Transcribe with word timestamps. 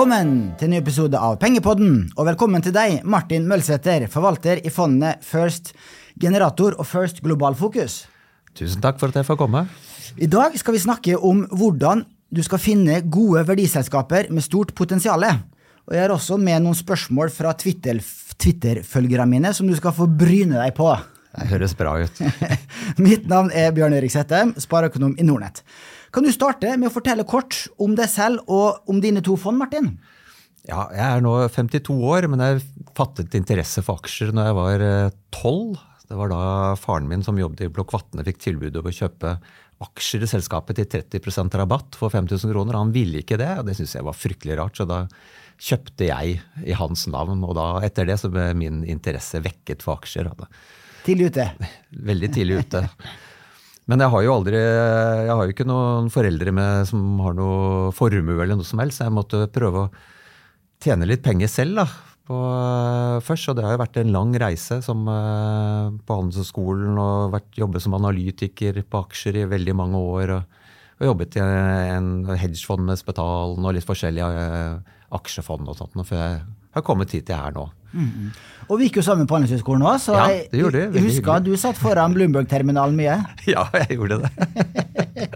Velkommen 0.00 0.54
til 0.56 0.64
en 0.64 0.70
ny 0.72 0.78
episode 0.80 1.18
av 1.20 1.34
Pengepodden, 1.42 1.96
og 2.16 2.24
velkommen 2.24 2.62
til 2.64 2.72
deg, 2.72 3.02
Martin 3.04 3.44
Mølsæter, 3.44 4.06
forvalter 4.08 4.62
i 4.64 4.70
fondene 4.72 5.10
First 5.20 5.74
Generator 6.16 6.72
og 6.80 6.88
First 6.88 7.20
Global 7.20 7.52
Fokus. 7.52 8.06
Tusen 8.56 8.80
takk 8.80 8.96
for 8.96 9.12
at 9.12 9.18
jeg 9.20 9.28
får 9.28 9.36
komme. 9.42 9.66
I 10.16 10.30
dag 10.32 10.56
skal 10.56 10.78
vi 10.78 10.80
snakke 10.86 11.18
om 11.20 11.42
hvordan 11.52 12.06
du 12.32 12.40
skal 12.40 12.62
finne 12.64 13.02
gode 13.12 13.44
verdiselskaper 13.50 14.32
med 14.32 14.46
stort 14.48 14.72
potensial. 14.72 15.28
Og 15.84 15.92
jeg 15.92 16.06
har 16.06 16.16
også 16.16 16.40
med 16.40 16.64
noen 16.64 16.80
spørsmål 16.80 17.28
fra 17.36 17.52
Twitter-følgerne 17.60 19.28
mine 19.28 19.52
som 19.52 19.68
du 19.68 19.76
skal 19.76 19.92
få 20.00 20.08
bryne 20.08 20.64
deg 20.64 20.72
på. 20.80 20.94
Det 21.36 21.52
høres 21.52 21.76
bra 21.76 21.98
ut. 22.00 22.24
Mitt 23.04 23.28
navn 23.28 23.52
er 23.52 23.68
Bjørn 23.76 24.00
Erik 24.00 24.16
Sættem, 24.16 24.56
spareøkonom 24.64 25.18
i 25.20 25.28
Nordnett. 25.28 25.60
Kan 26.10 26.26
du 26.26 26.32
starte 26.34 26.72
med 26.76 26.90
å 26.90 26.94
fortelle 26.94 27.26
kort 27.28 27.66
om 27.78 27.94
deg 27.98 28.10
selv 28.10 28.42
og 28.50 28.90
om 28.90 28.98
dine 29.02 29.22
to 29.22 29.36
fond, 29.38 29.60
Martin? 29.60 29.92
Ja, 30.66 30.88
jeg 30.92 31.06
er 31.06 31.22
nå 31.24 31.36
52 31.48 31.94
år, 32.04 32.26
men 32.30 32.42
jeg 32.44 32.64
fattet 32.98 33.36
interesse 33.38 33.82
for 33.86 34.02
aksjer 34.02 34.34
når 34.36 34.50
jeg 34.50 34.58
var 34.58 34.84
12. 35.38 35.78
Det 36.10 36.18
var 36.18 36.32
da 36.32 36.42
faren 36.78 37.08
min 37.08 37.22
som 37.22 37.38
jobbet 37.38 37.62
i 37.64 37.70
Blokk 37.72 37.94
Vatne 37.94 38.26
fikk 38.26 38.42
tilbud 38.42 38.76
om 38.80 38.90
å 38.90 38.94
kjøpe 38.94 39.36
aksjer 39.80 40.26
i 40.26 40.28
selskapet 40.28 40.76
til 40.76 40.88
30% 40.90 41.54
rabatt 41.56 41.96
for 41.96 42.12
5000 42.12 42.50
kroner. 42.52 42.76
Han 42.76 42.92
ville 42.92 43.22
ikke 43.22 43.38
det, 43.40 43.52
og 43.60 43.70
det 43.70 43.78
syntes 43.78 43.96
jeg 43.96 44.06
var 44.10 44.18
fryktelig 44.18 44.58
rart. 44.58 44.76
Så 44.76 44.88
da 44.90 45.04
kjøpte 45.60 46.10
jeg 46.10 46.40
i 46.66 46.76
hans 46.76 47.06
navn, 47.12 47.40
og 47.46 47.54
da 47.56 47.70
etter 47.86 48.10
det 48.10 48.18
så 48.20 48.28
ble 48.32 48.50
min 48.58 48.82
interesse 48.84 49.40
vekket 49.44 49.86
for 49.86 50.02
aksjer. 50.02 50.28
Tidlig 51.06 51.30
ute? 51.30 51.48
Veldig 52.10 52.32
tidlig 52.34 52.64
ute. 52.66 52.84
Men 53.90 54.04
jeg 54.04 54.12
har 54.12 54.22
jo 54.22 54.34
aldri, 54.36 54.58
jeg 54.60 55.34
har 55.34 55.42
jo 55.42 55.54
ikke 55.54 55.66
noen 55.66 56.10
foreldre 56.14 56.52
med, 56.54 56.86
som 56.86 57.18
har 57.24 57.34
noe 57.34 57.90
formue 57.96 58.36
eller 58.38 58.60
noe 58.60 58.68
som 58.68 58.78
helst, 58.82 59.02
jeg 59.02 59.14
måtte 59.14 59.48
prøve 59.50 59.82
å 59.82 59.90
tjene 60.80 61.08
litt 61.10 61.24
penger 61.24 61.50
selv 61.50 61.80
da, 61.80 61.86
på, 62.28 62.38
først. 63.26 63.50
Og 63.50 63.58
det 63.58 63.64
har 63.66 63.74
jo 63.74 63.82
vært 63.82 63.98
en 63.98 64.12
lang 64.14 64.36
reise 64.38 64.78
som, 64.86 65.02
på 66.06 66.20
Handelshøyskolen 66.20 67.02
og 67.02 67.34
vært, 67.34 67.50
jobbet 67.58 67.84
som 67.84 67.98
analytiker 67.98 68.78
på 68.86 69.02
aksjer 69.08 69.42
i 69.42 69.48
veldig 69.50 69.76
mange 69.82 70.04
år. 70.14 70.36
Og, 70.38 70.62
og 71.00 71.10
jobbet 71.10 71.40
i 71.40 71.42
en 71.42 72.12
hedgefond 72.30 72.86
med 72.86 73.00
Spetalen 73.00 73.66
og 73.66 73.74
litt 73.74 73.88
forskjellige 73.88 74.46
aksjefond 75.18 75.66
og 75.66 75.80
sånt, 75.80 75.98
før 76.06 76.22
jeg 76.22 76.40
har 76.76 76.86
kommet 76.86 77.12
hit 77.14 77.30
jeg 77.30 77.38
er 77.38 77.54
nå. 77.56 77.68
Mm. 77.90 78.30
Og 78.70 78.78
vi 78.78 78.86
gikk 78.86 79.00
jo 79.00 79.02
sammen 79.02 79.26
på 79.26 79.34
Handelshøyskolen 79.34 79.82
òg, 79.82 79.96
så 79.98 80.14
ja, 80.14 80.26
det 80.52 80.60
gjorde 80.60 80.84
jeg, 80.84 81.02
husker 81.02 81.32
at 81.34 81.46
du 81.46 81.50
satt 81.58 81.78
foran 81.78 82.14
Bloomberg-terminalen 82.14 82.94
mye. 82.98 83.16
Ja, 83.50 83.64
jeg 83.74 83.96
gjorde 83.98 84.20
det. 84.22 85.26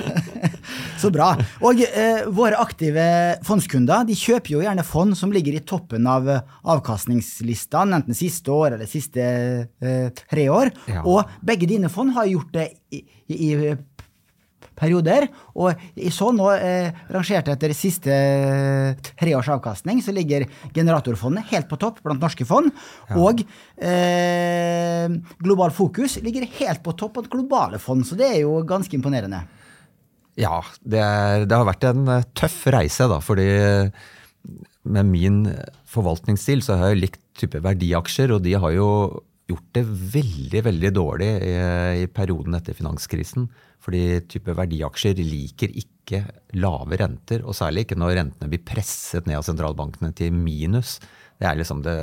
så 1.02 1.08
bra. 1.14 1.30
Og 1.64 1.80
eh, 1.86 2.26
våre 2.34 2.60
aktive 2.60 3.06
fondskunder 3.46 4.04
de 4.08 4.18
kjøper 4.18 4.56
jo 4.56 4.60
gjerne 4.66 4.84
fond 4.84 5.16
som 5.16 5.32
ligger 5.32 5.56
i 5.56 5.64
toppen 5.64 6.04
av 6.10 6.28
avkastningslistene, 6.28 8.02
enten 8.02 8.18
siste 8.18 8.52
år 8.52 8.76
eller 8.76 8.90
siste 8.90 9.24
eh, 9.24 10.12
tre 10.12 10.46
år. 10.52 10.74
Ja. 10.92 11.06
Og 11.08 11.32
begge 11.46 11.70
dine 11.70 11.88
fond 11.92 12.12
har 12.18 12.28
gjort 12.28 12.52
det 12.52 12.68
i, 12.92 13.00
i, 13.32 13.40
i 13.48 13.50
perioder. 14.78 15.26
Og 15.58 15.72
i 15.96 16.12
så 16.14 16.30
nå, 16.34 16.50
eh, 16.56 16.92
rangert 17.14 17.50
etter 17.52 17.74
siste 17.76 18.12
eh, 18.12 19.10
tre 19.14 19.34
års 19.38 19.50
avkastning, 19.54 20.02
så 20.04 20.14
ligger 20.14 20.46
Generatorfondet 20.74 21.50
helt 21.52 21.68
på 21.70 21.78
topp 21.80 22.00
blant 22.04 22.22
norske 22.22 22.46
fond. 22.48 22.70
Ja. 23.08 23.18
Og 23.20 23.44
eh, 23.78 25.08
Global 25.42 25.74
Fokus 25.74 26.18
ligger 26.24 26.48
helt 26.60 26.84
på 26.84 26.96
topp 26.98 27.18
blant 27.18 27.32
globale 27.32 27.82
fond, 27.82 28.06
så 28.06 28.18
det 28.18 28.30
er 28.30 28.40
jo 28.44 28.58
ganske 28.66 28.96
imponerende. 28.96 29.44
Ja, 30.40 30.58
det, 30.82 30.98
er, 30.98 31.44
det 31.46 31.54
har 31.54 31.68
vært 31.68 31.86
en 31.90 32.08
eh, 32.10 32.26
tøff 32.34 32.64
reise, 32.74 33.08
da, 33.10 33.20
fordi 33.22 33.48
med 34.84 35.08
min 35.08 35.44
forvaltningsstil 35.88 36.60
så 36.64 36.76
har 36.76 36.92
jeg 36.92 37.04
likt 37.06 37.22
type 37.38 37.62
verdiaksjer, 37.64 38.34
og 38.34 38.42
de 38.44 38.58
har 38.60 38.74
jo 38.74 38.88
gjort 39.50 39.66
det 39.76 39.82
veldig 40.14 40.62
veldig 40.64 40.90
dårlig 40.96 41.28
i, 41.44 41.54
i 42.04 42.06
perioden 42.12 42.56
etter 42.56 42.76
finanskrisen. 42.76 43.48
Fordi 43.84 44.22
type 44.32 44.54
verdiaksjer 44.56 45.20
liker 45.20 45.74
ikke 45.76 46.22
lave 46.60 46.98
renter, 47.00 47.44
og 47.44 47.56
særlig 47.56 47.84
ikke 47.84 47.98
når 48.00 48.16
rentene 48.20 48.48
blir 48.52 48.64
presset 48.64 49.28
ned 49.28 49.40
av 49.40 49.46
sentralbankene 49.46 50.14
til 50.16 50.32
minus. 50.36 50.96
Det 51.40 51.48
er 51.48 51.58
liksom 51.60 51.82
det 51.84 51.98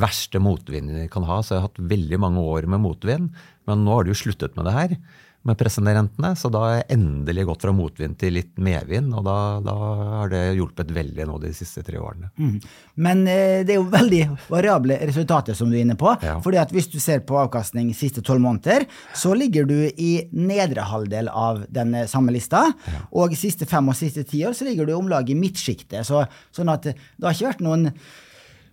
verste 0.00 0.40
motvinden 0.42 1.04
vi 1.04 1.08
kan 1.12 1.26
ha. 1.28 1.40
Så 1.42 1.54
jeg 1.54 1.62
har 1.62 1.68
hatt 1.68 1.82
veldig 1.92 2.20
mange 2.22 2.42
år 2.42 2.66
med 2.70 2.82
motvind, 2.82 3.34
men 3.70 3.84
nå 3.86 3.94
har 3.94 4.06
du 4.06 4.14
jo 4.14 4.22
sluttet 4.22 4.56
med 4.58 4.66
det 4.66 4.76
her 4.76 4.96
med 5.42 5.56
pressende 5.58 5.94
rentene. 5.96 6.34
Så 6.36 6.50
da 6.52 6.62
har 6.64 6.74
jeg 6.74 6.98
endelig 6.98 7.46
gått 7.48 7.64
fra 7.64 7.72
motvind 7.74 8.18
til 8.20 8.34
litt 8.36 8.58
medvind, 8.60 9.12
og 9.16 9.24
da, 9.24 9.36
da 9.64 9.74
har 10.20 10.32
det 10.32 10.42
hjulpet 10.58 10.92
veldig 10.94 11.26
nå 11.30 11.38
de 11.42 11.52
siste 11.56 11.82
tre 11.86 12.00
årene. 12.00 12.28
Mm. 12.36 12.58
Men 13.06 13.22
eh, 13.30 13.62
det 13.64 13.74
er 13.74 13.80
jo 13.80 13.88
veldig 13.92 14.22
variable 14.52 15.00
resultater 15.08 15.56
som 15.56 15.72
du 15.72 15.78
er 15.78 15.84
inne 15.86 15.98
på. 16.00 16.12
Ja. 16.20 16.36
fordi 16.44 16.60
at 16.60 16.72
hvis 16.74 16.90
du 16.92 16.98
ser 17.00 17.22
på 17.26 17.38
avkastning 17.40 17.92
siste 17.96 18.22
tolv 18.26 18.44
måneder, 18.44 18.84
så 19.16 19.32
ligger 19.36 19.68
du 19.68 19.76
i 19.88 20.12
nedre 20.36 20.84
halvdel 20.90 21.30
av 21.32 21.64
den 21.72 21.96
samme 22.10 22.34
lista. 22.34 22.66
Ja. 22.90 23.04
Og 23.22 23.36
siste 23.38 23.68
fem 23.70 23.88
og 23.88 23.96
siste 23.98 24.26
ti 24.28 24.42
år 24.46 24.56
så 24.56 24.68
ligger 24.68 24.88
du 24.88 24.96
om 24.98 25.08
lag 25.10 25.28
i 25.30 25.38
midtsjiktet. 25.38 26.04
Så, 26.08 26.24
sånn 26.54 26.72
at 26.72 26.90
det 26.90 27.24
har 27.24 27.36
ikke 27.36 27.52
vært 27.54 27.64
noen 27.64 27.88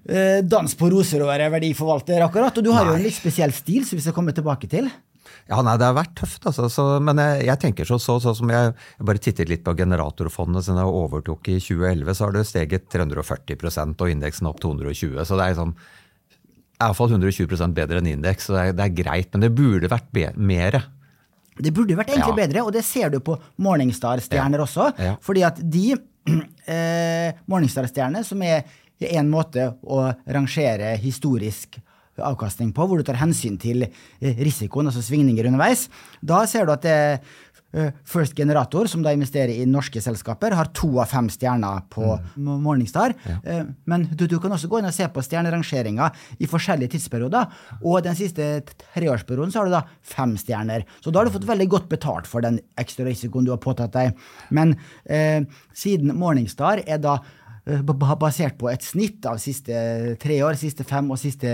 eh, 0.10 0.44
dans 0.44 0.76
på 0.78 0.92
roser 0.92 1.24
å 1.24 1.30
være 1.30 1.50
verdiforvalter, 1.54 2.24
akkurat. 2.26 2.60
Og 2.60 2.66
du 2.66 2.72
har 2.74 2.86
Nei. 2.86 2.92
jo 2.92 3.00
en 3.00 3.06
litt 3.08 3.18
spesiell 3.18 3.56
stil, 3.56 3.86
som 3.88 4.00
vi 4.00 4.04
skal 4.06 4.16
komme 4.18 4.36
tilbake 4.36 4.70
til. 4.72 4.90
Ja, 5.48 5.62
nei, 5.64 5.76
Det 5.80 5.88
har 5.88 5.96
vært 5.98 6.16
tøft, 6.20 6.46
altså. 6.50 6.68
Så, 6.72 6.86
men 7.04 7.22
jeg, 7.22 7.46
jeg, 7.48 7.62
tenker 7.62 7.88
så, 7.88 8.00
så, 8.02 8.18
så 8.24 8.34
som 8.38 8.52
jeg, 8.52 8.74
jeg, 8.74 9.08
bare 9.10 9.22
tittet 9.24 9.52
litt 9.52 9.64
på 9.66 9.76
generatorfondet 9.78 10.66
siden 10.66 10.82
jeg 10.82 10.98
overtok 11.02 11.52
i 11.54 11.60
2011, 11.64 12.18
så 12.18 12.28
har 12.28 12.36
det 12.36 12.44
steget 12.50 12.90
340% 12.94 14.04
og 14.04 14.14
indeksen 14.14 14.50
opp 14.50 14.60
220. 14.64 15.24
Så 15.28 15.40
det 15.40 15.48
er 15.48 15.58
sånn, 15.60 15.74
iallfall 16.78 17.16
120% 17.16 17.78
bedre 17.78 18.02
enn 18.02 18.12
indeks. 18.18 18.50
Så 18.50 18.58
det 18.58 18.66
er, 18.66 18.78
det 18.78 18.86
er, 18.88 18.98
greit, 19.04 19.32
men 19.34 19.48
det 19.48 19.54
burde 19.58 19.92
vært 19.92 20.12
mer. 20.38 20.82
Det 21.58 21.74
burde 21.74 21.98
vært 21.98 22.14
egentlig 22.14 22.36
ja. 22.36 22.42
bedre, 22.44 22.66
og 22.68 22.76
det 22.76 22.84
ser 22.86 23.14
du 23.14 23.22
på 23.24 23.38
Morningstar-stjerner 23.66 24.62
ja. 24.62 24.68
også. 24.68 24.92
Ja. 25.02 25.16
fordi 25.26 25.48
at 25.48 25.62
de 25.64 25.88
eh, 26.76 27.40
Morningstar-stjerner, 27.50 28.28
som 28.28 28.44
er 28.46 28.68
en 28.98 29.30
måte 29.30 29.72
å 29.86 30.08
rangere 30.26 30.96
historisk 31.02 31.78
avkastning 32.24 32.74
på, 32.76 32.88
hvor 32.88 33.00
du 33.00 33.08
tar 33.08 33.20
hensyn 33.22 33.58
til 33.62 33.88
eh, 33.88 34.40
risikoen, 34.42 34.90
altså 34.90 35.04
svingninger 35.06 35.50
underveis. 35.50 35.88
Da 36.22 36.44
ser 36.50 36.68
du 36.68 36.74
at 36.74 36.86
det 36.86 36.98
eh, 37.76 37.92
First 38.08 38.36
Generator, 38.38 38.88
som 38.88 39.04
da 39.04 39.14
investerer 39.16 39.54
i 39.54 39.68
norske 39.70 40.02
selskaper, 40.04 40.56
har 40.58 40.72
to 40.78 40.90
av 41.02 41.10
fem 41.12 41.30
stjerner 41.32 41.84
på 41.94 42.14
mm. 42.36 42.52
Morningstar. 42.64 43.16
Ja. 43.28 43.38
Eh, 43.44 43.64
men 43.90 44.08
du, 44.12 44.26
du, 44.28 44.38
kan 44.44 44.54
også 44.56 44.70
gå 44.72 44.82
inn 44.82 44.90
og 44.90 44.96
se 44.96 45.08
på 45.12 45.24
stjernerangeringa 45.26 46.10
i 46.40 46.50
forskjellige 46.50 46.96
tidsperioder. 46.96 47.58
Og 47.84 48.04
den 48.08 48.18
siste 48.18 48.50
treårsperioden 48.96 49.54
så 49.54 49.62
har 49.64 49.72
du 49.72 49.78
da 49.78 49.84
fem 50.02 50.38
stjerner. 50.40 50.88
Så 51.04 51.12
da 51.12 51.22
har 51.22 51.30
du 51.30 51.36
fått 51.36 51.50
veldig 51.50 51.72
godt 51.74 51.90
betalt 51.92 52.30
for 52.30 52.46
den 52.46 52.62
ekstra 52.80 53.08
risikoen 53.08 53.48
du 53.48 53.54
har 53.56 53.64
påtatt 53.64 53.96
deg. 53.98 54.16
Men 54.54 54.78
eh, 55.06 55.44
siden 55.76 56.16
Morningstar 56.18 56.86
er 56.88 57.04
da 57.04 57.20
Eh, 57.22 57.47
basert 57.68 58.58
på 58.60 58.70
et 58.72 58.84
snitt 58.86 59.26
av 59.28 59.40
siste 59.42 60.16
tre 60.22 60.40
år, 60.46 60.56
siste 60.60 60.86
fem 60.88 61.10
og 61.12 61.20
siste 61.20 61.52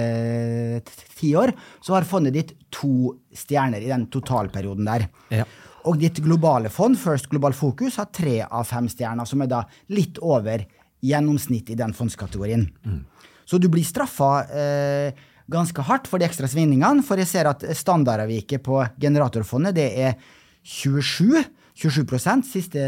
ti 1.17 1.33
år, 1.39 1.53
så 1.81 1.97
har 1.97 2.07
fondet 2.07 2.35
ditt 2.35 2.53
to 2.73 3.15
stjerner 3.33 3.81
i 3.81 3.89
den 3.89 4.05
totalperioden 4.13 4.85
der. 4.85 5.07
Ja. 5.33 5.47
Og 5.89 5.97
ditt 5.99 6.21
globale 6.23 6.69
fond, 6.71 6.95
First 6.99 7.27
Global 7.31 7.55
Focus, 7.57 7.97
har 7.99 8.11
tre 8.13 8.39
av 8.45 8.67
fem 8.69 8.87
stjerner, 8.91 9.27
som 9.27 9.41
er 9.43 9.51
da 9.51 9.63
litt 9.91 10.21
over 10.23 10.63
gjennomsnitt 11.03 11.73
i 11.73 11.79
den 11.79 11.95
fondskategorien. 11.97 12.69
Mm. 12.85 13.01
Så 13.43 13.59
du 13.59 13.67
blir 13.71 13.83
straffa 13.83 14.29
eh, 14.47 15.25
ganske 15.51 15.83
hardt 15.83 16.07
for 16.07 16.21
de 16.21 16.29
ekstra 16.29 16.47
svingningene, 16.47 17.03
for 17.03 17.19
jeg 17.19 17.27
ser 17.27 17.49
at 17.51 17.65
standardavviket 17.75 18.63
på 18.63 18.79
generatorfondet 19.01 19.75
det 19.75 19.89
er 20.05 20.15
27, 20.63 21.43
27% 21.75 22.47
siste 22.47 22.87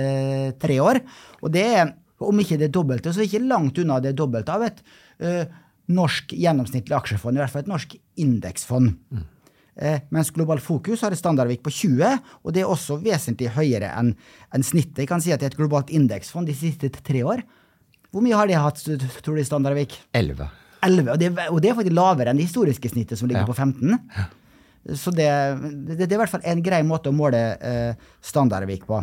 tre 0.62 0.80
år. 0.80 1.02
Og 1.44 1.52
det 1.52 1.66
er 1.82 1.92
om 2.24 2.40
ikke 2.40 2.60
det 2.62 2.72
dobbelte, 2.74 3.12
så 3.12 3.20
er 3.20 3.26
det 3.26 3.34
ikke 3.34 3.48
langt 3.50 3.80
unna 3.82 4.00
det 4.04 4.16
dobbelte 4.18 4.56
av 4.56 4.66
et 4.68 4.82
eh, 5.20 5.46
norsk 5.92 6.34
gjennomsnittlig 6.34 6.96
aksjefond, 6.98 7.38
i 7.38 7.44
hvert 7.44 7.54
fall 7.54 7.66
et 7.66 7.72
norsk 7.72 7.96
indeksfond. 8.22 8.94
Mm. 9.12 9.26
Eh, 9.76 10.00
mens 10.16 10.32
Global 10.32 10.62
Fokus 10.64 11.04
har 11.04 11.12
et 11.12 11.20
standardvik 11.20 11.64
på 11.66 11.74
20, 11.74 12.22
og 12.44 12.56
det 12.56 12.64
er 12.64 12.72
også 12.72 12.98
vesentlig 13.04 13.52
høyere 13.58 13.92
enn 14.00 14.14
en 14.56 14.64
snittet. 14.64 15.04
Jeg 15.04 15.12
kan 15.12 15.24
si 15.24 15.34
at 15.36 15.44
det 15.44 15.50
er 15.50 15.56
et 15.56 15.60
globalt 15.60 15.92
indeksfond 15.92 16.48
de 16.48 16.56
siste 16.56 16.90
tre 16.96 17.26
år. 17.28 17.44
Hvor 18.16 18.24
mye 18.24 18.38
har 18.40 18.48
det 18.48 18.62
hatt, 18.62 18.80
tror 19.26 19.36
du, 19.36 19.42
i 19.44 19.48
standardvik? 19.48 19.98
11. 20.16 20.48
11 20.86 21.12
og, 21.12 21.20
det, 21.20 21.30
og 21.50 21.60
det 21.60 21.70
er 21.70 21.78
faktisk 21.78 21.98
lavere 21.98 22.32
enn 22.32 22.40
det 22.40 22.48
historiske 22.48 22.92
snittet, 22.94 23.20
som 23.20 23.28
ligger 23.28 23.44
ja. 23.44 23.50
på 23.50 23.58
15. 23.58 24.00
Ja. 24.16 24.28
Så 24.96 25.12
det, 25.12 25.28
det, 25.90 25.98
det, 25.98 26.12
er 26.12 26.16
i 26.16 26.22
hvert 26.22 26.32
fall 26.32 26.46
en 26.46 26.62
grei 26.64 26.80
måte 26.86 27.10
å 27.10 27.16
måle 27.16 27.42
eh, 27.58 28.10
standardvik 28.24 28.86
på. 28.88 29.02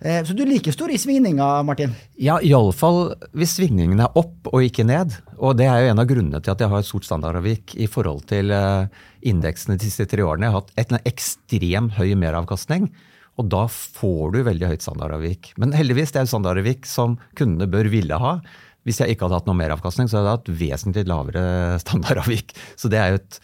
Eh, 0.00 0.20
så 0.26 0.36
du 0.36 0.44
liker 0.46 0.74
store 0.74 0.98
svingninger, 1.00 1.64
Martin? 1.66 1.94
Ja, 2.20 2.38
iallfall 2.44 3.14
hvis 3.36 3.56
svingningen 3.56 4.02
er 4.04 4.18
opp 4.18 4.50
og 4.52 4.64
ikke 4.66 4.86
ned. 4.86 5.16
Og 5.38 5.56
det 5.58 5.68
er 5.70 5.82
jo 5.82 5.92
en 5.92 6.02
av 6.02 6.08
grunnene 6.10 6.40
til 6.42 6.54
at 6.54 6.62
jeg 6.62 6.72
har 6.72 6.84
et 6.84 6.88
stort 6.88 7.08
standardavvik 7.08 7.76
i 7.80 7.88
forhold 7.90 8.26
til 8.30 8.52
eh, 8.54 8.92
indeksene 9.26 9.78
de 9.78 9.88
siste 9.88 10.08
tre 10.10 10.24
årene. 10.26 10.48
Jeg 10.48 10.56
har 10.56 10.64
hatt 10.64 10.94
en 10.96 11.02
ekstremt 11.12 11.96
høy 11.98 12.12
meravkastning. 12.18 12.90
Og 13.36 13.50
da 13.52 13.66
får 13.68 14.32
du 14.32 14.38
veldig 14.46 14.70
høyt 14.70 14.84
standardavvik. 14.84 15.50
Men 15.60 15.74
heldigvis, 15.76 16.14
det 16.14 16.22
er 16.22 16.30
standardavvik 16.30 16.88
som 16.88 17.18
kundene 17.36 17.68
bør 17.68 17.90
ville 17.92 18.20
ha. 18.20 18.38
Hvis 18.86 19.02
jeg 19.02 19.12
ikke 19.12 19.26
hadde 19.26 19.40
hatt 19.40 19.50
noe 19.50 19.58
meravkastning, 19.58 20.08
så 20.08 20.20
hadde 20.20 20.30
jeg 20.30 20.38
hatt 20.38 20.54
vesentlig 20.62 21.04
lavere 21.10 21.44
standardavvik. 21.84 22.56
Så 22.80 22.88
det 22.92 23.02
er 23.02 23.12
jo 23.12 23.20
et 23.20 23.38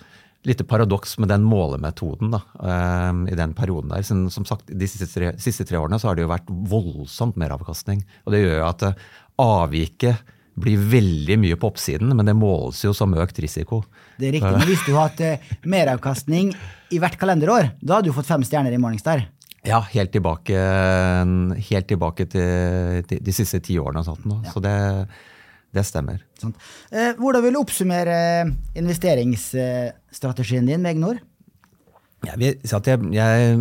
lite 0.46 0.64
paradoks 0.66 1.16
med 1.22 1.30
den 1.30 1.44
målemetoden 1.46 2.32
da, 2.34 2.42
um, 2.58 3.24
i 3.30 3.36
den 3.38 3.54
perioden 3.54 3.92
der. 3.94 4.02
Som, 4.06 4.26
som 4.30 4.46
sagt, 4.48 4.66
De 4.66 4.88
siste 4.90 5.06
tre, 5.10 5.32
siste 5.40 5.66
tre, 5.68 5.78
årene 5.78 6.00
så 6.02 6.10
har 6.10 6.18
det 6.18 6.26
jo 6.26 6.32
vært 6.32 6.50
voldsomt 6.50 7.38
meravkastning. 7.40 8.02
Og 8.26 8.34
det 8.34 8.42
gjør 8.42 8.56
jo 8.58 8.68
at 8.68 8.86
uh, 8.88 9.10
avviket 9.42 10.32
blir 10.62 10.80
veldig 10.92 11.38
mye 11.40 11.56
på 11.56 11.70
oppsiden, 11.70 12.10
men 12.12 12.28
det 12.28 12.34
måles 12.36 12.82
jo 12.84 12.92
som 12.96 13.14
økt 13.16 13.38
risiko. 13.40 13.80
Det 14.20 14.28
er 14.28 14.36
riktig, 14.36 14.50
men 14.52 14.68
Hvis 14.68 14.82
du 14.84 14.96
hatt 14.98 15.22
uh, 15.22 15.54
meravkastning 15.64 16.50
i 16.92 17.00
hvert 17.00 17.16
kalenderår, 17.20 17.72
da 17.80 18.00
hadde 18.00 18.10
du 18.10 18.16
fått 18.16 18.28
fem 18.28 18.44
stjerner 18.46 18.74
i 18.74 18.82
Morningstar. 18.82 19.24
Ja, 19.62 19.78
helt 19.92 20.10
tilbake, 20.10 20.58
helt 21.70 21.86
tilbake 21.86 22.24
til, 22.26 23.04
de, 23.06 23.18
de 23.22 23.34
siste 23.34 23.60
ti 23.62 23.76
årene. 23.78 24.02
Sånt, 24.02 24.26
ja. 24.26 24.50
Så 24.50 24.58
det, 24.58 24.72
det 25.72 25.84
stemmer. 25.88 26.22
Sånn. 26.40 26.54
Eh, 26.92 27.14
hvordan 27.18 27.42
vil 27.46 27.56
du 27.56 27.62
oppsummere 27.62 28.16
investeringsstrategien 28.78 30.68
din 30.68 30.84
med? 30.84 31.22
Jeg, 32.22 32.38
vil 32.38 32.54
si 32.62 32.76
at 32.76 32.86
jeg, 32.86 33.02
jeg, 33.16 33.56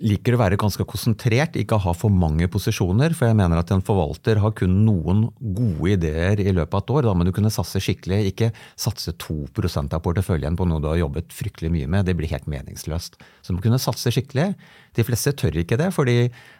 liker 0.00 0.34
å 0.34 0.40
være 0.40 0.56
ganske 0.58 0.84
konsentrert, 0.88 1.58
ikke 1.60 1.76
ha 1.84 1.92
for 1.94 2.10
mange 2.10 2.48
posisjoner. 2.50 3.12
For 3.16 3.28
jeg 3.28 3.36
mener 3.38 3.60
at 3.60 3.70
en 3.74 3.84
forvalter 3.84 4.40
har 4.42 4.54
kun 4.56 4.78
noen 4.86 5.26
gode 5.38 5.92
ideer 5.92 6.40
i 6.40 6.54
løpet 6.56 6.74
av 6.74 6.80
et 6.82 6.92
år. 6.96 7.06
Da 7.06 7.14
må 7.14 7.26
du 7.28 7.32
kunne 7.36 7.52
satse 7.52 7.82
skikkelig. 7.84 8.22
Ikke 8.32 8.48
satse 8.80 9.12
2% 9.20 9.94
av 9.94 10.02
porteføljen 10.04 10.56
på 10.58 10.66
noe 10.68 10.82
du 10.82 10.88
har 10.90 11.02
jobbet 11.02 11.36
fryktelig 11.36 11.70
mye 11.76 11.90
med. 11.92 12.08
Det 12.08 12.16
blir 12.18 12.32
helt 12.32 12.48
meningsløst. 12.50 13.20
Så 13.20 13.52
du 13.52 13.58
må 13.58 13.66
kunne 13.66 13.82
satse 13.82 14.12
skikkelig. 14.14 14.54
De 14.96 15.06
fleste 15.06 15.36
tør 15.36 15.60
ikke 15.62 15.78
det, 15.80 15.92
fordi 15.94 16.16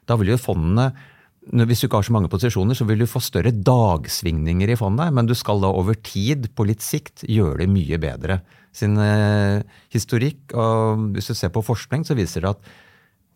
da 0.07 0.21
vil 0.21 0.35
jo 0.35 0.43
fondene 0.45 0.91
hvis 1.41 1.81
du 1.81 1.87
ikke 1.87 2.01
har 2.03 2.07
så 2.07 2.15
mange 2.15 2.29
posisjoner, 2.31 2.77
så 2.77 2.85
vil 2.89 3.01
du 3.01 3.09
få 3.09 3.23
større 3.25 3.53
dagsvingninger 3.55 4.75
i 4.75 4.77
fondet, 4.79 5.13
men 5.17 5.29
du 5.29 5.33
skal 5.39 5.63
da 5.63 5.71
over 5.73 5.97
tid, 5.97 6.51
på 6.55 6.67
litt 6.69 6.85
sikt, 6.85 7.25
gjøre 7.25 7.63
det 7.63 7.71
mye 7.73 7.99
bedre 8.03 8.41
sin 8.77 8.99
eh, 9.01 9.65
historikk. 9.95 10.53
Og 10.53 11.09
hvis 11.17 11.33
du 11.33 11.35
ser 11.35 11.53
på 11.55 11.65
forskning, 11.65 12.05
så 12.07 12.17
viser 12.19 12.45
det 12.45 12.53
at 12.53 12.71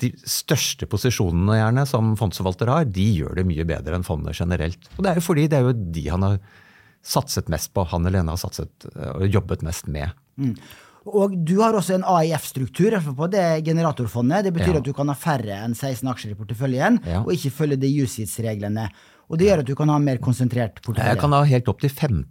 de 0.02 0.10
største 0.28 0.88
posisjonene 0.90 1.56
gjerne 1.56 1.86
som 1.88 2.12
fondsforvalter 2.18 2.70
har, 2.70 2.86
de 2.90 3.06
gjør 3.22 3.38
det 3.38 3.46
mye 3.48 3.66
bedre 3.68 3.96
enn 3.96 4.06
fondet 4.06 4.36
generelt. 4.36 4.90
Og 4.96 5.04
det 5.04 5.12
er 5.12 5.20
jo 5.20 5.26
fordi 5.28 5.48
det 5.48 5.58
er 5.58 5.68
jo 5.68 5.74
de 5.96 6.04
han 6.10 6.26
har 6.26 6.38
satset 7.04 7.50
mest 7.52 7.72
på, 7.76 7.84
han 7.88 8.04
eller 8.04 8.22
henne 8.22 8.34
har 8.34 8.40
satset 8.40 8.88
eh, 8.94 9.12
og 9.14 9.28
jobbet 9.30 9.64
mest 9.66 9.88
med. 9.92 10.12
Mm. 10.40 10.56
Og 11.04 11.34
du 11.36 11.58
har 11.60 11.76
også 11.76 11.98
en 11.98 12.06
AIF-struktur 12.08 12.96
på 13.16 13.26
det 13.32 13.64
generatorfondet. 13.66 14.46
Det 14.46 14.54
betyr 14.56 14.78
ja. 14.78 14.80
at 14.80 14.86
du 14.86 14.94
kan 14.96 15.10
ha 15.12 15.16
færre 15.18 15.58
enn 15.66 15.74
16 15.76 16.08
aksjer 16.14 16.32
i 16.32 16.38
porteføljen, 16.38 17.00
ja. 17.04 17.20
og 17.20 17.34
ikke 17.34 17.52
følge 17.52 17.80
de 17.82 17.90
USITS-reglene. 18.04 18.88
Og 19.32 19.40
det 19.40 19.48
gjør 19.48 19.62
at 19.62 19.68
du 19.68 19.74
kan 19.76 19.88
ha 19.92 19.96
mer 20.00 20.20
konsentrert 20.24 20.80
portefølje? 20.84 21.14
Jeg 21.14 21.20
kan 21.20 21.36
ha 21.36 21.42
helt 21.48 21.68
opp 21.72 21.80
til 21.80 21.92
15 21.92 22.24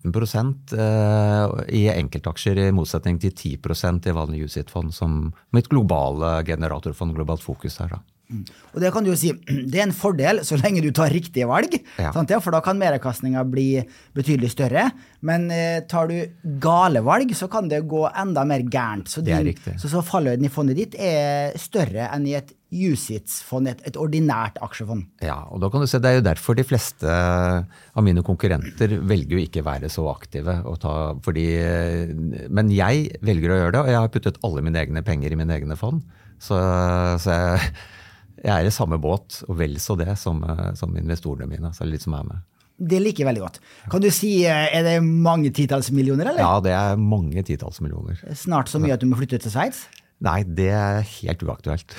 eh, 0.77 1.53
i 1.73 1.83
enkeltaksjer, 1.93 2.65
i 2.67 2.73
motsetning 2.75 3.19
til 3.21 3.33
10% 3.33 4.09
i 4.09 4.15
vanlig 4.17 4.43
USIT-fond, 4.47 4.93
som 4.93 5.21
mitt 5.53 5.69
globale 5.73 6.39
generatorfond 6.45 7.17
Globalt 7.17 7.45
Fokus 7.45 7.79
her. 7.81 7.95
da. 7.97 8.12
Mm. 8.31 8.43
Og 8.73 8.81
Det 8.81 8.91
kan 8.95 9.05
du 9.05 9.11
jo 9.11 9.17
si, 9.19 9.33
det 9.71 9.79
er 9.79 9.87
en 9.87 9.95
fordel 9.95 10.41
så 10.47 10.57
lenge 10.61 10.83
du 10.83 10.91
tar 10.95 11.13
riktige 11.13 11.47
valg, 11.49 11.75
ja. 11.99 12.13
sant, 12.15 12.31
ja, 12.31 12.39
for 12.43 12.55
da 12.55 12.63
kan 12.63 12.79
meravkastninga 12.79 13.43
bli 13.49 13.67
betydelig 14.15 14.53
større. 14.55 14.89
Men 15.25 15.49
eh, 15.53 15.83
tar 15.89 16.09
du 16.11 16.17
gale 16.63 17.03
valg, 17.05 17.31
så 17.37 17.49
kan 17.51 17.69
det 17.71 17.83
gå 17.89 18.07
enda 18.09 18.45
mer 18.47 18.65
gærent. 18.65 19.11
Så, 19.11 19.23
din, 19.25 19.53
så, 19.77 19.91
så 19.91 20.03
fallhøyden 20.05 20.47
i 20.47 20.53
fondet 20.53 20.79
ditt 20.79 20.99
er 20.99 21.55
større 21.61 22.09
enn 22.13 22.27
i 22.29 22.37
et 22.39 22.53
USITS-fond, 22.73 23.69
et, 23.69 23.81
et, 23.85 23.97
ordinært 24.01 24.57
aksjefond. 24.65 25.05
Ja, 25.21 25.37
og 25.53 25.61
da 25.61 25.69
kan 25.69 25.83
du 25.83 25.89
se, 25.89 26.01
Det 26.01 26.09
er 26.09 26.17
jo 26.17 26.25
derfor 26.25 26.57
de 26.57 26.65
fleste 26.65 27.05
av 27.13 28.05
mine 28.05 28.23
konkurrenter 28.25 28.97
velger 29.05 29.37
å 29.37 29.43
ikke 29.43 29.65
være 29.65 29.91
så 29.93 30.07
aktive. 30.09 30.57
Ta, 30.81 30.95
fordi, 31.25 31.47
men 32.49 32.73
jeg 32.73 33.19
velger 33.21 33.53
å 33.53 33.59
gjøre 33.61 33.75
det, 33.75 33.83
og 33.83 33.91
jeg 33.93 33.99
har 34.01 34.13
puttet 34.15 34.41
alle 34.47 34.65
mine 34.65 34.81
egne 34.81 35.05
penger 35.05 35.33
i 35.33 35.39
mine 35.39 35.53
egne 35.59 35.77
fond. 35.79 36.01
Så, 36.41 36.57
så 37.21 37.35
jeg, 37.37 37.73
jeg, 38.43 38.53
er 38.53 38.67
i 38.67 38.73
samme 38.75 38.99
båt, 39.01 39.41
og 39.47 39.55
vel 39.59 39.77
så 39.79 39.95
det, 39.99 40.11
som, 40.19 40.41
som 40.75 40.93
investorene 40.99 41.47
mine. 41.49 41.71
så 41.73 41.83
er 41.83 41.89
det 41.89 41.97
litt 41.97 42.05
som 42.05 42.17
er 42.17 42.27
med. 42.27 42.43
Det 42.83 42.99
liker 42.99 43.23
jeg 43.23 43.29
veldig 43.29 43.43
godt. 43.43 43.59
Kan 43.91 44.01
du 44.03 44.09
si, 44.11 44.31
Er 44.49 44.83
det 44.85 44.95
mange 45.03 45.51
titalls 45.55 45.91
millioner, 45.93 46.31
eller? 46.31 46.41
Ja, 46.41 46.59
det 46.63 46.73
er 46.75 46.97
mange 46.99 47.43
titalls 47.45 47.79
millioner. 47.85 48.19
Snart 48.35 48.71
så 48.71 48.81
mye 48.81 48.97
at 48.97 49.03
du 49.03 49.07
må 49.07 49.19
flytte 49.19 49.39
til 49.39 49.53
Sveits? 49.53 49.85
Nei, 50.23 50.39
det 50.47 50.69
er 50.71 51.01
helt 51.19 51.41
uaktuelt. 51.43 51.95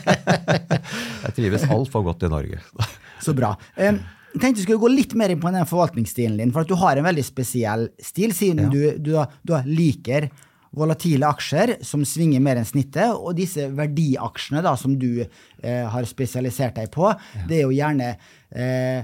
jeg 1.24 1.36
trives 1.36 1.64
altfor 1.72 2.04
godt 2.04 2.26
i 2.26 2.32
Norge. 2.32 2.60
Så 3.24 3.32
bra. 3.36 3.54
Jeg 3.76 3.96
tenkte 4.34 4.60
vi 4.60 4.66
skulle 4.66 4.82
gå 4.82 4.90
litt 4.92 5.14
mer 5.16 5.32
inn 5.32 5.40
på 5.40 5.52
den 5.52 5.68
forvaltningsstilen 5.68 6.36
din. 6.40 6.52
For 6.52 6.64
at 6.64 6.70
du 6.70 6.76
har 6.80 7.00
en 7.00 7.08
veldig 7.08 7.24
spesiell 7.24 7.88
stil, 8.00 8.34
siden 8.36 8.66
ja. 8.66 8.72
du, 8.72 9.00
du, 9.00 9.14
du, 9.48 9.56
liker 9.68 10.28
volatile 10.76 11.28
aksjer 11.30 11.76
som 11.86 12.04
svinger 12.06 12.42
mer 12.42 12.60
enn 12.60 12.68
snittet. 12.68 13.14
Og 13.14 13.36
disse 13.38 13.66
verdiaksjene 13.76 14.62
da, 14.64 14.74
som 14.78 14.96
du 14.98 15.22
eh, 15.22 15.86
har 15.90 16.08
spesialisert 16.08 16.78
deg 16.78 16.92
på, 16.94 17.08
ja. 17.10 17.46
det 17.48 17.60
er 17.60 17.64
jo 17.64 17.74
gjerne 17.74 18.12
eh, 18.50 19.00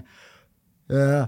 øh, 0.90 1.24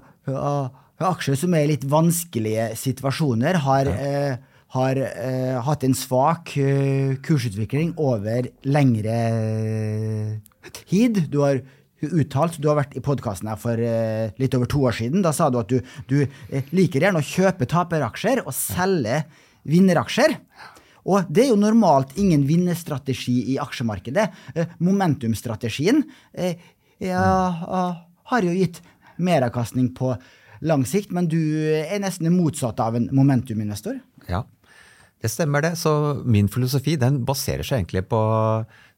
aksjer 1.08 1.38
som 1.38 1.56
er 1.56 1.66
i 1.66 1.72
litt 1.74 1.88
vanskelige 1.88 2.70
situasjoner. 2.78 3.64
har... 3.68 3.94
Ja. 3.94 4.12
Eh, 4.12 4.54
har 4.76 4.98
eh, 5.00 5.54
hatt 5.64 5.84
en 5.86 5.94
svak 5.96 6.50
kursutvikling 7.24 7.94
over 7.96 8.50
lengre 8.68 9.14
tid. 10.82 11.22
Du 11.32 11.38
har 11.40 11.62
uttalt, 12.04 12.58
du 12.60 12.68
har 12.68 12.76
vært 12.82 12.92
i 12.92 13.00
podkasten 13.00 13.48
her 13.48 13.56
for 13.56 13.80
litt 13.80 14.58
over 14.58 14.68
to 14.68 14.82
år 14.84 14.98
siden. 14.98 15.24
Da 15.24 15.32
sa 15.32 15.48
du 15.48 15.56
at 15.62 15.72
du, 15.72 15.80
du 16.12 16.18
liker 16.76 17.00
gjerne 17.00 17.24
å 17.24 17.30
kjøpe 17.30 17.64
taperaksjer 17.72 18.44
og 18.44 18.52
selge 18.52 19.22
vinneraksjer. 19.70 20.36
Og 21.08 21.30
det 21.32 21.46
er 21.46 21.52
jo 21.52 21.60
normalt 21.60 22.16
ingen 22.20 22.44
vinnerstrategi 22.48 23.38
i 23.54 23.58
aksjemarkedet. 23.62 24.26
Eh, 24.54 24.74
momentumstrategien 24.84 26.02
ja, 26.98 27.24
har 28.28 28.44
jo 28.44 28.52
gitt 28.52 28.82
meravkastning 29.22 29.92
på 29.96 30.12
lang 30.66 30.84
sikt, 30.88 31.12
men 31.14 31.28
du 31.30 31.38
er 31.38 32.00
nesten 32.02 32.30
motsatt 32.34 32.80
av 32.82 32.98
en 32.98 33.08
momentuminvestor. 33.14 34.00
Ja, 34.28 34.42
det 35.22 35.30
stemmer, 35.32 35.62
det. 35.64 35.74
Så 35.78 35.92
min 36.26 36.50
filosofi 36.50 36.96
den 37.00 37.22
baserer 37.26 37.66
seg 37.66 37.82
egentlig 37.82 38.04
på 38.10 38.20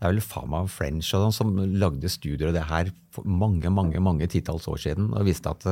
det 0.00 0.08
er 0.08 0.14
vel 0.14 0.24
Fama 0.24 0.64
French 0.68 1.12
og 1.16 1.26
sånn 1.26 1.36
som 1.36 1.56
lagde 1.80 2.08
studier 2.12 2.50
av 2.50 2.56
det 2.56 2.66
her 2.68 2.92
for 3.12 3.26
mange 3.28 3.68
mange, 3.72 4.00
mange 4.00 4.28
titalls 4.32 4.68
år 4.70 4.80
siden 4.80 5.10
og 5.12 5.26
viste 5.28 5.52
at 5.52 5.66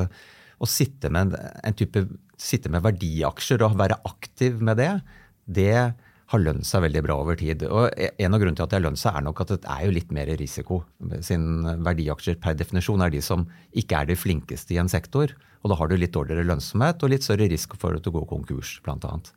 å 0.58 0.68
sitte 0.68 1.10
med 1.14 1.36
en 1.36 1.76
type, 1.76 2.02
sitte 2.38 2.70
med 2.72 2.84
verdiaksjer 2.84 3.64
og 3.66 3.78
være 3.78 3.98
aktiv 4.08 4.62
med 4.64 4.78
det, 4.80 4.92
det 5.48 5.72
har 6.28 6.42
lønt 6.42 6.66
seg 6.68 6.84
veldig 6.84 7.02
bra 7.06 7.16
over 7.22 7.38
tid. 7.40 7.64
Og 7.64 7.88
En 7.96 8.34
av 8.36 8.40
grunnene 8.40 8.58
til 8.58 8.66
at 8.66 8.72
det 8.72 8.78
har 8.78 8.84
lønt 8.84 9.00
seg, 9.00 9.16
er 9.16 9.24
nok 9.24 9.42
at 9.44 9.54
det 9.54 9.70
er 9.72 9.84
jo 9.86 9.94
litt 9.96 10.10
mer 10.12 10.28
risiko. 10.36 10.82
Siden 11.24 11.84
verdiaksjer 11.86 12.36
per 12.42 12.56
definisjon 12.58 13.04
er 13.04 13.14
de 13.14 13.22
som 13.24 13.46
ikke 13.72 14.02
er 14.02 14.10
de 14.10 14.18
flinkeste 14.18 14.76
i 14.76 14.80
en 14.82 14.92
sektor. 14.92 15.32
Og 15.64 15.72
da 15.72 15.78
har 15.78 15.88
du 15.88 15.96
litt 15.96 16.12
dårligere 16.14 16.46
lønnsomhet 16.46 17.00
og 17.02 17.14
litt 17.14 17.24
større 17.24 17.48
risiko 17.50 17.80
for 17.80 17.96
at 17.96 18.04
du 18.04 18.12
går 18.14 18.28
konkurs, 18.28 18.76
annet. 18.84 19.32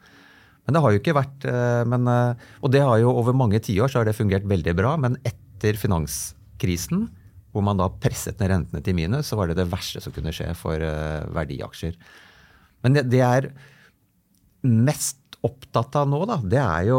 Men 0.65 0.75
det 0.75 0.81
har 0.84 0.93
jo 0.93 1.00
ikke 1.01 1.17
vært 1.17 1.48
eh, 1.50 1.84
men, 1.89 2.05
eh, 2.12 2.43
Og 2.62 2.74
det 2.74 2.84
har 2.86 3.00
jo 3.01 3.15
over 3.15 3.34
mange 3.34 3.62
tiår 3.63 3.89
så 3.89 4.01
har 4.01 4.10
det 4.10 4.17
fungert 4.17 4.46
veldig 4.46 4.75
bra. 4.77 4.93
Men 5.00 5.17
etter 5.24 5.79
finanskrisen, 5.79 7.08
hvor 7.51 7.65
man 7.65 7.79
da 7.79 7.89
presset 8.03 8.39
ned 8.39 8.51
rentene 8.51 8.84
til 8.84 8.96
minus, 9.00 9.31
så 9.31 9.39
var 9.39 9.50
det 9.50 9.58
det 9.60 9.72
verste 9.72 10.03
som 10.03 10.13
kunne 10.15 10.34
skje 10.36 10.51
for 10.60 10.75
eh, 10.75 11.24
verdiaksjer. 11.34 11.96
Men 12.83 12.97
det, 12.97 13.05
det 13.11 13.21
er 13.25 13.50
mest 14.67 15.17
opptatt 15.41 15.95
av 15.97 16.09
nå, 16.09 16.19
da, 16.29 16.38
det 16.45 16.59
er 16.61 16.83
jo 16.91 16.97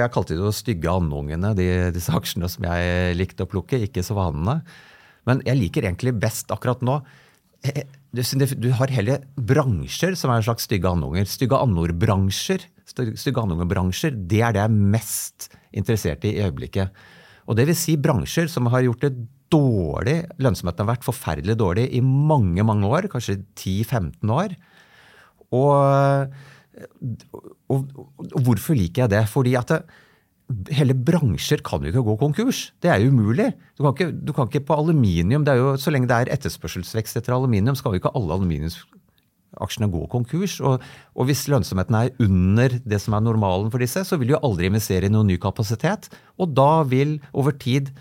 Jeg 0.00 0.10
kalte 0.14 0.34
det 0.34 0.42
jo 0.42 0.54
stygge 0.54 0.90
andungene, 0.90 1.52
de, 1.54 1.68
disse 1.94 2.14
aksjene 2.14 2.50
som 2.50 2.66
jeg 2.66 3.18
likte 3.18 3.46
å 3.46 3.50
plukke, 3.50 3.78
ikke 3.86 4.02
så 4.02 4.16
vanene. 4.18 4.60
Men 5.28 5.44
jeg 5.46 5.60
liker 5.60 5.86
egentlig 5.86 6.16
best 6.18 6.50
akkurat 6.54 6.82
nå 6.84 7.00
du, 7.64 8.20
du 8.60 8.66
har 8.76 8.90
hele 8.92 9.22
bransjer 9.40 10.18
som 10.20 10.28
er 10.28 10.42
en 10.42 10.44
slags 10.44 10.66
stygge 10.68 10.90
andunger. 10.90 11.24
Stygge 11.30 11.56
andordbransjer 11.64 12.66
stygge 12.92 13.42
andungebransjer, 13.42 14.14
det 14.14 14.42
er 14.44 14.54
det 14.54 14.62
jeg 14.62 14.68
er 14.68 14.90
mest 14.94 15.48
interessert 15.74 16.24
i 16.26 16.34
i 16.36 16.44
øyeblikket. 16.44 16.92
Og 17.48 17.56
det 17.56 17.66
vil 17.68 17.76
si 17.76 17.96
bransjer 18.00 18.48
som 18.48 18.68
har 18.72 18.84
gjort 18.84 19.04
det 19.04 19.14
dårlig, 19.52 20.24
lønnsomheten 20.40 20.84
har 20.84 20.94
vært 20.94 21.06
forferdelig 21.06 21.56
dårlig 21.60 21.88
i 21.94 22.00
mange, 22.04 22.62
mange 22.64 22.88
år, 22.88 23.08
kanskje 23.12 23.42
10-15 23.54 24.32
år. 24.32 24.54
Og, 25.52 26.32
og, 27.68 27.84
og, 28.18 28.40
hvorfor 28.46 28.76
liker 28.78 29.04
jeg 29.04 29.14
det? 29.14 29.24
Fordi 29.30 29.54
at 29.58 29.70
det, 29.74 29.82
hele 30.76 30.94
bransjer 30.94 31.62
kan 31.64 31.84
jo 31.84 31.92
ikke 31.92 32.04
gå 32.04 32.16
konkurs. 32.20 32.66
Det 32.82 32.90
er 32.92 33.00
jo 33.00 33.12
umulig. 33.12 33.52
Du 33.76 33.84
kan 33.84 33.94
ikke, 33.94 34.10
du 34.12 34.32
kan 34.36 34.50
ikke 34.50 34.66
på 34.68 34.76
aluminium, 34.76 35.44
det 35.44 35.54
er 35.54 35.62
jo, 35.62 35.76
Så 35.76 35.90
lenge 35.90 36.08
det 36.08 36.16
er 36.16 36.34
etterspørselsvekst 36.36 37.16
etter 37.16 37.34
aluminium, 37.34 37.74
skal 37.74 37.94
jo 37.94 38.02
ikke 38.02 38.12
alle 38.14 38.36
aluminiumsaksjene 38.36 39.90
gå 39.90 40.06
konkurs. 40.12 40.58
Og, 40.60 40.82
og, 41.14 41.24
hvis 41.28 41.46
lønnsomheten 41.48 41.94
er 41.94 42.12
under 42.20 42.78
det 42.84 43.00
som 43.00 43.16
er 43.16 43.24
normalen 43.24 43.70
for 43.72 43.78
disse, 43.78 44.04
så 44.04 44.18
vil 44.20 44.28
de 44.28 44.36
jo 44.36 44.42
aldri 44.44 44.68
investere 44.68 45.08
i 45.08 45.12
noen 45.12 45.32
ny 45.32 45.38
kapasitet. 45.40 46.10
Og 46.38 46.52
da 46.54 46.82
vil 46.88 47.20
over 47.32 47.52
tid 47.52 47.94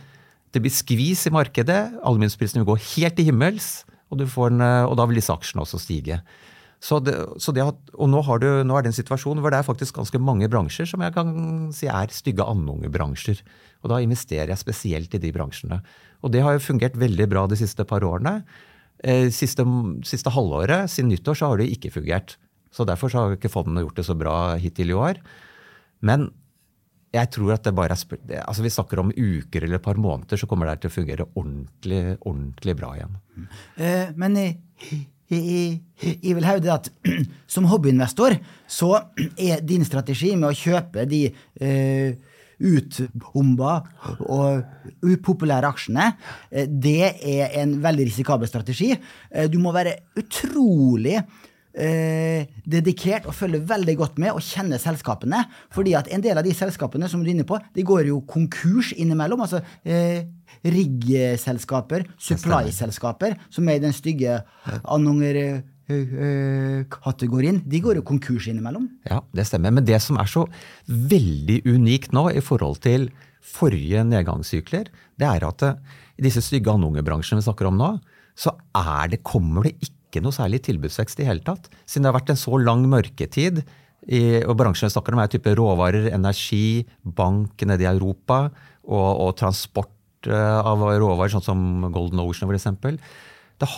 Det 0.54 0.62
blir 0.62 0.70
skvis 0.70 1.26
i 1.26 1.32
markedet. 1.34 1.98
Aluminiumsprisene 2.06 2.62
vil 2.62 2.76
gå 2.76 2.76
helt 2.78 3.16
til 3.18 3.26
himmels. 3.26 3.88
Og, 4.12 4.22
en, 4.22 4.62
og, 4.62 4.94
da 5.00 5.08
vil 5.10 5.18
disse 5.18 5.34
aksjene 5.34 5.64
også 5.64 5.80
stige. 5.82 6.20
Så 6.84 7.00
det, 7.00 7.14
så 7.40 7.54
det, 7.56 7.64
og 7.64 8.10
nå, 8.12 8.20
du, 8.44 8.48
nå, 8.68 8.76
er 8.76 8.84
det 8.84 8.92
en 8.92 8.98
situasjon 8.98 9.40
hvor 9.40 9.54
det 9.54 9.62
er 9.62 9.68
faktisk 9.68 9.96
ganske 10.02 10.20
mange 10.20 10.50
bransjer 10.52 10.90
som 10.90 11.04
jeg 11.06 11.16
kan 11.16 11.32
si 11.76 11.88
er 11.88 12.12
stygge 12.12 12.44
andungebransjer. 12.44 13.40
Og 13.84 13.94
da 13.94 14.02
investerer 14.04 14.52
jeg 14.52 14.60
spesielt 14.60 15.16
i 15.16 15.22
de 15.24 15.32
bransjene. 15.36 15.80
Og 16.24 16.34
det 16.36 16.44
har 16.44 16.58
jo 16.58 16.66
fungert 16.66 17.00
veldig 17.00 17.30
bra 17.32 17.46
de 17.48 17.60
siste 17.60 17.86
par 17.88 18.04
årene. 18.04 18.42
Eh, 19.00 19.30
siste, 19.32 19.64
siste 20.08 20.32
halvåret, 20.36 20.92
siden 20.92 21.12
nyttår, 21.12 21.40
så 21.40 21.52
har 21.52 21.64
det 21.64 21.72
ikke 21.72 21.94
fungert. 21.96 22.36
Så 22.74 22.88
derfor 22.88 23.12
så 23.12 23.24
har 23.24 23.38
ikke 23.38 23.52
fondene 23.54 23.86
gjort 23.86 24.00
det 24.02 24.08
så 24.08 24.16
bra 24.20 24.38
hittil 24.60 24.92
i 24.92 24.98
år. 24.98 25.24
Men 26.04 26.32
jeg 27.14 27.30
tror 27.36 27.54
at 27.54 27.66
det 27.68 27.76
bare 27.78 27.94
er 27.94 28.40
altså 28.42 28.64
Vi 28.66 28.72
snakker 28.74 29.00
om 29.04 29.12
uker 29.14 29.64
eller 29.64 29.78
et 29.78 29.86
par 29.86 30.00
måneder, 30.02 30.40
så 30.40 30.50
kommer 30.50 30.68
det 30.68 30.82
til 30.82 30.90
å 30.90 30.96
fungere 30.96 31.28
ordentlig, 31.30 32.18
ordentlig 32.26 32.76
bra 32.80 32.94
igjen. 32.98 33.20
Uh, 33.78 34.08
men 34.18 34.40
jeg, 34.40 34.56
jeg, 35.34 36.36
vil 36.36 36.48
hevde 36.48 36.74
at 36.74 36.90
som 37.54 37.68
hobbyinvestor 37.72 38.38
så 38.68 38.92
er 39.50 39.64
din 39.66 39.86
strategi 39.88 40.34
med 40.36 40.52
å 40.52 40.58
kjøpe 40.58 41.08
de 41.10 41.26
uh, 41.30 42.14
utbomba 42.64 43.80
og 44.30 45.04
upopulære 45.04 45.72
aksjene, 45.74 46.12
uh, 46.14 46.68
det 46.68 47.16
er 47.18 47.58
en 47.64 47.80
veldig 47.84 48.08
risikabel 48.12 48.50
strategi. 48.50 48.94
Du 49.52 49.58
må 49.62 49.74
være 49.76 49.98
utrolig 50.20 51.18
eh, 51.74 52.46
dedikert 52.70 53.28
og 53.30 53.36
følger 53.38 53.66
veldig 53.70 53.96
godt 54.00 54.22
med 54.22 54.34
og 54.34 54.44
kjenner 54.46 54.82
selskapene. 54.82 55.44
fordi 55.74 55.94
at 55.98 56.08
en 56.12 56.22
del 56.22 56.38
av 56.38 56.44
de 56.44 56.54
selskapene 56.54 57.10
som 57.10 57.24
du 57.24 57.30
er 57.30 57.34
inne 57.34 57.48
på, 57.48 57.60
de 57.74 57.84
går 57.84 58.08
jo 58.08 58.22
konkurs 58.22 58.94
innimellom. 58.94 59.42
altså 59.42 59.62
eh, 59.84 60.26
Rigg-selskaper, 60.64 62.06
supply-selskaper, 62.18 63.36
som 63.50 63.68
er 63.68 63.80
i 63.80 63.84
den 63.84 63.94
stygge 63.94 64.44
annunger 64.86 65.64
kategorien, 66.94 67.58
de 67.68 67.82
går 67.84 67.98
jo 68.00 68.06
konkurs 68.08 68.48
innimellom. 68.48 68.86
Ja, 69.10 69.20
det 69.36 69.48
stemmer. 69.50 69.74
Men 69.76 69.84
det 69.84 70.00
som 70.02 70.16
er 70.22 70.30
så 70.32 70.46
veldig 70.88 71.66
unikt 71.68 72.14
nå 72.16 72.30
i 72.32 72.40
forhold 72.40 72.80
til 72.86 73.10
forrige 73.44 74.04
nedgangssykler, 74.08 74.88
det 75.20 75.28
er 75.28 75.46
at 75.48 75.66
eh, 75.68 76.00
i 76.18 76.26
disse 76.26 76.44
stygge 76.46 76.72
andungebransjene 76.74 77.42
vi 77.42 77.48
snakker 77.48 77.70
om 77.70 77.80
nå, 77.80 77.92
så 78.34 78.56
det, 79.12 79.22
kommer 79.26 79.68
det 79.68 79.76
ikke 79.84 80.03
ikke 80.14 80.24
noe 80.26 80.36
særlig 80.36 80.62
tilbudsvekst 80.68 81.24
i 81.24 81.28
hele 81.28 81.44
tatt. 81.46 81.72
Siden 81.90 82.06
det 82.06 82.12
har 82.14 82.20
vært 82.20 82.32
en 82.36 82.40
så 82.40 82.60
lang 82.62 82.86
mørketid, 82.92 83.64
i, 84.04 84.44
og 84.44 84.58
bransjen 84.60 84.92
snakker 84.92 85.16
om 85.16 85.22
er 85.24 85.30
type 85.32 85.52
råvarer, 85.56 86.10
energi, 86.12 86.84
bank 87.04 87.62
nede 87.64 87.86
i 87.86 87.88
Europa 87.88 88.50
og, 88.84 89.12
og 89.24 89.30
transport 89.40 90.28
uh, 90.28 90.60
av 90.60 90.84
råvarer, 90.92 91.32
sånn 91.32 91.46
som 91.46 91.62
Golden 91.94 92.20
Ocean 92.20 92.52
f.eks. 92.52 92.68
Det 93.64 93.70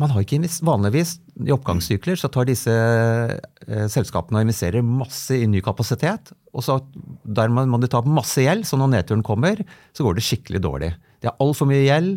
man 0.00 0.12
har 0.14 0.24
ikke 0.24 0.40
Vanligvis 0.64 1.18
i 1.44 1.52
oppgangssykler 1.52 2.16
så 2.16 2.30
tar 2.32 2.46
disse 2.48 2.72
eh, 2.72 3.86
selskapene 3.92 4.40
og 4.40 4.46
investerer 4.46 4.80
masse 4.80 5.36
i 5.36 5.48
ny 5.50 5.60
kapasitet. 5.60 6.32
og 6.52 6.64
så 6.64 6.78
Der 7.24 7.52
må 7.52 7.78
de 7.78 7.90
ta 7.90 8.00
masse 8.00 8.40
gjeld, 8.40 8.64
så 8.64 8.78
når 8.80 8.94
nedturen 8.94 9.22
kommer, 9.22 9.60
så 9.92 10.06
går 10.06 10.16
det 10.16 10.24
skikkelig 10.24 10.62
dårlig. 10.64 10.94
Det 11.20 11.28
er 11.28 11.36
altfor 11.44 11.68
mye 11.68 11.84
gjeld, 11.84 12.16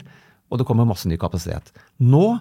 og 0.49 0.59
det 0.59 0.67
kommer 0.69 0.87
masse 0.87 1.09
ny 1.11 1.17
kapasitet. 1.19 1.73
Nå 1.99 2.39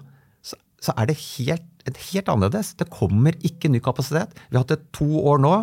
så 0.83 0.93
er 0.99 1.09
det 1.09 1.19
helt, 1.37 1.67
helt, 2.11 2.29
annerledes. 2.29 2.73
Det 2.79 2.91
kommer 2.91 3.37
ikke 3.45 3.71
ny 3.71 3.79
kapasitet. 3.83 4.35
Vi 4.49 4.57
har 4.57 4.65
hatt 4.65 4.75
det 4.75 4.91
to 4.95 5.07
år 5.23 5.41
nå 5.43 5.55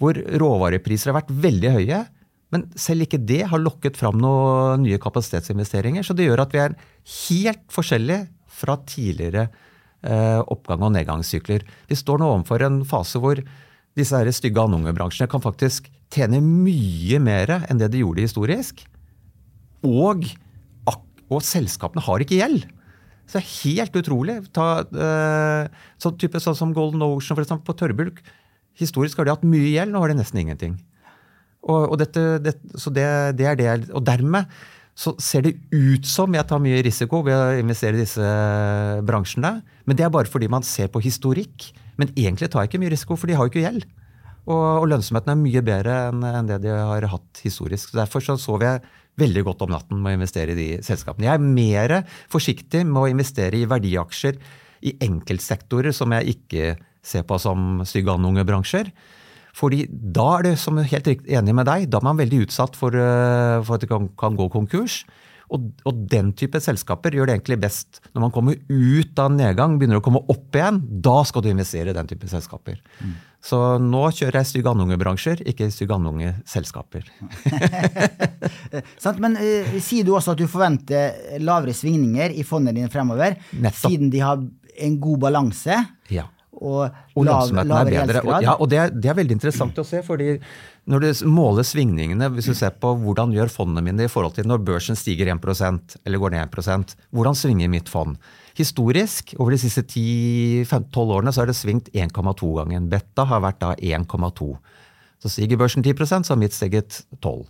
hvor 0.00 0.16
råvarepriser 0.16 1.10
har 1.10 1.20
vært 1.20 1.32
veldig 1.44 1.72
høye. 1.76 2.00
Men 2.50 2.66
selv 2.78 3.04
ikke 3.04 3.20
det 3.22 3.44
har 3.52 3.62
lokket 3.62 3.98
fram 4.00 4.18
noen 4.18 4.82
nye 4.82 4.98
kapasitetsinvesteringer. 5.02 6.06
Så 6.06 6.16
det 6.16 6.26
gjør 6.26 6.42
at 6.46 6.54
vi 6.54 6.62
er 6.64 6.76
helt 7.28 7.66
forskjellige 7.70 8.26
fra 8.60 8.78
tidligere 8.88 9.46
eh, 9.46 10.40
oppgang- 10.40 10.82
og 10.88 10.94
nedgangssykler. 10.96 11.66
Vi 11.88 11.98
står 11.98 12.20
nå 12.20 12.32
overfor 12.32 12.66
en 12.66 12.80
fase 12.88 13.22
hvor 13.22 13.38
disse 13.98 14.16
her 14.16 14.30
stygge 14.34 14.62
annongebransjene 14.62 15.30
kan 15.30 15.42
faktisk 15.44 15.86
tjene 16.10 16.40
mye 16.42 17.20
mer 17.22 17.60
enn 17.60 17.78
det 17.78 17.92
de 17.92 18.02
gjorde 18.02 18.24
historisk. 18.24 18.82
Og, 19.86 20.26
og 20.90 21.46
selskapene 21.46 22.02
har 22.08 22.24
ikke 22.24 22.40
gjeld. 22.40 22.66
Så 23.30 23.38
det 23.38 23.44
er 23.44 23.50
helt 23.70 23.96
utrolig. 24.00 24.34
Ta, 24.56 24.66
uh, 24.82 25.84
sånn, 26.02 26.16
type, 26.18 26.40
sånn 26.42 26.58
som 26.58 26.74
Golden 26.74 27.04
Ocean 27.06 27.38
for 27.38 27.44
eksempel, 27.44 27.68
på 27.68 27.76
tørrbulk. 27.78 28.18
Historisk 28.80 29.20
har 29.20 29.28
de 29.28 29.34
hatt 29.36 29.46
mye 29.46 29.68
gjeld, 29.70 29.94
nå 29.94 30.02
har 30.02 30.10
de 30.10 30.18
nesten 30.18 30.40
ingenting. 30.42 30.74
Og, 31.62 31.92
og, 31.92 31.96
dette, 32.00 32.40
det, 32.42 32.56
det, 32.66 33.06
det, 33.38 33.46
er 33.46 33.58
det. 33.60 33.70
Og 33.94 34.02
dermed 34.02 34.50
så 34.98 35.14
ser 35.22 35.46
det 35.46 35.54
ut 35.70 36.08
som 36.08 36.34
jeg 36.34 36.48
tar 36.50 36.58
mye 36.62 36.82
risiko 36.82 37.22
ved 37.24 37.38
å 37.38 37.60
investere 37.60 37.94
i 37.94 38.02
disse 38.02 38.32
bransjene. 39.06 39.60
Men 39.86 39.98
det 39.98 40.08
er 40.08 40.12
bare 40.12 40.30
fordi 40.30 40.50
man 40.50 40.66
ser 40.66 40.90
på 40.90 41.02
historikk. 41.04 41.70
Men 42.00 42.10
egentlig 42.16 42.50
tar 42.50 42.64
jeg 42.64 42.72
ikke 42.72 42.82
mye 42.82 42.94
risiko, 42.96 43.14
for 43.20 43.30
de 43.30 43.38
har 43.38 43.46
jo 43.46 43.52
ikke 43.52 43.62
gjeld. 43.62 43.86
Og, 44.48 44.58
og 44.58 44.88
lønnsomheten 44.90 45.36
er 45.36 45.38
mye 45.38 45.62
bedre 45.62 45.96
enn, 46.08 46.24
enn 46.26 46.50
det 46.50 46.62
de 46.64 46.74
har 46.74 47.06
hatt 47.12 47.44
historisk. 47.44 47.94
Derfor 47.94 48.24
så 48.24 48.40
så 48.40 48.58
jeg 48.64 48.82
veldig 49.20 49.44
godt 49.46 49.64
om 49.66 49.72
natten 49.74 50.00
med 50.00 50.14
å 50.14 50.18
investere 50.18 50.54
i 50.54 50.58
de 50.58 50.68
selskapene. 50.86 51.28
Jeg 51.28 51.38
er 51.38 51.46
mer 51.60 51.96
forsiktig 52.32 52.84
med 52.88 53.02
å 53.02 53.10
investere 53.12 53.60
i 53.60 53.68
verdiaksjer 53.70 54.40
i 54.88 54.96
enkeltsektorer 55.06 55.94
som 55.96 56.12
jeg 56.16 56.36
ikke 56.36 56.74
ser 57.04 57.24
på 57.28 57.38
som 57.40 57.82
bransjer. 58.48 58.92
Fordi 59.56 59.84
da 59.90 60.26
er 60.38 60.46
det, 60.46 60.54
som 60.62 60.78
jeg 60.78 60.86
er 60.86 60.92
helt 60.94 61.26
enig 61.26 61.54
med 61.58 61.66
deg, 61.66 61.88
da 61.90 61.98
er 61.98 62.06
man 62.06 62.20
veldig 62.20 62.44
utsatt 62.46 62.76
for, 62.78 62.94
eh, 62.94 63.58
for 63.66 63.76
at 63.76 63.82
det 63.82 63.90
kan, 63.90 64.08
kan 64.18 64.36
gå 64.38 64.46
konkurs. 64.52 65.02
Og, 65.50 65.70
og, 65.82 66.04
den 66.10 66.30
type 66.38 66.60
selskaper 66.62 67.14
gjør 67.16 67.26
det 67.26 67.34
egentlig 67.38 67.58
best 67.64 67.98
når 68.12 68.22
man 68.26 68.32
kommer 68.34 68.58
ut 68.70 69.22
av 69.22 69.32
nedgang, 69.34 69.78
begynner 69.80 69.98
å 69.98 70.04
komme 70.04 70.22
opp 70.30 70.54
igjen. 70.56 70.78
Da 71.02 71.16
skal 71.26 71.44
du 71.44 71.50
investere 71.50 71.90
i 71.90 71.96
den 71.96 72.10
type 72.10 72.30
selskaper. 72.30 72.78
Mm. 73.00 73.16
Så 73.50 73.58
nå 73.82 74.02
kjører 74.12 74.40
jeg 74.40 74.50
stygge 74.50 74.72
andungebransjer, 74.74 75.42
ikke 75.48 75.70
stygge 75.72 75.96
andungeselskaper. 75.96 77.06
Men 79.24 79.38
uh, 79.40 79.76
sier 79.82 80.06
du 80.06 80.12
også 80.14 80.34
at 80.34 80.42
du 80.42 80.46
forventer 80.50 81.38
lavere 81.42 81.74
svingninger 81.76 82.36
i 82.36 82.44
fondene 82.46 82.82
dine 82.82 82.92
fremover, 82.92 83.38
Nettopp. 83.56 83.80
siden 83.86 84.12
de 84.12 84.20
har 84.22 84.44
en 84.80 85.00
god 85.00 85.24
balanse? 85.24 85.80
Ja. 86.12 86.28
Og, 86.60 86.90
og 87.16 87.28
er 87.30 87.88
bedre. 87.88 88.20
Og, 88.26 88.34
ja, 88.44 88.54
og 88.58 88.68
det 88.68 88.80
det 89.00 89.08
er, 89.08 89.16
veldig 89.16 89.38
interessant 89.38 89.78
å 89.80 89.84
se. 89.86 90.02
fordi 90.04 90.34
når 90.90 91.04
du 91.04 91.24
måler 91.30 91.66
svingningene, 91.66 92.28
hvis 92.34 92.50
du 92.50 92.54
ser 92.58 92.74
på 92.82 92.92
hvordan 92.98 93.32
gjør 93.34 93.52
fondene 93.52 93.84
mine 93.86 94.06
i 94.06 94.10
forhold 94.10 94.34
til 94.36 94.48
når 94.50 94.64
børsen 94.66 94.98
stiger 94.98 95.30
1% 95.30 95.96
eller 96.02 96.22
går 96.22 96.34
ned 96.34 96.50
1% 96.50 96.94
hvordan 97.14 97.38
svinger 97.38 97.70
mitt 97.70 97.90
fond? 97.90 98.18
Historisk, 98.58 99.34
over 99.38 99.54
de 99.54 99.60
siste 99.62 99.84
10-12 99.86 101.14
årene, 101.14 101.32
så 101.32 101.44
har 101.44 101.50
det 101.50 101.56
svingt 101.56 101.92
1,2 101.94 102.50
ganger. 102.58 102.88
Beta 102.90 103.24
har 103.30 103.44
vært 103.44 103.60
da 103.62 103.74
1,2. 103.78 104.50
Så 105.22 105.30
stiger 105.30 105.60
børsen 105.60 105.86
10 105.86 105.94
så 106.10 106.34
har 106.34 106.42
mitt 106.42 106.56
steget 106.56 107.04
12 107.20 107.46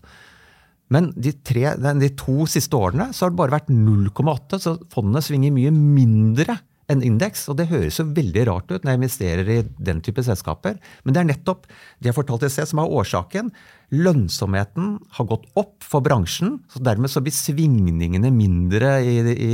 men 0.91 1.13
de, 1.15 1.33
tre, 1.47 1.69
de 1.79 2.09
to 2.19 2.45
siste 2.51 2.75
årene 2.75 3.13
så 3.15 3.25
har 3.25 3.33
det 3.33 3.39
bare 3.39 3.55
vært 3.55 3.71
0,8, 3.71 4.59
så 4.59 4.75
fondene 4.91 5.23
svinger 5.23 5.55
mye 5.55 5.71
mindre 5.71 6.57
en 6.91 7.05
indeks. 7.07 7.47
Og 7.51 7.59
det 7.61 7.69
høres 7.71 8.01
jo 8.01 8.09
veldig 8.17 8.47
rart 8.51 8.71
ut 8.73 8.83
når 8.83 8.93
jeg 8.93 9.01
investerer 9.01 9.53
i 9.55 9.59
den 9.91 10.03
type 10.05 10.25
selskaper. 10.27 10.79
Men 11.05 11.17
det 11.17 11.23
er 11.23 11.31
nettopp 11.33 11.69
det 12.01 12.11
jeg 12.11 12.19
fortalte 12.19 12.51
i 12.51 12.55
sted 12.55 12.71
som 12.71 12.83
er 12.83 12.95
årsaken. 13.01 13.53
Lønnsomheten 13.95 14.97
har 15.17 15.31
gått 15.31 15.49
opp 15.61 15.77
for 15.87 16.05
bransjen. 16.05 16.59
så 16.71 16.83
Dermed 16.85 17.13
så 17.13 17.23
blir 17.25 17.35
svingningene 17.35 18.33
mindre 18.35 18.99
i, 19.03 19.17
i, 19.35 19.53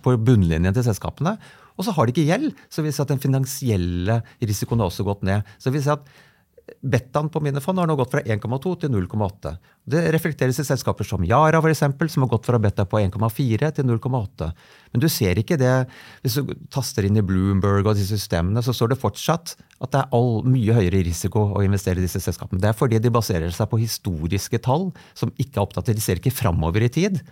på 0.00 0.16
bunnlinjen 0.20 0.76
til 0.76 0.86
selskapene. 0.86 1.36
Og 1.80 1.86
så 1.86 1.94
har 1.96 2.06
de 2.06 2.12
ikke 2.12 2.28
gjeld, 2.28 2.50
så 2.68 2.82
vil 2.84 2.92
si 2.92 3.00
at 3.00 3.08
den 3.08 3.22
finansielle 3.22 4.18
risikoen 4.42 4.82
har 4.82 4.90
også 4.90 5.06
gått 5.06 5.22
ned. 5.24 5.48
Så 5.56 5.72
vil 5.72 5.84
si 5.84 5.92
at 5.92 6.04
Betaen 6.80 7.28
på 7.32 7.40
mine 7.44 7.60
fond 7.62 7.80
har 7.80 7.88
nå 7.88 7.96
gått 7.98 8.12
fra 8.14 8.22
1,2 8.22 8.72
til 8.82 8.92
0,8. 8.92 9.52
Det 9.90 10.02
reflekteres 10.14 10.60
i 10.62 10.64
selskaper 10.66 11.06
som 11.06 11.24
Yara, 11.26 11.60
for 11.60 11.72
eksempel, 11.72 12.10
som 12.12 12.24
har 12.24 12.30
gått 12.32 12.48
fra 12.48 12.60
beta 12.62 12.86
på 12.88 13.00
1,4 13.00 13.70
til 13.76 13.88
0,8. 13.88 14.50
Men 14.92 15.04
du 15.04 15.08
ser 15.12 15.40
ikke 15.40 15.58
det 15.60 15.74
hvis 16.22 16.38
du 16.38 16.54
taster 16.72 17.08
inn 17.08 17.18
i 17.20 17.24
Bloomberg 17.26 17.86
og 17.86 17.98
disse 17.98 18.18
systemene, 18.18 18.62
så 18.64 18.74
står 18.76 18.94
det 18.94 19.00
fortsatt 19.02 19.54
at 19.80 19.92
det 19.92 20.02
er 20.02 20.16
all, 20.16 20.42
mye 20.48 20.76
høyere 20.76 21.04
risiko 21.06 21.48
å 21.56 21.64
investere 21.66 22.02
i 22.02 22.06
disse 22.06 22.22
selskapene. 22.22 22.62
Det 22.62 22.72
er 22.72 22.80
fordi 22.80 23.00
de 23.02 23.12
baserer 23.14 23.54
seg 23.54 23.70
på 23.70 23.80
historiske 23.82 24.62
tall 24.64 24.90
som 25.14 25.32
ikke 25.36 25.58
er 25.58 25.64
oppdatert. 25.66 25.98
De 25.98 26.04
ser 26.04 26.20
ikke 26.22 26.34
framover 26.34 26.86
i 26.86 26.92
tid 26.92 27.22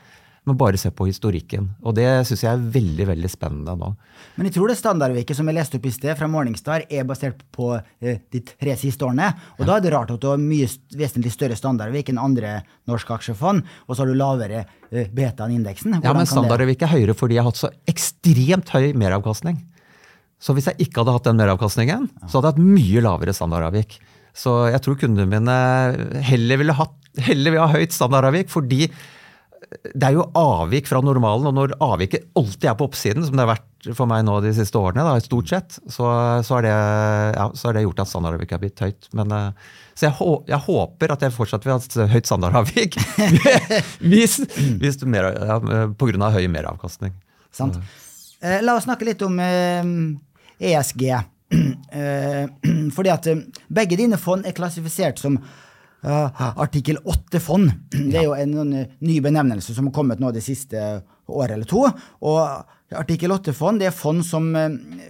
men 0.48 0.56
bare 0.58 0.78
se 0.80 0.90
på 0.94 1.06
historikken. 1.08 1.68
Og 1.84 1.94
det 1.98 2.06
syns 2.28 2.42
jeg 2.44 2.50
er 2.50 2.66
veldig 2.74 3.06
veldig 3.10 3.30
spennende 3.30 3.74
nå. 3.76 3.90
Men 4.38 4.48
jeg 4.48 4.56
tror 4.56 4.72
det 4.72 4.78
standardviket 4.80 5.36
som 5.36 5.48
jeg 5.50 5.58
leste 5.58 5.78
opp 5.78 5.88
i 5.88 5.92
sted 5.92 6.18
fra 6.18 6.28
Morningstar, 6.30 6.86
er 6.88 7.06
basert 7.08 7.42
på 7.54 7.74
eh, 7.76 8.20
de 8.32 8.42
tre 8.48 8.76
siste 8.80 9.04
årene. 9.04 9.30
Og 9.58 9.64
ja. 9.64 9.68
da 9.68 9.76
er 9.76 9.84
det 9.84 9.94
rart 9.94 10.12
at 10.14 10.22
du 10.22 10.28
har 10.30 10.40
mye 10.40 10.68
vesentlig 10.96 11.34
større 11.34 11.58
standardvik 11.58 12.12
enn 12.12 12.20
andre 12.22 12.58
norske 12.88 13.12
aksjefond, 13.18 13.66
og 13.86 13.94
så 13.94 14.04
har 14.04 14.10
du 14.10 14.18
lavere 14.18 14.62
eh, 14.64 15.10
beta 15.12 15.46
enn 15.46 15.58
indeksen. 15.58 15.98
ja, 16.04 16.14
men 16.16 16.28
standardvik 16.28 16.86
er 16.86 16.94
høyere 16.94 17.18
fordi 17.18 17.38
jeg 17.38 17.44
har 17.44 17.52
hatt 17.52 17.60
så 17.60 17.72
ekstremt 17.90 18.72
høy 18.72 18.94
meravkastning. 18.98 19.60
Så 20.38 20.54
hvis 20.54 20.70
jeg 20.70 20.86
ikke 20.86 21.02
hadde 21.02 21.16
hatt 21.16 21.26
den 21.28 21.40
meravkastningen, 21.40 22.08
ja. 22.08 22.30
så 22.30 22.38
hadde 22.38 22.52
jeg 22.52 22.56
hatt 22.56 22.78
mye 22.78 23.04
lavere 23.04 23.34
standardavvik. 23.34 23.98
Så 24.38 24.54
jeg 24.70 24.80
tror 24.84 24.98
kundene 25.00 25.26
mine 25.28 26.22
heller 26.22 26.60
ville, 26.60 26.74
hatt, 26.78 26.94
heller 27.26 27.54
ville 27.54 27.64
ha 27.66 27.74
høyt 27.74 27.96
standardavvik, 27.96 28.52
fordi 28.52 28.86
det 29.68 30.06
er 30.06 30.14
jo 30.16 30.24
avvik 30.38 30.86
fra 30.88 31.00
normalen, 31.04 31.50
og 31.50 31.56
når 31.56 31.74
avviket 31.84 32.30
alltid 32.38 32.70
er 32.70 32.76
på 32.78 32.86
oppsiden, 32.88 33.24
som 33.26 33.36
det 33.36 33.44
har 33.44 33.50
vært 33.50 33.90
for 33.96 34.08
meg 34.10 34.24
nå 34.26 34.38
de 34.42 34.52
siste 34.56 34.80
årene, 34.80 35.04
da, 35.04 35.20
stort 35.22 35.50
sett, 35.50 35.76
så, 35.92 36.08
så, 36.46 36.58
er 36.58 36.66
det, 36.66 36.72
ja, 37.36 37.46
det, 37.52 37.84
gjort 37.84 38.02
at 38.02 38.10
standardavviket 38.10 38.56
har 38.56 38.62
blitt 38.62 38.82
høyt. 38.84 39.08
Men, 39.18 39.34
eh, 39.36 39.76
så 39.98 40.08
jeg, 40.08 40.16
jeg, 40.48 40.60
håper 40.64 41.14
at 41.14 41.26
jeg 41.26 41.36
fortsatt 41.36 41.66
vil 41.66 41.74
ha 41.74 41.78
et 41.82 41.98
høyt 42.14 42.30
standardavvik 42.30 42.98
hvis, 44.10 44.38
hvis 44.80 45.00
mer, 45.04 45.30
ja, 45.36 45.60
på 45.92 46.10
grunn 46.10 46.26
av 46.26 46.38
høy 46.38 46.48
meravkastning. 46.52 47.12
Sant. 47.54 47.80
Eh, 48.40 48.60
la 48.64 48.78
oss 48.78 48.88
snakke 48.88 49.08
litt 49.08 49.24
om 49.26 49.36
ESG. 49.38 51.06
Eh, 51.12 52.42
fordi 52.96 53.14
at 53.14 53.32
begge 53.68 54.00
dine 54.00 54.20
fond 54.20 54.46
er 54.48 54.56
klassifisert 54.56 55.20
som 55.20 55.40
artikkel 56.02 57.00
8-fond. 57.02 57.70
Det 57.90 58.20
er 58.20 58.26
jo 58.28 58.34
en, 58.38 58.56
en, 58.62 58.74
ny 59.00 59.18
benevnelse 59.24 59.74
som 59.74 59.88
har 59.88 59.96
kommet 59.96 60.20
nå 60.22 60.30
det 60.34 60.44
siste 60.46 60.78
året 61.26 61.56
eller 61.56 61.68
to. 61.68 61.84
Og 62.28 62.98
artikkel 62.98 63.34
8-fond 63.34 63.82
det 63.82 63.90
er 63.90 63.96
fond 63.96 64.22
som 64.26 64.50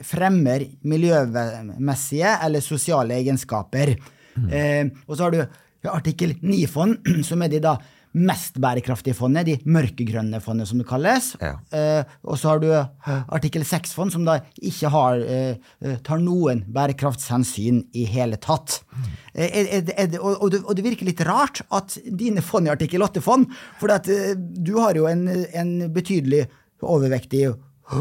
fremmer 0.07 0.65
miljømessige 0.89 2.35
eller 2.47 2.65
sosiale 2.65 3.19
egenskaper. 3.21 3.95
Mm. 4.39 4.49
Eh, 4.49 4.85
og 5.07 5.17
så 5.17 5.27
har 5.27 5.35
du 5.35 5.89
artikkel 5.89 6.35
9-fond, 6.43 6.99
som 7.29 7.43
er 7.43 7.53
de 7.53 7.63
da 7.63 7.77
mest 8.19 8.59
bærekraftige 8.63 9.17
fondet, 9.17 9.49
de 9.49 9.57
mørkegrønne 9.71 10.41
fondene, 10.45 10.67
som 10.69 10.81
det 10.81 10.87
kalles. 10.89 11.31
Ja. 11.43 11.55
Eh, 11.75 12.15
og 12.25 12.39
så 12.41 12.53
har 12.53 12.63
du 12.63 12.69
eh, 12.73 13.09
artikkel 13.35 13.65
6-fond, 13.67 14.13
som 14.15 14.27
da 14.27 14.39
ikke 14.59 14.91
har, 14.95 15.23
eh, 15.23 15.73
eh, 15.83 15.97
tar 16.07 16.23
noen 16.23 16.65
bærekraftshensyn 16.75 17.85
i 17.99 18.07
hele 18.11 18.41
tatt. 18.43 18.81
Mm. 18.93 19.09
Er, 19.39 19.73
er, 19.79 19.93
er, 19.95 20.19
og, 20.19 20.33
og, 20.35 20.53
det, 20.55 20.63
og, 20.65 20.75
det, 20.77 20.87
virker 20.89 21.09
litt 21.09 21.25
rart 21.29 21.63
at 21.75 21.99
dine 22.07 22.45
fond 22.45 22.69
er 22.69 22.77
artikkel 22.79 23.05
8-fond, 23.07 23.49
for 23.81 23.95
at, 23.95 24.11
eh, 24.13 24.35
du 24.37 24.77
har 24.81 24.99
jo 24.99 25.09
en, 25.11 25.27
en 25.29 25.75
betydelig 25.95 26.47
overvektig 26.83 27.49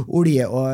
olje- 0.08 0.48
og 0.52 0.66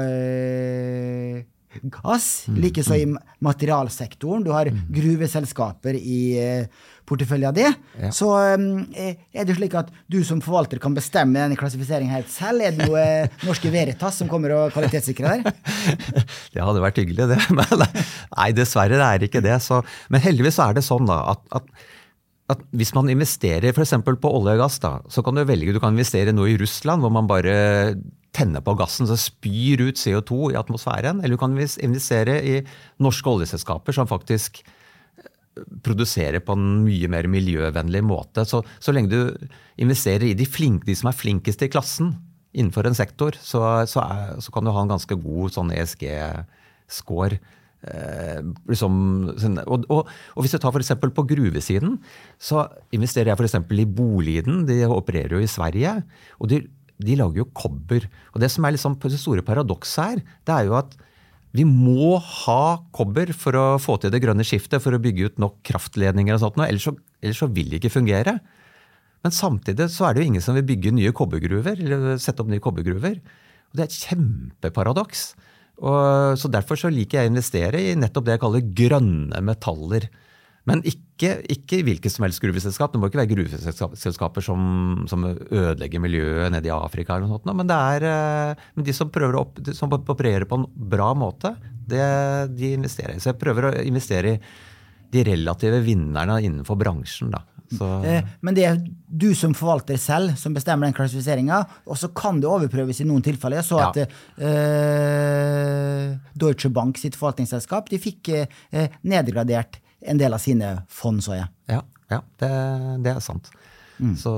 gass. 1.82 2.48
Mm. 2.48 2.58
Likeså 2.62 2.96
i 2.96 3.06
materialsektoren. 3.44 4.44
Du 4.44 4.52
har 4.54 4.70
mm. 4.70 4.82
gruveselskaper 4.94 5.98
i 5.98 6.22
uh, 6.40 6.90
porteføljen 7.10 7.56
din. 7.56 7.78
Ja. 8.00 8.12
Så 8.16 8.30
um, 8.32 8.86
er 8.96 9.48
det 9.48 9.58
slik 9.58 9.76
at 9.80 9.90
du 10.12 10.22
som 10.28 10.42
forvalter 10.44 10.82
kan 10.84 10.96
bestemme 10.96 11.40
denne 11.40 11.58
klassifiseringen 11.60 12.16
helt 12.16 12.32
selv? 12.34 12.64
Er 12.64 12.76
det 12.76 12.88
noe 12.88 13.02
uh, 13.26 13.40
Norske 13.48 13.72
Veritas 13.74 14.22
som 14.22 14.32
kommer 14.32 14.56
og 14.58 14.76
kvalitetssikrer 14.76 15.44
der? 15.44 15.58
det 16.54 16.64
hadde 16.64 16.84
vært 16.84 17.02
hyggelig, 17.02 17.30
det. 17.34 17.42
Men 17.58 17.74
nei, 17.84 18.52
dessverre 18.56 19.00
det 19.00 19.10
er 19.10 19.28
ikke 19.28 19.44
det. 19.44 19.58
Så, 19.64 19.82
men 20.12 20.24
heldigvis 20.24 20.60
er 20.64 20.76
det 20.78 20.86
sånn 20.86 21.08
da, 21.10 21.20
at, 21.36 21.44
at 21.60 21.90
at 22.52 22.60
hvis 22.76 22.92
man 22.92 23.08
investerer 23.08 23.72
f.eks. 23.72 23.94
på 24.04 24.32
olje 24.36 24.58
og 24.58 24.60
gass, 24.60 24.76
da, 24.84 24.98
så 25.12 25.24
kan 25.24 25.38
du 25.38 25.46
velge 25.48 25.74
du 25.74 25.80
kan 25.82 25.96
investere 25.96 26.34
noe 26.36 26.52
i 26.52 26.58
Russland, 26.60 27.02
hvor 27.02 27.14
man 27.14 27.30
bare 27.30 27.56
tenne 28.36 28.62
på 28.66 28.76
gassen 28.80 29.08
så 29.08 29.18
spyr 29.20 29.86
ut 29.88 30.00
CO2 30.00 30.52
i 30.52 30.58
atmosfæren. 30.60 31.22
Eller 31.22 31.38
du 31.38 31.42
kan 31.42 31.56
investere 31.56 32.40
i 32.42 32.56
norske 33.04 33.30
oljeselskaper 33.30 33.96
som 33.96 34.10
faktisk 34.10 34.64
produserer 35.86 36.44
på 36.44 36.56
en 36.58 36.68
mye 36.86 37.10
mer 37.12 37.28
miljøvennlig 37.32 38.04
måte. 38.06 38.46
Så, 38.50 38.64
så 38.84 38.94
lenge 38.96 39.12
du 39.14 39.50
investerer 39.82 40.30
i 40.30 40.38
de, 40.38 40.48
flinke, 40.50 40.88
de, 40.90 40.98
som 40.98 41.12
er 41.12 41.18
flinkest 41.18 41.66
i 41.66 41.72
klassen 41.74 42.16
innenfor 42.54 42.86
en 42.86 42.98
sektor, 42.98 43.38
så, 43.42 43.64
så, 43.90 44.04
er, 44.04 44.38
så 44.44 44.54
kan 44.54 44.66
du 44.66 44.74
ha 44.74 44.84
en 44.84 44.94
ganske 44.94 45.18
god 45.18 45.56
sånn 45.56 45.74
ESG-score. 45.74 47.40
Eh, 47.84 48.44
liksom, 48.70 48.94
sånn, 49.42 49.58
og, 49.66 49.88
og, 49.90 50.12
og, 50.36 50.44
hvis 50.44 50.54
du 50.54 50.62
tar 50.62 50.76
f.eks. 50.76 50.94
på 51.02 51.26
gruvesiden, 51.34 51.98
så 52.38 52.68
investerer 52.96 53.34
jeg 53.34 53.42
f.eks. 53.42 53.58
i 53.74 53.90
Boliden. 53.90 54.64
De 54.70 54.84
opererer 54.86 55.38
jo 55.38 55.44
i 55.44 55.50
Sverige. 55.50 55.98
og 56.40 56.54
de 56.54 56.64
de 57.04 57.18
lager 57.20 57.42
jo 57.42 57.50
kobber. 57.58 58.06
Og 58.34 58.42
det 58.44 58.50
som 58.54 58.66
er 58.66 58.76
liksom 58.76 58.96
det 59.02 59.20
store 59.20 59.44
paradokset 59.46 60.04
her, 60.04 60.22
det 60.46 60.54
er 60.56 60.68
jo 60.70 60.78
at 60.78 60.94
vi 61.54 61.66
må 61.70 62.18
ha 62.18 62.82
kobber 62.96 63.30
for 63.38 63.58
å 63.58 63.66
få 63.82 64.00
til 64.02 64.14
det 64.14 64.24
grønne 64.24 64.46
skiftet, 64.48 64.82
for 64.82 64.96
å 64.96 65.02
bygge 65.02 65.30
ut 65.30 65.42
nok 65.42 65.60
kraftledninger 65.68 66.34
og 66.34 66.42
sånt, 66.42 66.58
ellers 66.66 66.88
så, 66.90 66.96
ellers 67.22 67.42
så 67.44 67.50
vil 67.54 67.70
det 67.70 67.82
ikke 67.82 67.94
fungere. 67.94 68.40
Men 69.24 69.36
samtidig 69.36 69.88
så 69.94 70.08
er 70.08 70.16
det 70.16 70.24
jo 70.24 70.32
ingen 70.32 70.44
som 70.44 70.58
vil 70.58 70.66
bygge 70.68 70.96
nye 70.98 71.14
kobbergruver, 71.16 71.78
eller 71.78 72.18
sette 72.22 72.44
opp 72.44 72.50
nye 72.52 72.64
kobbergruver. 72.64 73.22
Og 73.70 73.78
det 73.78 73.86
er 73.86 73.92
et 73.92 74.00
kjempeparadoks. 74.10 75.24
Og, 75.84 76.36
så 76.42 76.52
Derfor 76.52 76.80
så 76.80 76.92
liker 76.94 77.22
jeg 77.22 77.30
å 77.30 77.34
investere 77.34 77.80
i 77.82 77.94
nettopp 77.98 78.28
det 78.28 78.36
jeg 78.36 78.44
kaller 78.44 78.74
grønne 78.82 79.46
metaller. 79.46 80.10
Men 80.70 80.80
ikke, 80.88 81.36
ikke 81.52 81.82
hvilket 81.84 82.14
som 82.14 82.24
helst 82.24 82.40
gruveselskap. 82.44 82.94
Det 82.94 83.02
må 83.02 83.10
ikke 83.10 83.20
være 83.20 83.34
gruveselskaper 83.34 84.46
som, 84.46 85.04
som 85.12 85.26
ødelegger 85.28 86.04
miljøet 86.04 86.54
nede 86.56 86.70
i 86.70 86.76
Afrika. 86.76 87.18
eller 87.18 87.28
noe 87.28 87.38
sånt. 87.38 87.52
Men 87.60 87.68
det 87.68 87.80
er 87.96 88.08
eh, 88.10 88.68
men 88.78 88.88
de 88.88 88.96
som 88.96 89.12
prøver 89.12 89.36
å 89.36 89.44
opp, 89.44 89.60
som 89.76 89.92
opererer 89.92 90.48
på 90.48 90.62
en 90.62 90.68
bra 90.94 91.12
måte, 91.18 91.56
det, 91.88 92.04
de 92.56 92.76
investerer. 92.78 93.20
Så 93.20 93.34
jeg 93.34 93.42
prøver 93.42 93.70
å 93.70 93.74
investere 93.84 94.38
i 94.38 94.40
de 95.14 95.26
relative 95.28 95.84
vinnerne 95.86 96.40
innenfor 96.42 96.80
bransjen. 96.80 97.34
da. 97.34 97.44
Så. 97.78 97.88
Eh, 98.06 98.24
men 98.46 98.56
det 98.56 98.66
er 98.68 98.80
du 99.08 99.32
som 99.38 99.54
forvalter 99.58 99.98
selv 100.02 100.38
som 100.40 100.56
bestemmer 100.56 100.88
den 100.88 100.96
klassifiseringa, 100.98 101.62
og 101.90 102.00
så 102.00 102.10
kan 102.16 102.42
det 102.42 102.50
overprøves 102.50 103.02
i 103.02 103.08
noen 103.10 103.24
tilfeller. 103.26 103.62
Jeg 103.62 103.70
så 103.70 103.80
ja. 103.82 103.90
at 103.90 103.98
eh, 104.50 106.08
Deutsche 106.40 106.72
Bank 106.74 107.02
sitt 107.02 107.18
forvaltningsselskap 107.20 107.90
de 107.92 108.02
fikk 108.02 108.34
eh, 108.34 109.00
nedgradert 109.10 109.82
en 110.06 110.20
del 110.20 110.36
av 110.36 110.42
sine 110.44 110.76
fond, 110.92 111.24
så 111.24 111.38
jeg. 111.38 111.50
Ja, 111.72 111.82
ja 112.12 112.20
det, 112.42 112.52
det, 113.06 113.16
er 113.16 113.24
sant. 113.24 113.50
Mm. 114.00 114.16
Så, 114.20 114.34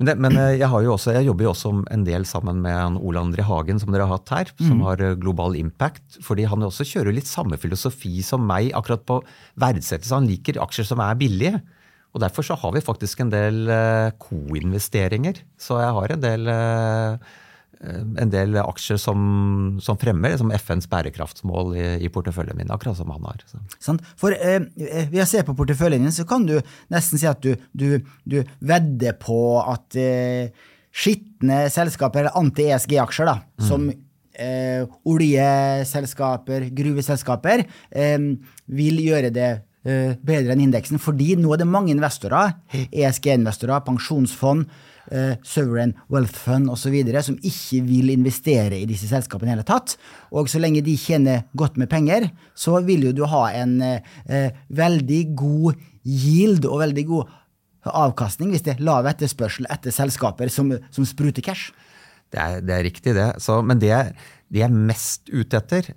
men, 0.00 0.08
det, 0.08 0.14
men, 0.16 0.36
eh, 0.40 0.62
jo 0.62 0.94
også, 0.94 1.12
jeg, 1.16 1.26
jobber 1.28 1.44
jo 1.44 1.52
også 1.52 1.72
en 1.92 2.06
del 2.06 2.24
sammen 2.28 2.62
med 2.64 2.96
Ole 3.04 3.20
André 3.20 3.44
Hagen, 3.44 3.80
som 3.82 3.92
dere 3.92 4.06
har 4.08 4.16
hatt 4.16 4.32
her, 4.32 4.54
som 4.60 4.78
mm. 4.78 4.86
har 4.86 5.04
eh, 5.04 5.18
Global 5.20 5.58
Impact. 5.60 6.20
fordi 6.24 6.46
han 6.48 6.64
også 6.64 6.86
kjører 6.88 7.16
litt 7.16 7.28
samme 7.28 7.60
filosofi 7.60 8.22
som 8.24 8.46
meg 8.48 8.72
akkurat 8.76 9.04
på 9.08 9.20
verdsettelse. 9.60 10.16
Han 10.16 10.30
liker 10.30 10.62
aksjer 10.64 10.88
som 10.88 11.04
er 11.04 11.20
billige. 11.20 11.60
Og 12.10 12.24
Derfor 12.24 12.42
så 12.42 12.56
har 12.58 12.72
vi 12.74 12.82
faktisk 12.82 13.20
en 13.22 13.30
del 13.30 13.68
uh, 13.70 14.10
co-investeringer. 14.18 15.44
Så 15.60 15.76
jeg 15.78 15.94
har 15.94 16.10
en 16.10 16.24
del 16.24 16.48
uh, 16.50 17.36
en 17.80 18.28
del 18.28 18.58
aksjer 18.60 18.98
som, 19.00 19.20
som 19.80 19.96
fremmer 20.00 20.34
som 20.36 20.50
FNs 20.52 20.88
bærekraftsmål 20.90 21.72
i, 21.78 21.84
i, 22.04 22.10
porteføljen 22.12 22.58
min, 22.58 22.72
akkurat 22.72 22.98
som 22.98 23.08
han 23.14 23.24
har. 23.24 23.40
Sånn. 23.80 24.00
For 24.20 24.36
eh, 24.36 24.66
eh, 24.84 25.08
Ved 25.08 25.24
å 25.24 25.28
se 25.28 25.40
på 25.46 25.54
porteføljen 25.56 26.04
din, 26.04 26.12
så 26.12 26.26
kan 26.28 26.44
du 26.48 26.58
nesten 26.92 27.20
si 27.20 27.28
at 27.30 27.40
du, 27.40 27.54
du, 27.72 28.02
du 28.28 28.42
vedder 28.60 29.16
på 29.20 29.40
at 29.62 29.96
eh, 29.96 30.52
skitne 30.92 31.64
selskaper, 31.72 32.26
eller 32.26 32.36
anti-ESG-aksjer, 32.36 33.30
da, 33.30 33.38
mm. 33.40 33.66
som 33.70 33.88
eh, 33.88 34.84
oljeselskaper, 35.08 36.68
gruveselskaper, 36.76 37.64
eh, 37.96 38.30
vil 38.76 39.04
gjøre 39.08 39.32
det 39.34 39.50
bedre 39.80 40.52
enn 40.52 40.60
indeksen, 40.60 41.00
fordi 41.00 41.38
nå 41.40 41.54
er 41.54 41.62
det 41.62 41.66
mange 41.72 41.88
investorer, 41.94 42.50
ESG-investorer, 42.92 43.80
pensjonsfond, 43.86 44.66
uh, 45.12 45.34
sovereign 45.46 45.94
wealth 46.12 46.38
fund 46.38 46.70
osv. 46.72 46.96
som 47.22 47.38
ikke 47.42 47.82
vil 47.86 48.12
investere 48.14 48.78
i 48.78 48.88
disse 48.88 49.10
selskapene 49.10 49.50
i 49.50 49.54
hele 49.54 49.66
tatt. 49.66 49.96
Og 50.30 50.50
så 50.50 50.62
lenge 50.62 50.82
de 50.86 50.96
tjener 50.96 51.44
godt 51.56 51.78
med 51.80 51.90
penger, 51.90 52.30
så 52.54 52.80
vil 52.86 53.08
jo 53.08 53.12
du 53.16 53.24
ha 53.30 53.44
en 53.56 53.78
eh, 53.82 54.50
veldig 54.68 55.20
god 55.36 55.78
yield 56.06 56.66
og 56.68 56.80
veldig 56.84 57.04
god 57.08 57.36
avkastning 57.90 58.52
hvis 58.52 58.64
det 58.66 58.74
er 58.74 58.84
lav 58.84 59.08
etterspørsel 59.08 59.68
etter 59.72 59.94
selskaper 59.94 60.52
som, 60.52 60.72
som 60.92 61.06
spruter 61.08 61.44
cash. 61.44 61.72
Det 62.30 62.38
er, 62.38 62.60
det 62.62 62.76
er 62.76 62.86
riktig, 62.86 63.14
det. 63.16 63.28
Så, 63.42 63.58
men 63.66 63.80
det, 63.82 63.94
de 64.52 64.62
er 64.62 64.72
mest 64.72 65.30
ute 65.32 65.58
etter, 65.58 65.90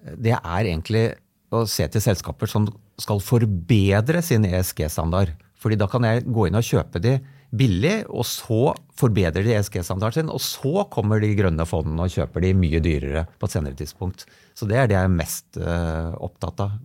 det 0.00 0.36
er 0.36 0.62
egentlig 0.62 1.08
å 1.50 1.64
se 1.68 1.86
til 1.90 2.02
selskaper 2.04 2.50
som 2.50 2.68
skal 3.00 3.22
forbedre 3.24 4.22
sin 4.22 4.46
ESG-standard. 4.46 5.32
Fordi 5.60 5.76
da 5.80 5.88
kan 5.90 6.06
jeg 6.06 6.24
gå 6.30 6.46
inn 6.46 6.58
og 6.58 6.66
kjøpe 6.66 7.02
de 7.02 7.18
billig, 7.50 7.96
og 8.06 8.24
så 8.28 8.74
forbedrer 8.98 9.46
de 9.46 9.56
ESG-standarden 9.56 10.20
sin, 10.20 10.32
og 10.32 10.42
så 10.44 10.86
kommer 10.92 11.22
de 11.22 11.32
grønne 11.38 11.66
fondene 11.66 12.06
og 12.06 12.14
kjøper 12.14 12.46
de 12.46 12.54
mye 12.58 12.82
dyrere 12.84 13.26
på 13.38 13.48
et 13.48 13.56
senere 13.56 13.78
tidspunkt. 13.78 14.26
Så 14.54 14.68
det 14.70 14.78
er 14.78 14.90
det 14.90 14.98
jeg 14.98 15.08
er 15.08 15.18
mest 15.18 15.60
uh, 15.60 16.14
opptatt 16.22 16.66
av. 16.66 16.78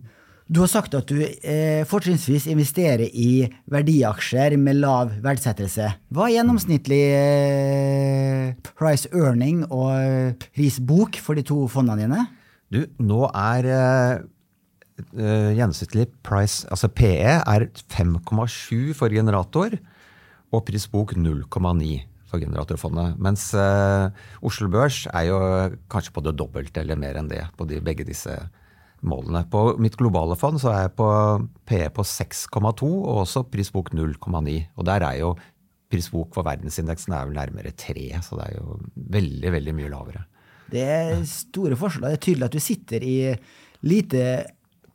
Du 0.46 0.60
har 0.62 0.70
sagt 0.70 0.92
at 0.94 1.08
du 1.10 1.18
eh, 1.18 1.82
fortrinnsvis 1.90 2.44
investerer 2.52 3.08
i 3.10 3.48
verdiaksjer 3.72 4.54
med 4.62 4.78
lav 4.78 5.10
verdsettelse. 5.24 5.88
Hva 6.14 6.28
er 6.28 6.36
gjennomsnittlig 6.36 7.00
eh, 7.16 8.52
price 8.78 9.10
earning 9.10 9.64
og 9.66 9.90
eh, 9.96 10.46
prisbok 10.54 11.18
for 11.18 11.34
de 11.34 11.42
to 11.48 11.64
fondene 11.72 12.04
dine? 12.04 12.22
Du, 12.70 12.78
nå 13.02 13.24
er 13.32 13.68
eh, 13.74 14.22
gjennomsnittlig 15.58 16.06
price, 16.22 16.62
altså 16.70 16.92
PE, 16.94 17.40
er 17.42 17.66
5,7 17.90 18.94
for 18.94 19.10
generator 19.10 19.74
og 20.54 20.66
prisbok 20.68 21.16
0,9 21.18 21.96
for 22.26 22.42
generatorfondet. 22.42 23.16
Mens 23.22 23.48
eh, 23.54 24.10
Oslo 24.46 24.68
Børs 24.72 25.04
er 25.12 25.28
jo 25.30 25.40
kanskje 25.92 26.14
på 26.14 26.24
det 26.26 26.36
dobbelte 26.38 26.82
eller 26.82 26.98
mer 26.98 27.18
enn 27.20 27.30
det 27.30 27.44
på 27.58 27.66
de, 27.70 27.80
begge 27.84 28.06
disse 28.06 28.34
målene. 29.06 29.44
På 29.50 29.76
mitt 29.82 29.98
globale 29.98 30.36
fond 30.38 30.60
så 30.62 30.72
er 30.72 30.86
jeg 30.86 30.96
på 30.98 31.10
PE 31.68 31.90
på 31.94 32.06
6,2 32.06 32.88
og 32.88 33.22
også 33.24 33.46
prisbok 33.50 33.92
0,9. 33.94 34.56
Og 34.76 34.88
der 34.88 35.06
er 35.06 35.20
jo 35.22 35.36
prisbok 35.92 36.34
for 36.34 36.46
verdensindeksen 36.46 37.14
er 37.14 37.28
vel 37.28 37.38
nærmere 37.38 37.70
3, 37.78 38.08
så 38.24 38.40
det 38.40 38.48
er 38.48 38.56
jo 38.58 38.80
veldig, 39.16 39.52
veldig 39.54 39.76
mye 39.76 39.92
lavere. 39.92 40.24
Det 40.66 40.82
er 40.82 41.22
store 41.30 41.78
forskjeller. 41.78 42.14
Det 42.14 42.18
er 42.18 42.26
tydelig 42.26 42.48
at 42.48 42.56
du 42.56 42.62
sitter 42.62 43.06
i 43.06 43.16
lite 43.86 44.22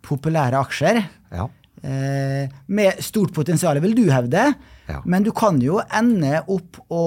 populære 0.04 0.60
aksjer. 0.60 1.00
Ja. 1.32 1.48
Eh, 1.82 2.52
med 2.68 3.00
stort 3.02 3.32
potensial, 3.34 3.80
vil 3.82 3.96
du 3.98 4.04
hevde. 4.12 4.50
Ja. 4.92 5.02
Men 5.10 5.24
du 5.26 5.32
kan 5.36 5.58
jo 5.64 5.80
ende 5.88 6.42
opp 6.52 6.80
å 6.92 7.02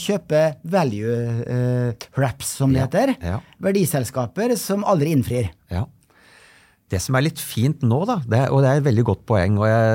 kjøpe 0.00 0.44
value 0.64 1.16
uh, 1.46 2.06
wraps, 2.16 2.56
som 2.60 2.72
det 2.74 2.86
heter. 2.86 3.14
ja. 3.22 3.40
Verdiselskaper 3.62 4.56
som 4.60 4.82
aldri 4.88 5.12
innfrir. 5.14 5.50
Ja. 5.72 5.84
Det 6.92 6.98
som 7.00 7.16
er 7.16 7.24
litt 7.24 7.40
fint 7.40 7.80
nå, 7.88 8.02
da, 8.04 8.18
det, 8.28 8.40
og 8.52 8.58
det 8.60 8.68
er 8.68 8.80
et 8.82 8.84
veldig 8.84 9.04
godt 9.08 9.22
poeng 9.24 9.54
og 9.56 9.64
Jeg, 9.64 9.92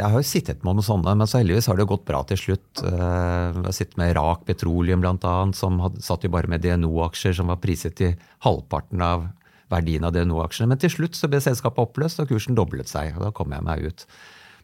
jeg 0.00 0.02
har 0.02 0.16
jo 0.18 0.26
sittet 0.26 0.64
med 0.66 0.74
noen 0.80 0.86
sånne, 0.88 1.12
men 1.20 1.28
så 1.30 1.38
heldigvis 1.38 1.68
har 1.70 1.78
det 1.78 1.86
gått 1.86 2.02
bra 2.08 2.24
til 2.26 2.40
slutt. 2.40 2.82
Eh, 2.82 3.44
Jeg 3.54 3.66
har 3.68 3.76
sittet 3.76 4.00
med 4.00 4.16
Rak 4.18 4.42
Petroleum 4.48 5.04
bl.a., 5.04 5.34
som 5.54 5.78
hadde, 5.84 6.02
satt 6.02 6.26
jo 6.26 6.32
bare 6.34 6.50
med 6.50 6.64
DNO-aksjer 6.66 7.36
som 7.38 7.52
var 7.52 7.60
priset 7.62 7.94
til 8.00 8.16
halvparten 8.42 8.98
av 9.06 9.28
verdien 9.70 10.02
av 10.02 10.10
DNO-aksjene. 10.16 10.72
Men 10.72 10.82
til 10.82 10.90
slutt 10.90 11.14
så 11.14 11.30
ble 11.30 11.38
selskapet 11.44 11.84
oppløst, 11.86 12.18
og 12.18 12.32
kursen 12.32 12.58
doblet 12.58 12.90
seg. 12.90 13.14
og 13.14 13.28
Da 13.28 13.30
kom 13.38 13.54
jeg 13.54 13.62
meg 13.70 13.86
ut. 13.86 14.02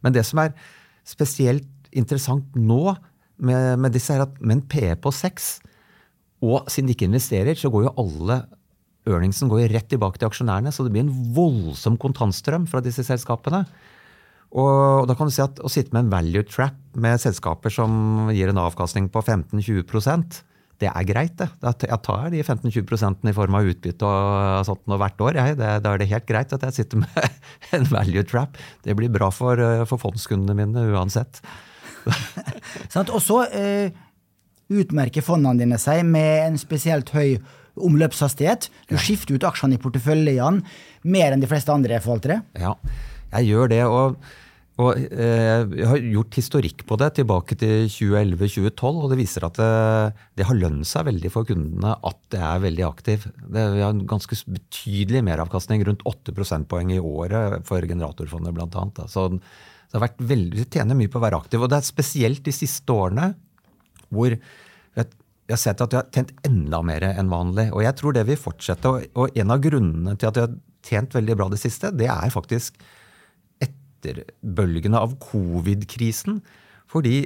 Men 0.02 0.16
det 0.18 0.26
som 0.26 0.42
er 0.42 0.56
spesielt 1.06 1.68
interessant 1.92 2.56
nå 2.58 2.96
med, 3.36 3.76
med 3.82 3.94
disse, 3.94 4.14
er 4.14 4.24
at 4.24 4.38
med 4.40 4.62
en 4.62 4.96
på 5.00 5.12
6, 5.12 5.48
og 6.46 6.70
siden 6.70 6.88
de 6.88 6.96
ikke 6.96 7.08
investerer, 7.08 7.56
så 7.58 7.70
går 7.72 7.88
jo 7.88 7.96
alle 8.00 8.44
earningsen 9.06 9.50
går 9.50 9.62
jo 9.62 9.68
rett 9.70 9.86
tilbake 9.92 10.18
til 10.18 10.28
aksjonærene, 10.28 10.72
så 10.74 10.82
det 10.82 10.92
blir 10.94 11.04
en 11.06 11.14
voldsom 11.36 11.94
kontantstrøm 12.00 12.66
fra 12.66 12.82
disse 12.82 13.04
selskapene. 13.06 13.62
Og 14.56 15.06
da 15.06 15.14
kan 15.18 15.28
du 15.28 15.34
si 15.34 15.42
at 15.42 15.58
Å 15.58 15.70
sitte 15.70 15.92
med 15.92 16.06
en 16.06 16.12
value 16.12 16.44
trap 16.46 16.76
med 16.94 17.18
selskaper 17.20 17.72
som 17.72 18.30
gir 18.34 18.50
en 18.50 18.62
avkastning 18.62 19.08
på 19.12 19.22
15-20% 19.22 20.42
det 20.82 20.88
er 20.90 21.06
greit. 21.08 21.36
det. 21.38 21.48
Jeg 21.88 22.00
tar 22.04 22.30
de 22.32 22.42
15-20% 22.42 23.30
i 23.30 23.34
form 23.36 23.56
av 23.56 23.68
utbytte 23.70 24.08
og 24.08 24.66
sånt 24.68 24.82
noe 24.90 25.00
hvert 25.00 25.22
år. 25.24 25.38
Jeg. 25.40 25.56
Da 25.56 25.78
er 25.80 26.02
det 26.02 26.10
helt 26.10 26.26
greit 26.28 26.52
at 26.52 26.66
jeg 26.68 26.76
sitter 26.80 27.00
med 27.00 27.16
en 27.76 27.86
value 27.88 28.24
trap. 28.28 28.58
Det 28.84 28.96
blir 28.98 29.12
bra 29.12 29.30
for, 29.32 29.56
eh, 29.56 29.86
for 29.88 30.00
fondskundene 30.02 30.56
mine 30.58 30.84
uansett. 30.92 31.40
Og 33.14 33.20
så 33.22 33.42
eh, 33.50 33.94
utmerker 34.72 35.24
fondene 35.24 35.62
dine 35.62 35.78
seg 35.80 36.04
med 36.06 36.46
en 36.46 36.58
spesielt 36.60 37.12
høy 37.14 37.36
omløpshastighet. 37.76 38.70
Du 38.88 38.96
skifter 39.00 39.36
ut 39.36 39.46
aksjene 39.46 39.76
i 39.76 39.82
porteføljen 39.82 40.62
mer 41.06 41.34
enn 41.34 41.44
de 41.44 41.50
fleste 41.50 41.72
andre 41.74 42.00
forvaltere. 42.02 42.40
Ja, 42.58 42.74
jeg 43.36 43.50
gjør 43.50 43.70
det. 43.72 43.82
Og, 43.84 44.16
og 44.80 44.90
eh, 44.96 45.66
jeg 45.76 45.90
har 45.90 46.08
gjort 46.16 46.40
historikk 46.40 46.86
på 46.88 46.98
det 47.00 47.10
tilbake 47.20 47.58
til 47.60 47.86
2011-2012, 47.92 48.88
og 49.04 49.12
det 49.12 49.20
viser 49.20 49.46
at 49.48 49.60
det, 49.60 49.70
det 50.40 50.48
har 50.48 50.58
lønt 50.58 50.88
seg 50.88 51.06
veldig 51.10 51.32
for 51.34 51.48
kundene 51.48 51.94
at 52.00 52.20
det 52.32 52.42
er 52.48 52.64
veldig 52.64 52.88
aktiv. 52.88 53.28
Det, 53.44 53.68
vi 53.76 53.84
har 53.84 53.94
en 53.94 54.04
ganske 54.08 54.40
betydelig 54.56 55.24
meravkastning, 55.28 55.84
rundt 55.86 56.04
8 56.08 56.36
prosentpoeng 56.36 56.96
i 56.96 57.00
året 57.02 57.60
for 57.68 57.84
generatorfondet 57.92 58.56
bl.a. 58.56 59.08
Så 59.12 59.30
det 59.96 60.02
har 60.02 60.10
vært 60.10 60.26
veldig, 60.28 60.58
vi 60.60 60.68
tjener 60.76 60.98
mye 60.98 61.08
på 61.08 61.16
å 61.16 61.24
være 61.24 61.38
aktiv. 61.40 61.62
Og 61.64 61.70
det 61.72 61.78
er 61.78 61.86
spesielt 61.86 62.42
de 62.44 62.52
siste 62.52 62.92
årene 62.92 63.30
hvor 64.12 64.28
jeg, 64.28 65.06
jeg 65.48 65.54
har 65.54 65.62
sett 65.62 65.80
at 65.80 65.94
vi 65.94 65.96
har 65.96 66.10
tjent 66.12 66.34
enda 66.44 66.82
mer 66.84 67.06
enn 67.08 67.32
vanlig. 67.32 67.70
Og 67.72 67.80
jeg 67.86 67.96
tror 67.96 68.12
det 68.12 68.26
vil 68.28 68.38
fortsette. 68.40 68.92
Og, 68.92 69.08
og 69.16 69.40
en 69.40 69.54
av 69.56 69.64
grunnene 69.64 70.14
til 70.20 70.28
at 70.28 70.36
vi 70.36 70.44
har 70.44 70.54
tjent 70.84 71.16
veldig 71.16 71.38
bra 71.40 71.48
det 71.48 71.62
siste, 71.62 71.94
det 71.96 72.10
er 72.12 72.34
faktisk 72.34 72.76
etterbølgene 73.64 75.00
av 75.00 75.16
covid-krisen. 75.24 76.42
Fordi 76.92 77.16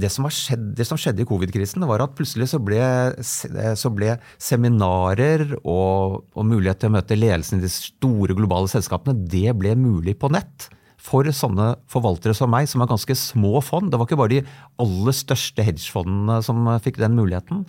det 0.00 0.14
som, 0.14 0.30
skjedd, 0.30 0.70
det 0.78 0.86
som 0.86 1.00
skjedde 1.00 1.26
i 1.26 1.28
covid-krisen, 1.28 1.90
var 1.90 2.06
at 2.06 2.14
plutselig 2.14 2.52
så 2.52 2.62
ble, 2.62 2.78
så 3.20 3.90
ble 3.90 4.14
seminarer 4.38 5.56
og, 5.58 6.20
og 6.38 6.46
mulighet 6.46 6.84
til 6.84 6.94
å 6.94 7.00
møte 7.00 7.18
ledelsen 7.18 7.58
i 7.58 7.66
de 7.66 7.72
store 7.74 8.38
globale 8.38 8.70
selskapene, 8.70 9.26
det 9.26 9.58
ble 9.58 9.74
mulig 9.74 10.14
på 10.22 10.30
nett 10.30 10.70
for 11.00 11.24
sånne 11.32 11.72
forvaltere 11.90 12.36
som 12.36 12.50
meg, 12.52 12.68
som 12.68 12.82
har 12.82 12.90
ganske 12.90 13.16
små 13.16 13.62
fond. 13.64 13.88
Det 13.90 13.98
var 13.98 14.08
ikke 14.08 14.20
bare 14.20 14.34
de 14.34 14.44
aller 14.82 15.16
største 15.16 15.64
hedgefondene 15.64 16.40
som 16.44 16.68
fikk 16.84 17.00
den 17.00 17.16
muligheten. 17.16 17.64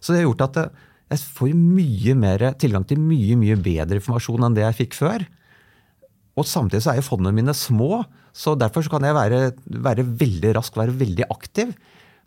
Så 0.00 0.12
det 0.12 0.20
har 0.20 0.28
gjort 0.28 0.46
at 0.48 0.62
jeg 1.10 1.26
får 1.38 1.54
mye 1.56 2.14
mer, 2.18 2.44
tilgang 2.60 2.84
til 2.86 3.00
mye 3.02 3.36
mye 3.40 3.56
bedre 3.58 3.98
informasjon 3.98 4.46
enn 4.46 4.56
det 4.56 4.66
jeg 4.66 4.78
fikk 4.84 4.98
før. 4.98 5.24
Og 6.38 6.46
samtidig 6.46 6.84
så 6.84 6.92
er 6.92 7.00
jo 7.00 7.08
fondene 7.08 7.34
mine 7.34 7.54
små, 7.56 8.04
så 8.36 8.54
derfor 8.58 8.84
så 8.86 8.92
kan 8.92 9.04
jeg 9.08 9.16
være, 9.16 9.40
være 9.88 10.06
veldig 10.20 10.52
rask, 10.60 10.76
være 10.78 10.94
veldig 11.00 11.26
aktiv. 11.32 11.72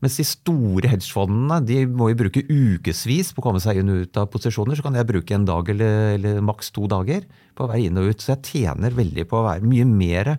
Mens 0.04 0.18
de 0.20 0.26
store 0.28 0.90
hedgefondene 0.92 1.62
de 1.64 1.78
må 1.88 2.10
jo 2.12 2.20
bruke 2.20 2.44
ukevis 2.44 3.30
på 3.32 3.40
å 3.40 3.46
komme 3.46 3.62
seg 3.64 3.80
inn 3.80 3.92
og 3.94 4.02
ut 4.04 4.20
av 4.20 4.28
posisjoner. 4.34 4.76
Så 4.76 4.84
kan 4.84 4.98
jeg 5.00 5.08
bruke 5.08 5.38
en 5.38 5.48
dag 5.48 5.70
eller, 5.72 6.18
eller 6.18 6.42
maks 6.44 6.74
to 6.76 6.90
dager 6.92 7.24
på 7.56 7.64
å 7.64 7.70
være 7.72 7.86
inn 7.88 8.02
og 8.02 8.10
ut. 8.12 8.20
Så 8.20 8.34
jeg 8.34 8.44
tjener 8.50 8.98
veldig 8.98 9.26
på 9.32 9.40
å 9.40 9.46
være 9.48 9.64
mye 9.64 9.88
mer 9.88 10.34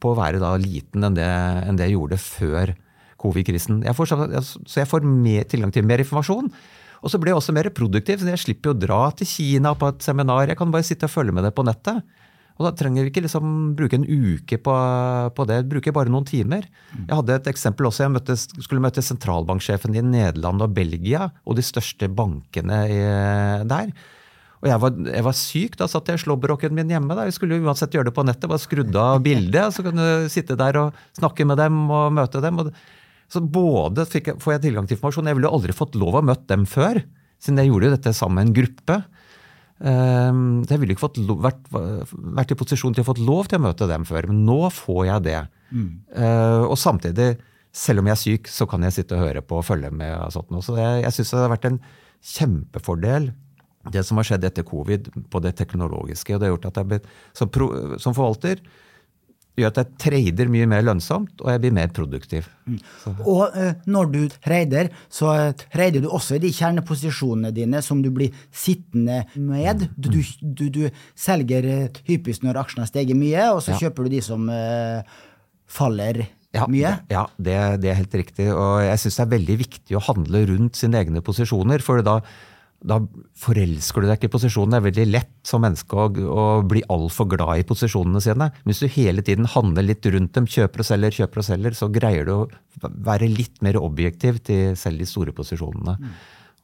på 0.00 0.12
å 0.12 0.18
være 0.18 0.40
da 0.42 0.52
liten 0.60 1.08
enn 1.08 1.16
det, 1.16 1.30
enn 1.64 1.80
det 1.80 1.88
jeg 1.88 1.96
gjorde 1.96 2.20
før 2.20 2.74
covid-krisen. 3.20 3.80
Så- 3.84 4.76
jeg 4.76 4.88
får 4.88 5.04
mer, 5.04 5.44
tilgang 5.44 5.72
til 5.72 5.84
mer 5.84 6.04
informasjon. 6.04 6.52
Og 7.00 7.08
så 7.08 7.18
blir 7.20 7.32
jeg 7.32 7.40
også 7.40 7.56
mer 7.56 7.70
produktiv, 7.72 8.20
så 8.20 8.28
jeg 8.28 8.44
slipper 8.44 8.74
å 8.74 8.78
dra 8.78 9.10
til 9.16 9.26
Kina 9.26 9.74
på 9.74 9.88
et 9.88 10.04
seminar. 10.04 10.48
Jeg 10.48 10.58
kan 10.60 10.70
bare 10.70 10.84
sitte 10.84 11.08
og 11.08 11.14
følge 11.14 11.32
med 11.32 11.44
det 11.44 11.54
på 11.56 11.64
nettet. 11.64 12.02
Og 12.60 12.66
da 12.66 12.74
trenger 12.76 13.06
vi 13.06 13.08
ikke 13.08 13.22
liksom 13.24 13.72
bruke 13.72 13.96
en 13.96 14.04
uke 14.04 14.58
på, 14.60 14.72
på 15.32 15.44
det, 15.48 15.62
bruker 15.70 15.94
bare 15.96 16.12
noen 16.12 16.26
timer. 16.28 16.66
Jeg 16.92 17.16
hadde 17.16 17.38
et 17.38 17.46
eksempel 17.48 17.88
også. 17.88 18.04
Jeg 18.04 18.12
møtte, 18.12 18.36
skulle 18.36 18.84
møte 18.84 19.04
sentralbanksjefen 19.04 19.96
i 19.96 20.02
Nederland 20.04 20.60
og 20.66 20.74
Belgia 20.76 21.30
og 21.48 21.56
de 21.56 21.64
største 21.64 22.10
bankene 22.12 22.82
i, 22.92 22.98
der. 23.70 23.94
Og 24.60 24.68
jeg 24.68 24.80
var, 24.82 24.98
jeg 25.08 25.24
var 25.24 25.36
syk, 25.38 25.76
da 25.80 25.88
satt 25.88 26.10
jeg 26.12 26.20
i 26.20 26.22
slåbroken 26.26 26.74
min 26.76 26.92
hjemme. 26.92 27.16
Da. 27.16 27.24
Jeg 27.24 27.38
skulle 27.38 27.56
jo 27.56 27.64
uansett 27.64 27.96
gjøre 27.96 28.10
det 28.10 28.16
på 28.18 28.26
nettet, 28.28 28.44
bare 28.52 28.60
skrudde 28.60 29.00
av 29.00 29.22
bildet. 29.24 29.72
Så 29.72 29.84
kunne 29.86 30.04
du 30.04 30.28
sitte 30.32 30.58
der 30.60 30.76
og 30.82 30.98
snakke 31.16 31.48
med 31.48 31.56
dem 31.62 31.80
og 31.88 32.12
møte 32.18 32.44
dem. 32.44 32.60
Og, 32.60 32.68
så 33.32 33.40
både 33.40 34.04
jeg, 34.12 34.36
får 34.42 34.58
jeg 34.58 34.66
tilgang 34.66 34.84
til 34.84 34.98
informasjon, 34.98 35.32
jeg 35.32 35.38
ville 35.40 35.54
aldri 35.56 35.76
fått 35.76 35.96
lov 35.96 36.20
å 36.20 36.24
møte 36.28 36.44
dem 36.52 36.68
før. 36.68 37.00
Siden 37.40 37.62
jeg 37.62 37.70
gjorde 37.70 37.88
jo 37.88 37.94
dette 37.96 38.12
sammen 38.18 38.36
med 38.36 38.50
en 38.50 38.56
gruppe. 38.60 39.00
Um, 39.80 40.60
så 40.66 40.74
jeg 40.74 40.82
ville 40.82 40.92
ikke 40.92 41.06
fått 41.06 41.20
vært, 41.40 41.60
vært 41.72 42.52
i 42.52 42.58
posisjon 42.60 42.92
til 42.96 43.04
å 43.04 43.08
fått 43.08 43.22
lov 43.24 43.48
til 43.48 43.60
å 43.60 43.64
møte 43.64 43.88
dem 43.88 44.04
før, 44.08 44.28
men 44.28 44.42
nå 44.48 44.62
får 44.76 45.06
jeg 45.08 45.26
det. 45.30 45.40
Mm. 45.70 45.90
og 46.66 46.74
samtidig, 46.82 47.36
selv 47.70 48.02
om 48.02 48.08
jeg 48.08 48.16
er 48.16 48.18
syk, 48.24 48.48
så 48.50 48.66
kan 48.66 48.82
jeg 48.82 48.96
sitte 48.96 49.14
og 49.14 49.22
høre 49.22 49.42
på 49.46 49.60
og 49.60 49.66
følge 49.68 49.92
med. 49.94 50.16
og 50.18 50.32
sånt. 50.34 50.50
Så 50.66 50.74
jeg, 50.76 51.04
jeg 51.04 51.14
syns 51.14 51.30
det 51.30 51.44
har 51.44 51.52
vært 51.54 51.68
en 51.70 51.78
kjempefordel 52.32 53.30
det 53.88 54.02
som 54.04 54.18
har 54.20 54.26
skjedd 54.28 54.44
etter 54.44 54.66
covid 54.66 55.08
på 55.32 55.40
det 55.40 55.54
teknologiske. 55.56 56.34
og 56.34 56.40
det 56.40 56.48
har 56.48 56.54
gjort 56.54 56.68
at 56.68 56.80
jeg 56.82 57.00
som, 57.32 57.48
pro, 57.48 57.70
som 58.02 58.16
forvalter 58.16 58.60
gjør 59.60 59.70
at 59.72 59.80
jeg 59.82 59.90
trader 60.02 60.48
mye 60.52 60.66
mer 60.70 60.82
lønnsomt, 60.86 61.36
og 61.44 61.50
jeg 61.52 61.60
blir 61.62 61.74
mer 61.76 61.92
produktiv. 61.94 62.48
Mm. 62.66 62.78
Og 63.28 63.56
eh, 63.56 63.74
når 63.90 64.10
du 64.12 64.18
trader, 64.40 64.90
så 65.12 65.30
eh, 65.36 65.52
trader 65.72 66.02
du 66.04 66.08
også 66.10 66.36
i 66.38 66.42
de 66.42 66.50
kjerneposisjonene 66.56 67.52
dine 67.56 67.82
som 67.84 68.02
du 68.04 68.10
blir 68.14 68.34
sittende 68.52 69.22
med. 69.36 69.86
Du, 69.96 70.10
du, 70.10 70.20
du, 70.42 70.66
du 70.70 70.82
selger 71.18 71.66
eh, 71.70 72.02
hyppigst 72.08 72.42
når 72.46 72.60
aksjene 72.64 72.86
har 72.86 72.92
steget 72.92 73.16
mye, 73.18 73.48
og 73.54 73.62
så 73.64 73.76
Ja. 73.76 73.84
kjøper 73.86 74.06
du 74.08 74.16
de 74.16 74.20
som 74.24 74.48
eh, 74.50 75.02
faller 75.70 76.24
ja, 76.52 76.64
mye. 76.66 76.96
det- 77.06 77.14
Ja, 77.14 77.26
det, 77.38 77.56
det 77.82 77.90
er 77.92 77.98
helt 78.00 78.14
riktig. 78.14 78.48
Og 78.52 78.80
jeg 78.82 78.98
syns 78.98 79.16
det 79.20 79.24
er 79.26 79.34
veldig 79.38 79.56
viktig 79.60 79.96
å 79.96 80.02
handle 80.02 80.46
rundt 80.50 80.74
sine 80.76 80.98
egne 80.98 81.22
posisjoner. 81.22 81.78
For 81.82 82.02
da, 82.02 82.20
da 82.80 82.96
forelsker 83.36 84.00
du 84.00 84.08
deg 84.08 84.16
ikke 84.16 84.30
i 84.30 84.32
posisjonen. 84.32 84.72
Det 84.72 84.78
er 84.78 84.86
veldig 84.86 85.06
lett 85.10 85.32
som 85.46 85.60
menneske 85.64 85.96
å, 85.96 86.06
å 86.08 86.44
bli 86.66 86.80
altfor 86.92 87.28
glad 87.28 87.60
i 87.60 87.66
posisjonene 87.68 88.22
sine. 88.24 88.48
Men 88.48 88.72
hvis 88.72 88.82
du 88.84 88.88
hele 88.94 89.24
tiden 89.26 89.48
handler 89.52 89.84
litt 89.84 90.06
rundt 90.08 90.32
dem, 90.36 90.48
kjøper 90.48 90.82
og 90.82 90.88
selger, 90.88 91.16
kjøper 91.18 91.42
og 91.42 91.48
selger, 91.50 91.76
så 91.76 91.90
greier 91.92 92.28
du 92.28 92.34
å 92.38 92.92
være 93.04 93.28
litt 93.28 93.60
mer 93.64 93.76
objektiv 93.80 94.40
til 94.48 94.78
selv 94.80 95.02
de 95.02 95.08
store 95.08 95.34
posisjonene. 95.36 95.98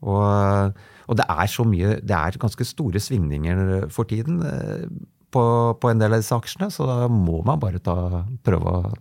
Og, 0.06 0.80
og 1.06 1.16
det 1.16 1.24
er 1.32 1.48
så 1.48 1.64
mye 1.64 1.94
Det 2.04 2.12
er 2.12 2.36
ganske 2.36 2.66
store 2.68 3.00
svingninger 3.00 3.86
for 3.92 4.08
tiden 4.08 4.42
eh, 4.44 4.82
på, 5.32 5.44
på 5.80 5.88
en 5.90 6.02
del 6.02 6.12
av 6.12 6.20
disse 6.20 6.36
aksjene, 6.36 6.68
så 6.72 6.84
da 6.88 6.96
må 7.12 7.40
man 7.44 7.60
bare 7.60 7.80
ta, 7.82 8.24
prøve 8.44 8.72
å 8.72 8.94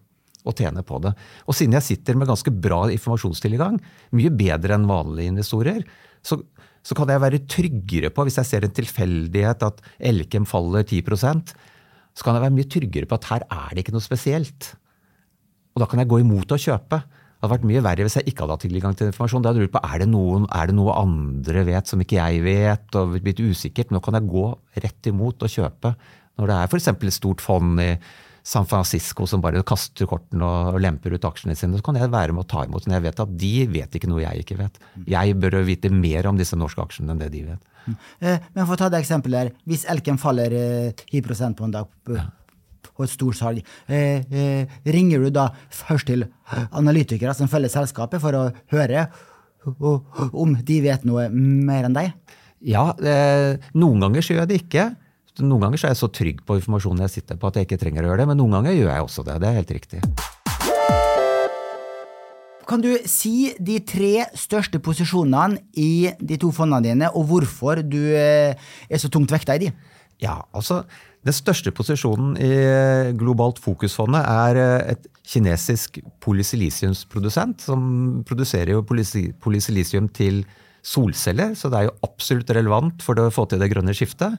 og 0.45 0.53
tjene 0.53 0.83
på 0.85 0.99
det. 1.01 1.09
Og 1.49 1.57
siden 1.57 1.73
jeg 1.79 1.87
sitter 1.87 2.17
med 2.21 2.29
ganske 2.29 2.51
bra 2.53 2.83
informasjonstilgang, 2.93 3.79
mye 4.13 4.29
bedre 4.29 4.77
enn 4.77 4.85
vanlige 4.85 5.31
investorer, 5.33 5.79
så, 6.25 6.37
så 6.85 6.93
kan 6.97 7.09
jeg 7.09 7.21
være 7.23 7.45
tryggere 7.49 8.11
på, 8.13 8.27
hvis 8.27 8.37
jeg 8.37 8.49
ser 8.49 8.67
en 8.67 8.75
tilfeldighet 8.77 9.63
at 9.65 9.81
Elkem 10.11 10.45
faller 10.45 10.85
10% 10.85 11.55
så 12.15 12.23
kan 12.23 12.37
jeg 12.37 12.45
være 12.45 12.55
mye 12.55 12.71
tryggere 12.71 13.09
på 13.09 13.17
at 13.19 13.27
her 13.31 13.45
er 13.51 13.75
det 13.75 13.83
ikke 13.83 13.93
noe 13.95 14.03
spesielt. 14.03 14.71
Og 15.75 15.83
da 15.83 15.87
kan 15.91 15.99
jeg 15.99 16.09
gå 16.11 16.21
imot 16.23 16.53
å 16.55 16.59
kjøpe. 16.59 17.01
Det 17.03 17.43
hadde 17.43 17.51
vært 17.51 17.65
mye 17.67 17.83
verre 17.83 18.05
hvis 18.07 18.15
jeg 18.17 18.29
ikke 18.31 18.45
hadde 18.45 18.55
hatt 18.55 18.63
tilgang 18.63 18.95
til 18.95 19.09
informasjon. 19.11 19.43
Da 19.43 19.51
hadde 19.51 19.59
jeg 19.59 19.67
lurt 19.67 19.75
på 19.75 19.81
er 19.83 20.01
det, 20.01 20.07
noen, 20.13 20.45
er 20.55 20.69
det 20.71 20.77
noe 20.77 20.95
andre 20.95 21.65
vet 21.67 21.91
som 21.91 22.01
ikke 22.01 22.21
jeg 22.21 22.45
vet, 22.45 22.87
og 22.95 23.17
blitt 23.25 23.41
usikkert. 23.43 23.91
Nå 23.91 23.99
kan 24.03 24.15
jeg 24.15 24.31
gå 24.31 24.45
rett 24.85 25.11
imot 25.11 25.43
og 25.43 25.51
kjøpe. 25.51 25.91
Når 26.39 26.51
det 26.51 26.55
er 26.61 26.71
f.eks. 26.71 26.87
et 26.93 27.17
stort 27.17 27.43
fond 27.43 27.83
i 27.83 27.91
San 28.45 28.67
Francisco 28.69 29.25
som 29.25 29.41
bare 29.41 29.63
kaster 29.65 30.05
kortene 30.09 30.45
og 30.45 30.79
lemper 30.83 31.15
ut 31.15 31.25
aksjene 31.25 31.55
sine, 31.57 31.79
så 31.79 31.85
kan 31.85 31.97
jeg 31.97 32.11
være 32.13 32.35
med 32.35 32.45
å 32.45 32.49
ta 32.49 32.65
imot. 32.67 32.85
Men 32.85 32.99
jeg 32.99 33.05
vet 33.07 33.21
at 33.23 33.31
de 33.41 33.53
vet 33.73 33.97
ikke 33.97 34.09
noe 34.11 34.21
jeg 34.21 34.43
ikke 34.43 34.59
vet. 34.59 34.77
Jeg 35.09 35.37
bør 35.41 35.57
vite 35.65 35.89
mer 35.89 36.29
om 36.29 36.37
disse 36.37 36.57
norske 36.59 36.83
aksjene 36.83 37.15
enn 37.15 37.23
det 37.23 37.31
de 37.33 37.41
vet. 37.47 37.71
Eh, 38.21 38.45
men 38.53 38.65
for 38.65 38.75
å 38.75 38.79
ta 38.83 38.89
det 38.93 39.01
eksempelet 39.01 39.41
her, 39.41 39.53
hvis 39.69 39.87
Elken 39.89 40.21
faller 40.21 40.53
eh, 40.53 41.05
10 41.09 41.57
på 41.57 41.65
en 41.65 41.73
dag 41.73 41.89
på, 42.05 42.17
et 43.03 43.11
stort 43.11 43.37
salg, 43.37 43.65
eh, 43.89 44.21
eh, 44.29 44.77
ringer 44.93 45.25
du 45.25 45.33
da 45.33 45.49
først 45.73 46.09
til 46.11 46.27
analytikere 46.69 47.33
som 47.37 47.49
følger 47.49 47.73
selskapet, 47.73 48.21
for 48.21 48.37
å 48.37 48.45
høre 48.73 49.07
om 50.37 50.53
de 50.61 50.81
vet 50.85 51.05
noe 51.09 51.27
mer 51.33 51.89
enn 51.89 51.97
deg? 51.97 52.13
Ja, 52.65 52.91
eh, 52.97 53.57
noen 53.77 54.05
ganger 54.05 54.25
så 54.25 54.33
gjør 54.33 54.45
jeg 54.45 54.51
det 54.51 54.61
ikke. 54.63 54.85
Noen 55.43 55.65
ganger 55.65 55.81
så 55.81 55.89
er 55.89 55.91
jeg 55.91 55.99
så 55.99 56.07
trygg 56.15 56.37
på 56.47 56.55
informasjonen 56.61 57.03
jeg 57.03 57.17
sitter 57.17 57.39
på 57.39 57.49
at 57.49 57.57
jeg 57.59 57.67
ikke 57.67 57.79
trenger 57.81 58.05
å 58.05 58.11
gjøre 58.11 58.23
det, 58.23 58.27
men 58.29 58.37
noen 58.39 58.55
ganger 58.55 58.77
gjør 58.77 58.91
jeg 58.93 59.07
også 59.07 59.25
det. 59.27 59.33
Det 59.43 59.49
er 59.49 59.57
helt 59.57 59.73
riktig. 59.75 59.99
Kan 62.65 62.81
du 62.81 62.93
si 63.09 63.51
de 63.59 63.75
tre 63.85 64.13
største 64.39 64.79
posisjonene 64.81 65.59
i 65.77 66.07
de 66.17 66.39
to 66.41 66.53
fondene 66.55 66.87
dine, 66.87 67.11
og 67.11 67.27
hvorfor 67.29 67.83
du 67.83 67.99
eh, 68.15 68.55
er 68.87 69.01
så 69.01 69.11
tungt 69.11 69.35
vekta 69.35 69.59
i 69.59 69.65
de? 69.67 69.73
Ja, 70.23 70.39
altså 70.55 70.85
Den 71.25 71.33
største 71.35 71.73
posisjonen 71.75 72.35
i 72.39 72.49
Globalt 73.19 73.59
Fokusfondet 73.59 74.23
er 74.23 74.61
eh, 74.61 74.95
et 74.95 75.07
kinesisk 75.27 75.99
polysilisiumsprodusent 76.23 77.65
som 77.65 78.21
produserer 78.29 78.77
jo 78.77 78.85
polysilisium 78.87 80.07
til 80.15 80.45
solceller, 80.85 81.57
så 81.57 81.67
det 81.73 81.79
er 81.79 81.89
jo 81.89 81.97
absolutt 82.05 82.53
relevant 82.55 83.03
for 83.03 83.19
å 83.19 83.33
få 83.33 83.49
til 83.49 83.59
det 83.59 83.73
grønne 83.73 83.93
skiftet. 83.97 84.37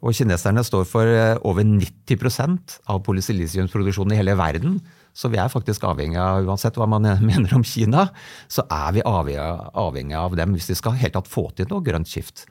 Og 0.00 0.16
kineserne 0.16 0.62
står 0.64 0.86
for 0.88 1.08
eh, 1.08 1.36
over 1.44 1.66
90% 1.66 2.78
av 2.88 3.02
polysilisiumsproduksjonen 3.04 4.14
i 4.14 4.20
hele 4.20 4.36
verden. 4.38 4.78
Så 5.12 5.28
vi 5.28 5.40
er 5.42 5.52
faktisk 5.52 5.84
avhengig 5.84 6.16
av, 6.20 6.46
uansett 6.48 6.78
hva 6.80 6.88
man 6.88 7.04
mener 7.30 7.52
om 7.56 7.66
Kina, 7.66 8.08
så 8.48 8.64
er 8.64 8.96
vi 8.96 9.04
avhengig 9.04 10.16
av 10.16 10.38
dem 10.38 10.56
hvis 10.56 10.70
vi 10.72 10.78
skal 10.78 10.96
helt 11.00 11.16
tatt 11.18 11.28
få 11.28 11.50
til 11.52 11.68
noe 11.70 11.84
grønt 11.84 12.08
skift. 12.08 12.46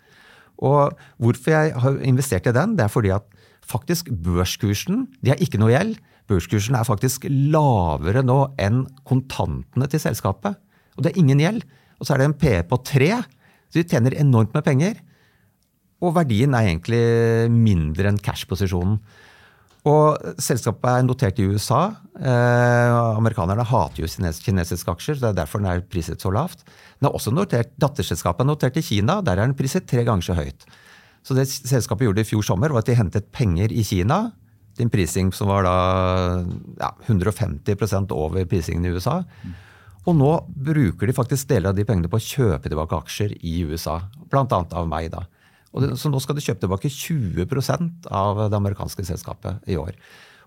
Og 0.60 0.94
hvorfor 1.18 1.56
jeg 1.56 1.74
har 1.82 2.00
investert 2.06 2.50
i 2.52 2.56
den, 2.56 2.76
det 2.78 2.86
er 2.86 2.94
fordi 2.94 3.14
at 3.16 3.26
faktisk 3.70 4.10
børskursen 4.10 5.06
De 5.24 5.32
har 5.32 5.42
ikke 5.42 5.60
noe 5.62 5.72
gjeld. 5.72 5.98
Børskursen 6.30 6.78
er 6.78 6.86
faktisk 6.86 7.26
lavere 7.30 8.22
nå 8.26 8.42
enn 8.62 8.84
kontantene 9.08 9.88
til 9.90 10.02
selskapet. 10.04 10.58
Og 10.98 11.06
det 11.06 11.14
er 11.14 11.22
ingen 11.22 11.42
gjeld. 11.42 11.64
Og 11.98 12.06
så 12.06 12.14
er 12.14 12.22
det 12.22 12.30
en 12.30 12.40
PE 12.42 12.58
på 12.70 12.80
tre, 12.86 13.12
så 13.70 13.80
de 13.80 13.88
tjener 13.88 14.16
enormt 14.20 14.54
med 14.56 14.66
penger. 14.66 15.00
Og 16.00 16.14
verdien 16.16 16.54
er 16.56 16.70
egentlig 16.70 17.02
mindre 17.52 18.12
enn 18.12 18.22
cash-posisjonen. 18.24 19.00
Og 19.88 20.36
selskapet 20.44 20.90
er 20.92 21.06
notert 21.06 21.40
i 21.40 21.46
USA. 21.48 21.86
Eh, 22.20 22.96
amerikanerne 23.16 23.64
hater 23.68 24.04
jo 24.04 24.10
kinesiske 24.44 24.92
aksjer, 24.92 25.16
så 25.16 25.24
det 25.24 25.30
er 25.30 25.40
derfor 25.42 25.64
den 25.64 25.72
er 25.72 25.86
priset 25.88 26.20
så 26.20 26.32
lavt. 26.36 26.66
Den 27.00 27.08
er 27.08 27.16
også 27.16 27.32
notert, 27.32 27.72
Datterselskapet 27.80 28.44
er 28.44 28.50
notert 28.50 28.78
i 28.80 28.84
Kina, 28.84 29.22
der 29.24 29.40
er 29.40 29.48
den 29.48 29.56
priset 29.56 29.88
tre 29.88 30.04
ganger 30.08 30.28
så 30.28 30.36
høyt. 30.36 30.68
Så 31.24 31.36
det 31.36 31.48
selskapet 31.48 32.08
gjorde 32.08 32.24
i 32.24 32.28
fjor 32.28 32.44
sommer, 32.44 32.72
var 32.72 32.84
at 32.84 32.92
de 32.92 33.00
hentet 33.00 33.32
penger 33.32 33.72
i 33.72 33.84
Kina. 33.84 34.32
til 34.76 34.86
en 34.86 34.90
prising 34.90 35.34
som 35.34 35.48
var 35.48 35.64
da 35.64 36.46
ja, 36.80 36.92
150% 37.08 38.12
over 38.16 38.46
prisingen 38.46 38.86
i 38.86 38.94
USA. 38.96 39.24
Og 40.08 40.16
nå 40.16 40.30
bruker 40.48 41.08
de 41.08 41.14
faktisk 41.14 41.50
deler 41.50 41.70
av 41.70 41.76
de 41.76 41.84
pengene 41.84 42.08
på 42.08 42.16
å 42.16 42.24
kjøpe 42.24 42.70
tilbake 42.70 42.96
aksjer 42.96 43.34
i 43.44 43.64
USA. 43.68 44.00
Blant 44.32 44.54
annet 44.56 44.74
av 44.74 44.88
meg, 44.88 45.12
da. 45.12 45.26
Det, 45.70 45.92
så 46.02 46.10
nå 46.10 46.20
skal 46.24 46.38
de 46.38 46.44
kjøpe 46.44 46.64
tilbake 46.64 46.90
20% 46.90 48.10
av 48.10 48.48
det 48.50 48.58
amerikanske 48.58 49.06
selskapet 49.06 49.70
i 49.70 49.78
år. 49.78 49.94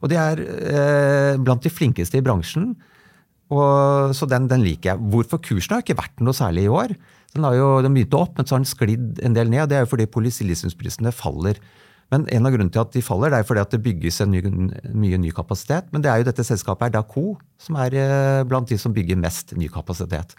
Og 0.03 0.11
de 0.11 0.19
er 0.19 0.41
eh, 0.43 1.37
blant 1.39 1.63
de 1.63 1.71
flinkeste 1.71 2.19
i 2.19 2.25
bransjen. 2.27 2.73
Og, 3.53 4.15
så 4.17 4.27
den, 4.27 4.49
den, 4.51 4.65
liker 4.65 4.95
jeg. 4.95 5.11
Hvorfor 5.13 5.43
kursen 5.45 5.77
har 5.77 5.85
ikke 5.85 5.99
vært 6.01 6.25
noe 6.25 6.35
særlig 6.37 6.67
i 6.67 6.73
år? 6.73 6.97
Den 7.37 7.47
har 7.47 7.57
jo 7.57 7.69
den 7.85 7.95
begynte 7.95 8.19
opp, 8.19 8.35
men 8.37 8.49
så 8.49 8.57
har 8.57 8.65
den 8.65 8.71
sklidd 8.71 9.23
en 9.25 9.37
del 9.37 9.53
ned. 9.53 9.69
Det 9.71 9.79
er 9.79 9.87
jo 9.87 9.93
fordi 9.93 10.09
polisilisumsprisene 10.11 11.15
faller. 11.15 11.61
Men 12.13 12.27
en 12.29 12.49
av 12.49 12.53
grunnene 12.53 12.73
til 12.73 12.83
at 12.83 12.93
de 12.93 13.05
faller, 13.05 13.33
det 13.33 13.41
er 13.41 13.47
fordi 13.49 13.63
at 13.63 13.73
det 13.73 13.81
bygges 13.85 14.21
ny, 14.29 14.43
mye 14.93 15.21
ny 15.21 15.31
kapasitet. 15.33 15.89
Men 15.95 16.05
det 16.05 16.11
er 16.13 16.21
jo 16.21 16.29
dette 16.29 16.45
selskapet 16.45 16.91
er 16.91 16.99
Daco, 16.99 17.39
som 17.63 17.79
er 17.81 17.97
eh, 17.97 18.43
blant 18.49 18.69
de 18.69 18.77
som 18.81 18.93
bygger 18.93 19.21
mest 19.21 19.55
ny 19.57 19.71
kapasitet. 19.73 20.35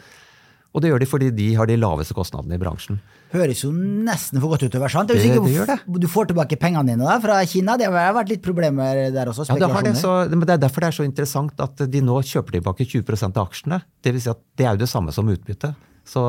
Og 0.74 0.82
det 0.82 0.92
gjør 0.92 1.02
de 1.02 1.10
fordi 1.10 1.32
de 1.34 1.52
har 1.58 1.70
de 1.70 1.78
laveste 1.80 2.18
kostnadene 2.18 2.58
i 2.58 2.62
bransjen. 2.62 3.00
Høres 3.34 3.64
jo 3.64 3.72
nesten 3.74 4.38
for 4.38 4.54
godt 4.54 4.68
utover, 4.68 4.92
sant? 4.94 5.10
Det, 5.10 5.18
det, 5.26 5.54
gjør 5.56 5.70
det. 5.72 5.78
Du 6.04 6.06
får 6.12 6.28
tilbake 6.30 6.58
pengene 6.62 6.94
dine 6.94 7.08
da, 7.08 7.16
fra 7.22 7.40
Kina. 7.50 7.74
Det 7.82 7.88
har 7.90 8.14
vært 8.14 8.30
litt 8.30 8.44
problemer 8.46 9.08
der 9.16 9.32
også. 9.32 9.48
Ja, 9.50 9.58
det, 9.58 9.70
det, 9.88 9.96
så, 9.98 10.12
men 10.30 10.44
det 10.46 10.54
er 10.54 10.62
derfor 10.62 10.86
det 10.86 10.92
er 10.92 10.98
så 11.00 11.08
interessant 11.08 11.64
at 11.66 11.82
de 11.90 12.04
nå 12.06 12.20
kjøper 12.30 12.60
tilbake 12.60 12.86
20% 12.86 13.40
av 13.42 13.48
aksjene. 13.50 13.80
Det 14.06 14.14
vil 14.14 14.22
si 14.22 14.30
at 14.30 14.44
det 14.60 14.68
er 14.68 14.78
jo 14.78 14.84
det 14.84 14.90
samme 14.92 15.16
som 15.16 15.32
utbytte. 15.34 15.72
Så, 16.06 16.22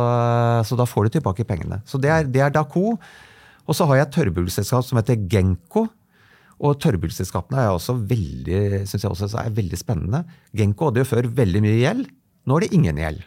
så 0.64 0.79
da 0.79 0.87
får 0.88 1.09
du 1.09 1.19
tilbake 1.19 1.45
pengene. 1.49 1.83
Så 1.85 2.01
det 2.01 2.12
er, 2.14 2.31
det 2.31 2.49
Daco. 2.55 2.95
Og 3.64 3.77
så 3.77 3.88
har 3.90 4.01
jeg 4.01 4.07
et 4.07 4.17
tørrbulselskap 4.17 4.87
som 4.87 5.01
heter 5.01 5.21
Genko. 5.29 5.85
Og 6.64 6.79
tørrbulselskapene 6.81 7.67
er 7.67 7.75
også 7.75 7.97
veldig, 7.99 8.85
synes 8.88 9.05
jeg 9.05 9.11
også 9.11 9.29
er 9.43 9.53
veldig 9.53 9.81
spennende. 9.81 10.23
Genko 10.57 10.88
hadde 10.88 11.03
jo 11.03 11.11
før 11.11 11.29
veldig 11.43 11.62
mye 11.64 11.81
gjeld. 11.83 12.09
Nå 12.49 12.57
er 12.57 12.64
det 12.64 12.73
ingen 12.77 13.01
gjeld. 13.01 13.21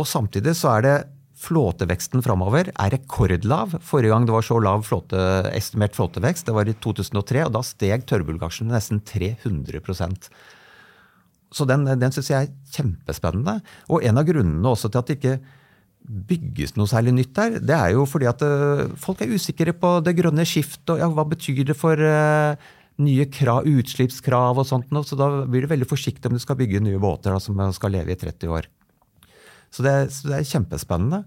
Og 0.00 0.08
samtidig 0.08 0.56
så 0.58 0.74
er 0.76 0.86
det 0.86 0.94
flåteveksten 1.40 2.22
framover 2.24 2.70
er 2.70 2.94
rekordlav. 2.94 3.78
Forrige 3.86 4.12
gang 4.12 4.26
det 4.28 4.34
var 4.34 4.44
så 4.44 4.58
lav 4.62 4.84
flåte, 4.86 5.20
estimert 5.56 5.96
flåtevekst, 5.96 6.46
det 6.48 6.56
var 6.56 6.68
i 6.68 6.76
2003, 6.76 7.44
og 7.46 7.54
da 7.56 7.62
steg 7.64 8.04
tørrbulgaksjene 8.08 8.74
nesten 8.74 9.00
300% 9.00 10.28
Så 11.50 11.66
den, 11.66 11.88
den 11.98 12.12
syns 12.14 12.28
jeg 12.30 12.46
er 12.46 12.74
kjempespennende. 12.76 13.56
Og 13.90 14.04
en 14.06 14.20
av 14.20 14.28
grunnene 14.28 14.70
også 14.70 14.90
til 14.90 15.00
at 15.00 15.08
det 15.08 15.16
ikke 15.18 15.38
bygges 16.00 16.76
noe 16.78 16.88
særlig 16.88 17.12
nytt 17.16 17.32
der, 17.36 17.56
det 17.58 17.76
er 17.76 17.94
jo 17.96 18.04
fordi 18.08 18.28
at 18.30 18.44
uh, 18.44 18.86
folk 19.00 19.20
er 19.20 19.32
usikre 19.34 19.74
på 19.76 19.96
det 20.04 20.14
grønne 20.18 20.46
skiftet, 20.48 20.94
og 20.94 21.02
ja, 21.02 21.08
hva 21.10 21.26
betyr 21.28 21.64
det 21.68 21.76
for 21.76 21.98
uh, 21.98 22.54
nye 23.00 23.26
krav, 23.32 23.66
utslippskrav 23.68 24.60
og 24.60 24.68
sånt. 24.68 24.92
Så 25.06 25.18
da 25.18 25.30
blir 25.48 25.64
du 25.64 25.72
veldig 25.72 25.88
forsiktig 25.88 26.30
om 26.30 26.36
du 26.36 26.42
skal 26.42 26.58
bygge 26.60 26.84
nye 26.84 27.00
båter 27.02 27.34
da, 27.34 27.40
som 27.42 27.58
skal 27.76 27.96
leve 27.96 28.14
i 28.14 28.20
30 28.20 28.54
år. 28.60 28.70
Så 29.70 29.86
det, 29.86 29.94
så 30.14 30.30
det 30.30 30.40
er 30.40 30.50
kjempespennende. 30.50 31.22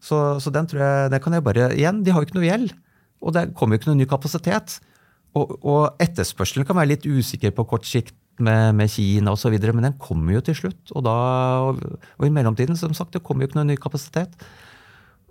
Så, 0.00 0.16
så, 0.40 0.52
den 0.54 0.68
tror 0.70 0.80
jeg, 0.80 1.10
det 1.12 1.20
kan 1.20 1.34
jeg 1.36 1.44
bare 1.44 1.72
Igjen, 1.76 2.00
de 2.04 2.14
har 2.14 2.22
jo 2.22 2.28
ikke 2.28 2.38
noe 2.38 2.48
gjeld. 2.48 2.72
Og 3.20 3.34
det 3.36 3.50
kommer 3.58 3.76
jo 3.76 3.82
ikke 3.82 3.90
noen 3.90 4.00
ny 4.00 4.08
kapasitet. 4.08 4.78
Og, 5.36 5.52
og 5.60 6.00
etterspørselen 6.02 6.66
kan 6.66 6.78
være 6.78 6.94
litt 6.94 7.06
usikker 7.06 7.52
på 7.54 7.66
kort 7.68 7.86
sikt 7.86 8.16
med, 8.42 8.74
med 8.78 8.90
Kina 8.90 9.34
osv., 9.36 9.54
men 9.60 9.86
den 9.90 10.00
kommer 10.00 10.38
jo 10.38 10.42
til 10.48 10.56
slutt. 10.62 10.80
Og, 10.94 11.04
da, 11.06 11.14
og, 11.68 11.84
og, 12.16 12.26
i 12.26 12.32
mellomtiden, 12.34 12.78
som 12.78 12.96
sagt, 12.96 13.14
det 13.14 13.22
kommer 13.26 13.44
jo 13.44 13.50
ikke 13.50 13.60
noen 13.60 13.72
ny 13.74 13.78
kapasitet. 13.80 14.34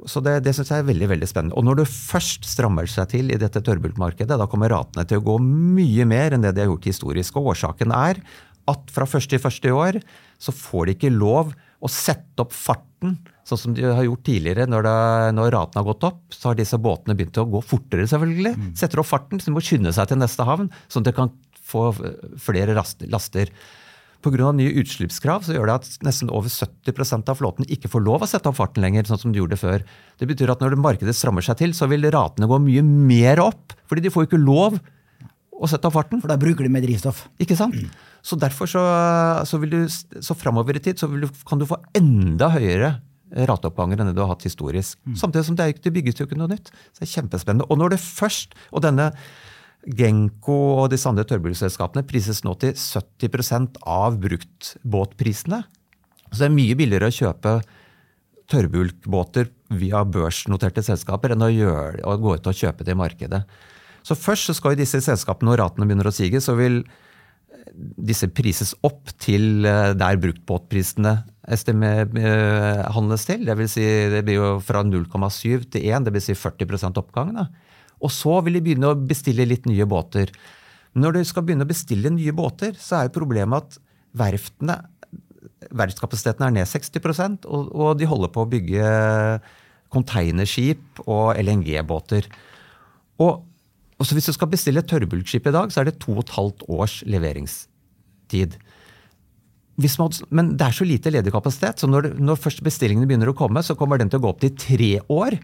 Så 0.07 0.21
det, 0.23 0.37
det 0.45 0.53
syns 0.55 0.69
jeg 0.71 0.83
er 0.83 0.87
veldig 0.87 1.09
veldig 1.11 1.27
spennende. 1.27 1.57
Og 1.59 1.65
når 1.67 1.81
du 1.81 1.89
først 1.89 2.47
strammer 2.47 2.87
seg 2.87 3.09
til 3.11 3.33
i 3.33 3.39
dette 3.41 3.59
tørrbultmarkedet, 3.65 4.37
da 4.39 4.47
kommer 4.47 4.71
ratene 4.71 5.03
til 5.09 5.19
å 5.19 5.25
gå 5.25 5.39
mye 5.43 6.05
mer 6.07 6.35
enn 6.35 6.45
det 6.45 6.53
de 6.55 6.63
har 6.63 6.71
gjort 6.71 6.87
historisk. 6.87 7.39
Og 7.39 7.51
årsaken 7.55 7.91
er 7.97 8.21
at 8.69 8.93
fra 8.93 9.07
1.1. 9.09 9.59
i 9.67 9.73
år 9.75 9.99
så 10.39 10.55
får 10.55 10.87
de 10.87 10.95
ikke 10.95 11.11
lov 11.11 11.51
å 11.79 11.89
sette 11.91 12.43
opp 12.43 12.53
farten, 12.55 13.17
sånn 13.47 13.61
som 13.61 13.75
de 13.75 13.85
har 13.87 14.03
gjort 14.03 14.25
tidligere. 14.27 14.67
Når, 14.69 14.85
det, 14.85 14.95
når 15.37 15.53
raten 15.55 15.79
har 15.79 15.87
gått 15.87 16.05
opp, 16.07 16.21
så 16.35 16.51
har 16.51 16.59
disse 16.59 16.79
båtene 16.81 17.15
begynt 17.17 17.39
å 17.39 17.47
gå 17.49 17.61
fortere, 17.65 18.07
selvfølgelig. 18.11 18.55
Mm. 18.55 18.71
Setter 18.79 19.01
opp 19.01 19.09
farten, 19.09 19.39
så 19.39 19.49
de 19.49 19.55
må 19.55 19.63
skynde 19.63 19.93
seg 19.95 20.11
til 20.11 20.19
neste 20.19 20.47
havn, 20.47 20.67
sånn 20.91 21.05
at 21.05 21.11
de 21.11 21.15
kan 21.21 21.31
få 21.69 21.89
flere 22.41 22.75
laster. 22.75 23.53
Pga. 24.19 24.51
nye 24.51 24.73
utslippskrav 24.81 25.45
så 25.47 25.55
gjør 25.55 25.69
det 25.69 25.75
at 25.79 26.01
nesten 26.03 26.31
over 26.35 26.51
70% 26.51 27.29
av 27.31 27.37
flåten 27.39 27.67
ikke 27.71 27.87
får 27.91 28.03
lov 28.03 28.25
å 28.25 28.27
sette 28.27 28.51
opp 28.51 28.57
farten 28.57 28.83
lenger, 28.83 29.07
sånn 29.07 29.21
som 29.21 29.31
de 29.31 29.39
gjorde 29.39 29.59
før. 29.61 29.85
Det 30.19 30.27
betyr 30.27 30.51
at 30.51 30.63
når 30.63 30.75
markedet 30.75 31.15
strammer 31.15 31.45
seg 31.45 31.61
til, 31.61 31.75
så 31.77 31.87
vil 31.87 32.09
ratene 32.11 32.49
gå 32.49 32.59
mye 32.65 32.83
mer 32.83 33.39
opp. 33.45 33.77
Fordi 33.87 34.03
de 34.03 34.11
får 34.11 34.27
ikke 34.27 34.41
lov 34.41 34.81
å 35.59 35.69
sette 35.69 35.89
av 35.89 35.95
farten. 35.95 36.21
For 36.23 36.31
da 36.31 36.39
bruker 36.39 36.65
du 36.65 36.71
mer 36.73 36.83
drivstoff. 36.85 37.25
Ikke 37.43 37.57
sant? 37.59 37.75
Mm. 37.75 37.91
Så 38.25 38.39
derfor 38.39 38.69
så, 38.69 38.81
så, 39.47 39.59
vil 39.61 39.75
du, 39.75 39.81
så 39.89 40.37
framover 40.37 40.79
i 40.79 40.83
tid 40.83 40.99
så 40.99 41.09
du, 41.11 41.27
kan 41.47 41.61
du 41.61 41.67
få 41.69 41.79
enda 41.97 42.51
høyere 42.55 42.97
rateoppganger 43.29 43.99
enn 44.01 44.09
det 44.09 44.17
du 44.17 44.23
har 44.23 44.31
hatt 44.31 44.47
historisk. 44.47 44.97
Mm. 45.05 45.15
Samtidig 45.19 45.45
som 45.47 45.59
det, 45.59 45.69
er, 45.69 45.81
det 45.85 45.93
bygges 45.95 46.19
jo 46.21 46.27
ikke 46.27 46.39
noe 46.39 46.51
nytt. 46.51 46.71
Så 46.89 47.03
det 47.03 47.07
er 47.09 47.15
kjempespennende. 47.19 47.67
Og 47.69 47.79
når 47.81 47.95
det 47.95 48.03
først, 48.03 48.57
og 48.73 48.83
denne 48.87 49.11
Genko 49.87 50.55
og 50.81 50.89
disse 50.91 51.07
andre 51.07 51.23
tørrbulselskapene 51.27 52.03
prises 52.07 52.41
nå 52.43 52.51
til 52.59 52.73
70% 52.75 53.79
av 53.87 54.17
bruktbåtprisene. 54.19 55.61
Så 56.29 56.41
det 56.41 56.49
er 56.49 56.57
mye 56.57 56.75
billigere 56.77 57.07
å 57.09 57.15
kjøpe 57.15 57.53
tørrbulkbåter 58.49 59.49
via 59.79 60.01
børsnoterte 60.03 60.83
selskaper 60.85 61.33
enn 61.33 61.45
å, 61.45 61.51
gjøre, 61.53 62.03
å 62.03 62.17
gå 62.19 62.35
ut 62.35 62.49
og 62.49 62.59
kjøpe 62.59 62.85
det 62.85 62.95
i 62.95 62.99
markedet. 62.99 63.43
Så 64.05 64.17
først 64.17 64.49
så 64.49 64.55
skal 64.57 64.75
jo 64.75 64.81
disse 64.81 65.01
selskapene, 65.03 65.51
når 65.51 65.63
ratene 65.63 65.87
begynner 65.89 66.09
å 66.09 66.15
sige, 66.15 66.41
så 66.43 66.55
vil 66.59 66.81
disse 67.79 68.29
prises 68.33 68.73
opp 68.85 69.11
til 69.21 69.65
eh, 69.67 69.91
der 69.97 70.19
bruktbåtprisene 70.21 71.13
eh, 71.49 72.83
handles 72.95 73.25
til. 73.27 73.43
Det, 73.47 73.55
vil 73.59 73.71
si, 73.71 73.85
det 74.11 74.23
blir 74.27 74.39
jo 74.39 74.51
fra 74.63 74.83
0,7 74.85 75.67
til 75.73 75.89
1, 75.89 76.07
det 76.07 76.15
vil 76.15 76.23
si 76.23 76.37
40 76.37 76.89
oppgang. 77.01 77.33
Da. 77.37 77.47
Og 77.99 78.13
så 78.13 78.39
vil 78.45 78.57
de 78.57 78.63
begynne 78.65 78.91
å 78.91 78.99
bestille 78.99 79.47
litt 79.47 79.67
nye 79.69 79.87
båter. 79.89 80.31
Når 80.99 81.19
de 81.19 81.25
skal 81.27 81.45
begynne 81.45 81.67
å 81.67 81.69
bestille 81.69 82.11
nye 82.13 82.33
båter, 82.35 82.77
så 82.79 82.99
er 82.99 83.09
jo 83.09 83.19
problemet 83.21 83.65
at 83.65 83.83
verftene 84.17 84.81
Verftskapasiteten 85.69 86.45
er 86.45 86.53
ned 86.55 86.67
60 86.67 87.43
og, 87.45 87.67
og 87.75 87.89
de 87.99 88.07
holder 88.07 88.31
på 88.33 88.41
å 88.41 88.47
bygge 88.49 88.85
containerskip 89.93 91.01
og 91.03 91.37
LNG-båter. 91.37 92.25
Og, 93.21 93.43
og 93.99 94.07
Hvis 94.15 94.29
du 94.29 94.33
skal 94.33 94.47
bestille 94.47 94.79
et 94.79 94.87
tørrbulkskip 94.87 95.47
i 95.49 95.51
dag, 95.51 95.71
så 95.71 95.81
er 95.81 95.89
det 95.89 95.99
to 95.99 96.13
og 96.15 96.23
et 96.23 96.35
halvt 96.37 96.63
års 96.71 97.01
leveringstid. 97.03 98.55
Man, 99.79 100.15
men 100.31 100.51
det 100.59 100.65
er 100.65 100.75
så 100.75 100.87
lite 100.87 101.11
ledig 101.11 101.31
kapasitet, 101.31 101.79
så 101.79 101.87
når, 101.87 102.13
når 102.19 102.39
først 102.39 102.63
bestillingene 102.63 103.07
begynner 103.07 103.31
å 103.31 103.35
komme, 103.35 103.63
så 103.63 103.75
kommer 103.79 103.99
den 103.99 104.11
til 104.11 104.19
å 104.19 104.23
gå 104.23 104.31
opp 104.31 104.41
til 104.43 104.55
tre 104.59 104.91
år. 105.11 105.35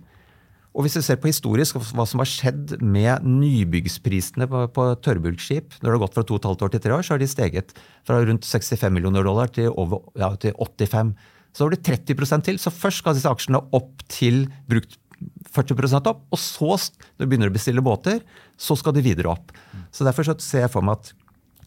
Og 0.76 0.84
hvis 0.84 0.98
du 0.98 1.04
ser 1.04 1.20
på 1.20 1.30
historisk 1.32 1.78
hva 1.80 2.04
som 2.08 2.20
har 2.20 2.28
skjedd 2.28 2.74
med 2.84 3.24
nybyggsprisene 3.28 4.48
på, 4.52 4.66
på 4.76 4.88
tørrbulkskip 5.08 5.78
når 5.80 5.88
det 5.88 5.94
har 5.94 6.04
gått 6.04 6.18
fra 6.18 6.26
to 6.28 6.36
og 6.36 6.42
et 6.42 6.50
halvt 6.50 6.66
år 6.68 6.74
til 6.74 6.84
tre 6.84 6.98
år, 6.98 7.06
så 7.08 7.16
har 7.16 7.24
de 7.24 7.30
steget 7.32 7.72
fra 8.08 8.20
rundt 8.28 8.48
65 8.48 8.92
millioner 8.92 9.24
dollar 9.24 9.52
til, 9.56 9.70
over, 9.72 10.04
ja, 10.20 10.34
til 10.40 10.56
85. 10.60 11.14
Så 11.56 11.64
har 11.64 11.72
du 11.72 11.80
30% 11.80 12.48
til. 12.50 12.60
Så 12.60 12.76
først 12.76 13.00
skal 13.00 13.16
disse 13.16 13.32
aksjene 13.32 13.64
opp 13.76 14.04
til 14.12 14.50
brukt 14.68 15.00
40% 15.56 16.10
opp, 16.12 16.26
og 16.34 16.42
så, 16.42 16.76
når 17.16 17.26
du 17.26 17.30
begynner 17.32 17.52
å 17.52 17.56
bestille 17.56 17.84
båter, 17.86 18.20
så 18.60 18.76
skal 18.80 18.96
de 18.96 19.04
videre 19.06 19.32
opp. 19.32 19.54
Så 19.94 20.08
Derfor 20.08 20.28
så 20.28 20.36
ser 20.44 20.66
jeg 20.66 20.74
for 20.74 20.86
meg 20.86 21.00
at 21.00 21.14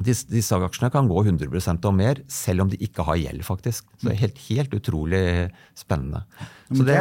disse, 0.05 0.29
disse 0.31 0.55
aksjene 0.55 0.93
kan 0.95 1.09
gå 1.11 1.25
100% 1.25 1.89
og 1.89 1.97
mer, 1.97 2.23
selv 2.31 2.65
om 2.65 2.71
de 2.71 2.79
ikke 2.85 3.07
har 3.09 3.19
gjeld, 3.19 3.43
faktisk. 3.47 3.89
Så 3.97 4.09
det 4.09 4.15
er 4.15 4.23
helt, 4.27 4.41
helt 4.47 4.79
utrolig 4.79 5.23
spennende. 5.79 6.23
Så 6.71 6.87
det, 6.87 6.99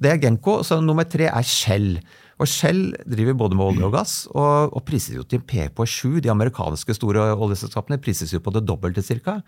det 0.00 0.12
er 0.12 0.20
Genko. 0.22 0.60
Så 0.66 0.80
nummer 0.84 1.08
tre 1.08 1.28
er 1.28 1.46
Shell. 1.46 1.98
Og 2.40 2.48
Shell 2.48 2.94
driver 3.06 3.36
både 3.44 3.58
med 3.58 3.68
olje 3.68 3.86
og 3.86 3.94
gass 3.94 4.14
og, 4.32 4.72
og 4.72 4.84
prises 4.88 5.14
jo 5.14 5.26
til 5.28 5.42
P 5.46 5.68
på 5.74 5.86
7. 5.86 6.22
De 6.24 6.32
amerikanske 6.32 6.96
store 6.96 7.28
oljeselskapene 7.36 8.00
prises 8.02 8.32
jo 8.34 8.40
på 8.42 8.54
det 8.54 8.64
dobbelte 8.66 9.04
ca. 9.04 9.40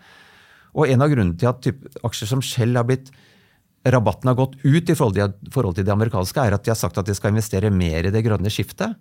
Og 0.75 0.91
en 0.91 1.03
av 1.03 1.11
grunnene 1.11 1.39
til 1.39 1.49
at 1.49 1.63
typ, 1.63 1.87
aksjer 2.05 2.29
som 2.35 2.43
Shell 2.43 2.77
har 2.77 2.87
blitt 2.87 3.09
Rabatten 3.85 4.31
har 4.31 4.37
gått 4.39 4.55
ut 4.63 4.89
i 4.89 4.95
forhold 4.97 5.35
til, 5.77 5.85
det 5.85 5.93
amerikanske, 5.93 6.41
er 6.41 6.55
at 6.57 6.65
de 6.65 6.73
har 6.73 6.79
sagt 6.79 6.97
at 6.97 7.05
de 7.05 7.13
skal 7.17 7.33
investere 7.33 7.69
mer 7.73 8.07
i 8.07 8.13
det 8.13 8.23
grønne 8.25 8.49
skiftet. 8.49 8.97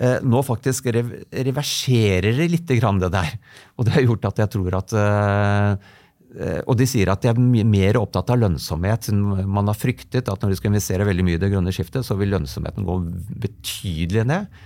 Eh, 0.00 0.18
nå 0.26 0.42
faktisk 0.46 0.90
reverserer 0.90 2.34
de 2.38 2.50
litt 2.50 2.66
det 2.66 3.12
der. 3.14 3.32
Og 3.76 3.86
det 3.86 3.94
har 3.94 4.06
gjort 4.08 4.30
at 4.32 4.42
jeg 4.42 4.52
tror 4.56 4.78
at 4.80 4.96
eh, 4.98 5.90
Eh, 6.38 6.60
og 6.70 6.76
de 6.78 6.86
sier 6.86 7.10
at 7.10 7.24
de 7.24 7.30
er 7.32 7.66
mer 7.66 7.98
opptatt 7.98 8.30
av 8.30 8.38
lønnsomhet. 8.38 9.10
Man 9.10 9.70
har 9.70 9.78
fryktet 9.78 10.30
at 10.30 10.42
når 10.42 10.52
de 10.52 10.58
skal 10.60 10.70
investere 10.72 11.06
veldig 11.08 11.26
mye 11.26 11.38
i 11.40 11.42
det 11.42 11.50
grønne 11.52 11.74
skiftet, 11.74 12.06
så 12.06 12.16
vil 12.20 12.30
lønnsomheten 12.36 12.86
gå 12.86 12.98
betydelig 13.46 14.26
ned. 14.30 14.60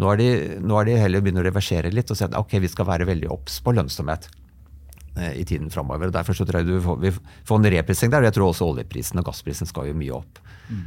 Nå 0.00 0.12
er 0.12 0.20
de, 0.20 0.28
nå 0.62 0.76
er 0.78 0.86
de 0.86 1.00
heller 1.00 1.24
begynner 1.24 1.42
å 1.42 1.50
reversere 1.50 1.90
litt 1.92 2.12
og 2.12 2.18
si 2.18 2.24
at 2.24 2.36
ok, 2.38 2.60
vi 2.62 2.70
skal 2.70 2.86
være 2.88 3.08
veldig 3.08 3.30
obs 3.34 3.58
på 3.64 3.74
lønnsomhet 3.74 4.30
i 5.34 5.42
tiden 5.44 5.70
framover. 5.74 6.12
Derfor 6.14 6.36
så 6.36 6.44
tror 6.46 6.60
jeg 6.60 6.68
du 6.68 6.76
får, 6.84 6.98
vi 7.02 7.10
får 7.48 7.58
en 7.58 7.70
reprising 7.74 8.12
der. 8.12 8.22
og 8.22 8.28
Jeg 8.30 8.36
tror 8.36 8.50
også 8.52 8.68
oljeprisen 8.70 9.18
og 9.18 9.26
gassprisen 9.26 9.68
skal 9.68 9.88
jo 9.90 9.96
mye 9.98 10.12
opp. 10.14 10.38
Mm. 10.70 10.84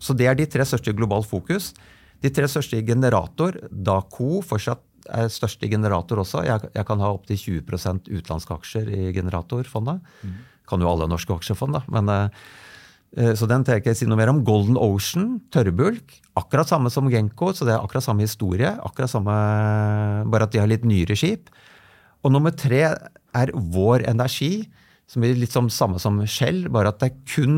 Så 0.00 0.16
det 0.16 0.30
er 0.30 0.38
de 0.38 0.46
tre 0.48 0.64
største 0.64 0.94
i 0.94 0.96
global 0.96 1.26
fokus. 1.28 1.74
De 2.22 2.30
tre 2.30 2.48
største 2.48 2.78
i 2.78 2.86
generator, 2.86 3.58
Daco 3.68 4.40
fortsatt 4.46 4.82
er 5.10 5.30
største 5.32 5.68
generator 5.70 6.22
også. 6.22 6.44
Jeg, 6.46 6.70
jeg 6.76 6.86
kan 6.88 7.02
ha 7.02 7.12
opptil 7.14 7.40
20% 7.40 8.10
utenlandske 8.10 8.54
aksjer 8.54 8.90
i 8.92 9.06
generatorfondet. 9.16 10.02
Mm. 10.22 10.36
Kan 10.70 10.84
jo 10.84 10.90
alle 10.90 11.08
norske 11.10 11.34
aksjefond, 11.34 11.74
da. 11.78 11.82
Men, 11.92 12.12
uh, 12.12 13.32
så 13.36 13.48
den 13.50 13.66
tenker 13.66 13.90
jeg 13.90 13.98
si 13.98 14.08
noe 14.08 14.20
mer 14.20 14.30
om. 14.32 14.44
Golden 14.46 14.78
Ocean, 14.80 15.40
tørrbulk. 15.52 16.14
Akkurat 16.38 16.70
samme 16.70 16.92
som 16.94 17.10
Genco, 17.12 17.50
så 17.52 17.66
det 17.68 17.74
er 17.74 17.82
akkurat 17.82 18.06
samme 18.06 18.24
historie. 18.24 18.70
akkurat 18.70 19.10
samme, 19.10 19.34
Bare 20.30 20.48
at 20.48 20.54
de 20.54 20.62
har 20.62 20.70
litt 20.70 20.86
nyere 20.88 21.18
skip. 21.18 21.50
Og 22.22 22.32
nummer 22.34 22.54
tre 22.54 22.82
er 22.86 23.52
Vår 23.54 24.06
Energi, 24.10 24.68
som 25.10 25.24
er 25.26 25.36
litt 25.36 25.54
som 25.54 25.70
samme 25.72 26.00
som 26.02 26.20
Shell, 26.30 26.68
bare 26.72 26.92
at 26.92 27.00
det 27.02 27.10
er 27.10 27.20
kun 27.28 27.56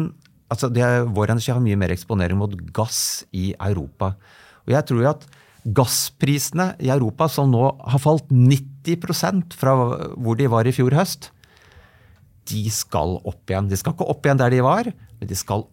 altså 0.52 0.70
er, 0.72 1.04
Vår 1.10 1.34
Energi 1.34 1.52
har 1.52 1.62
mye 1.62 1.78
mer 1.78 1.92
eksponering 1.94 2.38
mot 2.40 2.54
gass 2.76 3.24
i 3.32 3.52
Europa. 3.58 4.14
Og 4.64 4.74
jeg 4.74 4.88
tror 4.88 5.02
jo 5.02 5.10
at 5.12 5.26
Gassprisene 5.64 6.74
i 6.84 6.90
Europa, 6.92 7.24
som 7.32 7.48
nå 7.48 7.62
har 7.88 8.00
falt 8.02 8.28
90% 8.28 9.54
fra 9.56 9.72
hvor 10.12 10.36
de 10.36 10.48
var 10.52 10.68
i 10.68 10.74
fjor 10.76 10.92
høst, 10.92 11.30
de 12.50 12.66
skal 12.68 13.16
opp 13.24 13.48
igjen. 13.48 13.70
De 13.70 13.78
skal 13.80 13.94
ikke 13.94 14.08
opp 14.12 14.26
igjen 14.26 14.40
der 14.42 14.52
de 14.52 14.60
var, 14.64 14.90
men 14.92 15.30
de 15.30 15.38
skal 15.38 15.64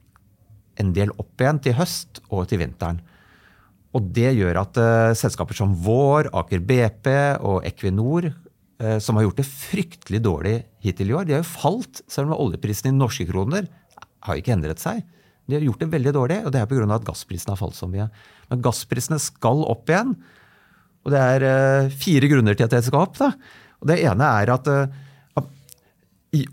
en 0.80 0.94
del 0.96 1.12
opp 1.20 1.44
igjen 1.44 1.60
til 1.60 1.76
høst 1.76 2.22
og 2.30 2.48
til 2.48 2.62
vinteren. 2.64 3.02
Og 3.92 4.08
det 4.16 4.32
gjør 4.38 4.62
at 4.62 4.80
uh, 4.80 5.12
selskaper 5.18 5.58
som 5.58 5.74
Vår, 5.84 6.30
Aker 6.40 6.64
BP 6.64 7.12
og 7.44 7.68
Equinor, 7.68 8.30
som 9.04 9.18
har 9.18 9.28
gjort 9.28 9.38
det 9.38 9.46
fryktelig 9.46 10.22
dårlig 10.26 10.54
hittil 10.82 11.12
i 11.12 11.14
år, 11.14 11.26
de 11.28 11.36
har 11.36 11.44
jo 11.44 11.50
falt, 11.52 12.00
selv 12.10 12.32
om 12.32 12.40
oljeprisen 12.48 12.90
i 12.90 12.96
norske 12.96 13.28
kroner 13.30 13.68
har 14.26 14.40
ikke 14.40 14.56
endret 14.56 14.82
seg. 14.82 15.04
De 15.50 15.58
har 15.58 15.66
gjort 15.66 15.82
det 15.84 15.92
veldig 15.92 16.14
dårlig, 16.16 16.40
og 16.46 16.54
det 16.54 16.62
er 16.62 16.70
pga. 16.70 16.88
at 16.96 17.08
gassprisene 17.08 17.56
har 17.56 17.60
falt 17.60 17.78
så 17.78 17.90
mye. 17.90 18.08
Men 18.50 18.64
gassprisene 18.64 19.20
skal 19.20 19.66
opp 19.68 19.90
igjen. 19.90 20.16
Og 21.02 21.14
det 21.14 21.22
er 21.22 21.46
uh, 21.46 21.94
fire 21.94 22.30
grunner 22.32 22.56
til 22.56 22.68
at 22.68 22.76
det 22.76 22.84
skal 22.86 23.08
opp. 23.08 23.18
Da. 23.18 23.32
Og 23.82 23.90
Det 23.90 23.98
ene 24.06 24.30
er 24.42 24.54
at 24.54 24.70
uh, 24.70 25.00
i, 26.32 26.46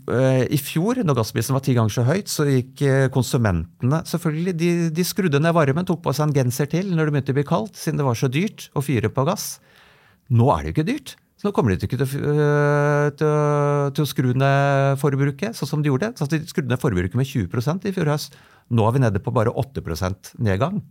i, 0.51 0.57
fjor, 0.59 0.99
når 1.07 1.15
gassprisen 1.21 1.55
var 1.55 1.61
ti 1.63 1.71
ganger 1.77 1.93
så 1.93 2.03
høyt, 2.03 2.27
så 2.27 2.43
gikk 2.43 2.81
konsumentene 3.15 4.01
selvfølgelig, 4.09 4.53
de, 4.59 4.71
de, 4.91 5.05
skrudde 5.07 5.39
ned 5.39 5.55
varmen, 5.55 5.87
tok 5.87 6.01
på 6.03 6.11
seg 6.11 6.27
en 6.27 6.35
genser 6.35 6.67
til 6.67 6.89
når 6.91 7.07
det 7.07 7.13
begynte 7.15 7.31
å 7.31 7.37
bli 7.37 7.45
kaldt, 7.47 7.79
siden 7.79 8.01
det 8.01 8.07
var 8.09 8.19
så 8.19 8.27
dyrt 8.27 8.65
å 8.75 8.83
fyre 8.83 9.07
på 9.07 9.23
gass. 9.29 9.53
Nå 10.35 10.49
er 10.51 10.65
det 10.65 10.67
jo 10.67 10.75
ikke 10.75 10.87
dyrt. 10.89 11.15
Så 11.39 11.47
nå 11.47 11.53
kommer 11.55 11.71
de 11.71 11.87
ikke 11.87 11.95
til, 12.01 12.09
til, 12.11 13.29
til, 13.95 14.03
å 14.03 14.09
skru 14.09 14.33
ned 14.35 14.99
forbruket, 14.99 15.55
sånn 15.55 15.69
som 15.69 15.83
de 15.83 15.87
gjorde. 15.87 16.11
Så 16.19 16.27
de 16.27 16.41
skrudde 16.43 16.67
ned 16.67 16.81
forbruket 16.81 17.15
med 17.15 17.29
20% 17.29 17.87
i 17.87 17.93
fjor 17.95 18.11
høst. 18.11 18.35
Nå 18.75 18.83
er 18.83 18.97
vi 18.97 19.03
nede 19.05 19.21
på 19.23 19.31
bare 19.31 19.53
8% 19.55 20.33
nedgang. 20.43 20.81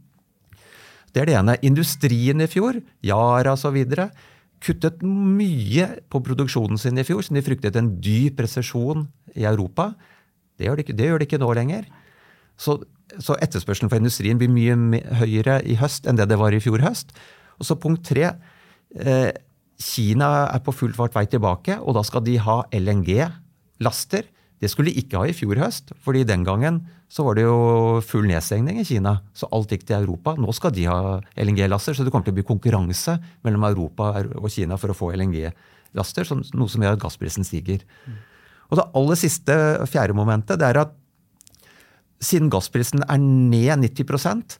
Det 1.12 1.20
er 1.20 1.28
det 1.28 1.36
ene. 1.36 1.58
Industrien 1.68 2.40
i 2.40 2.48
fjor, 2.48 2.80
Yara 3.04 3.52
osv., 3.58 3.76
kuttet 4.64 5.02
mye 5.04 5.86
på 6.10 6.20
produksjonen 6.24 6.80
sin 6.80 6.98
i 6.98 7.04
fjor, 7.06 7.22
siden 7.22 7.38
de 7.38 7.44
fryktet 7.46 7.76
en 7.78 7.92
dyp 8.02 8.40
resesjon 8.42 9.04
i 9.38 9.44
Europa. 9.46 9.92
Det 10.58 10.66
gjør 10.66 10.80
de 10.80 10.84
ikke, 10.86 10.96
det 10.98 11.10
gjør 11.10 11.20
de 11.20 11.28
ikke 11.28 11.40
nå 11.42 11.50
lenger. 11.54 11.84
Så, 12.58 12.80
så, 13.20 13.36
etterspørselen 13.38 13.92
for 13.92 14.00
industrien 14.00 14.40
blir 14.40 14.50
mye 14.50 15.04
høyere 15.20 15.60
i 15.62 15.76
høst 15.78 16.08
enn 16.10 16.18
det 16.18 16.26
det 16.32 16.40
var 16.40 16.56
i 16.56 16.62
fjor 16.64 16.82
høst. 16.82 17.12
Og 17.60 17.68
så 17.68 17.76
punkt 17.78 18.08
tre. 18.08 18.32
Eh, 18.98 19.30
Kina 19.78 20.48
er 20.50 20.62
på 20.66 20.74
full 20.74 20.94
fart 20.96 21.14
vei 21.14 21.24
tilbake, 21.30 21.78
og 21.78 21.94
da 21.94 22.02
skal 22.06 22.24
de 22.26 22.34
ha 22.42 22.60
LNG-laster. 22.74 24.26
Det 24.58 24.70
skulle 24.72 24.90
de 24.90 25.04
ikke 25.04 25.20
ha 25.20 25.28
i 25.30 25.34
fjor 25.36 25.60
høst, 25.62 25.92
fordi 26.02 26.24
den 26.26 26.42
gangen 26.46 26.80
så 27.08 27.22
var 27.24 27.38
det 27.38 27.44
jo 27.46 28.00
full 28.04 28.26
nedstengning 28.28 28.80
i 28.82 28.86
Kina. 28.86 29.20
Så 29.38 29.46
alt 29.54 29.70
gikk 29.72 29.86
til 29.86 30.02
Europa. 30.02 30.34
Nå 30.34 30.50
skal 30.56 30.74
de 30.74 30.88
ha 30.90 31.18
LNG-laster, 31.38 31.94
så 31.94 32.04
det 32.04 32.12
kommer 32.12 32.26
til 32.26 32.34
å 32.34 32.38
bli 32.40 32.48
konkurranse 32.48 33.16
mellom 33.46 33.68
Europa 33.70 34.10
og 34.26 34.50
Kina 34.52 34.76
for 34.80 34.92
å 34.92 34.98
få 34.98 35.12
LNG-laster, 35.14 36.32
noe 36.58 36.72
som 36.72 36.82
gjør 36.82 36.98
at 36.98 37.04
gassprisen 37.06 37.46
stiger. 37.46 37.86
Og 38.68 38.80
det 38.80 38.88
aller 38.98 39.20
siste, 39.20 39.54
fjerde 39.88 40.18
momentet, 40.18 40.58
det 40.60 40.66
er 40.68 40.82
at 40.82 40.96
siden 42.18 42.50
gassprisen 42.50 43.06
er 43.06 43.22
ned 43.22 43.86
90 43.86 44.58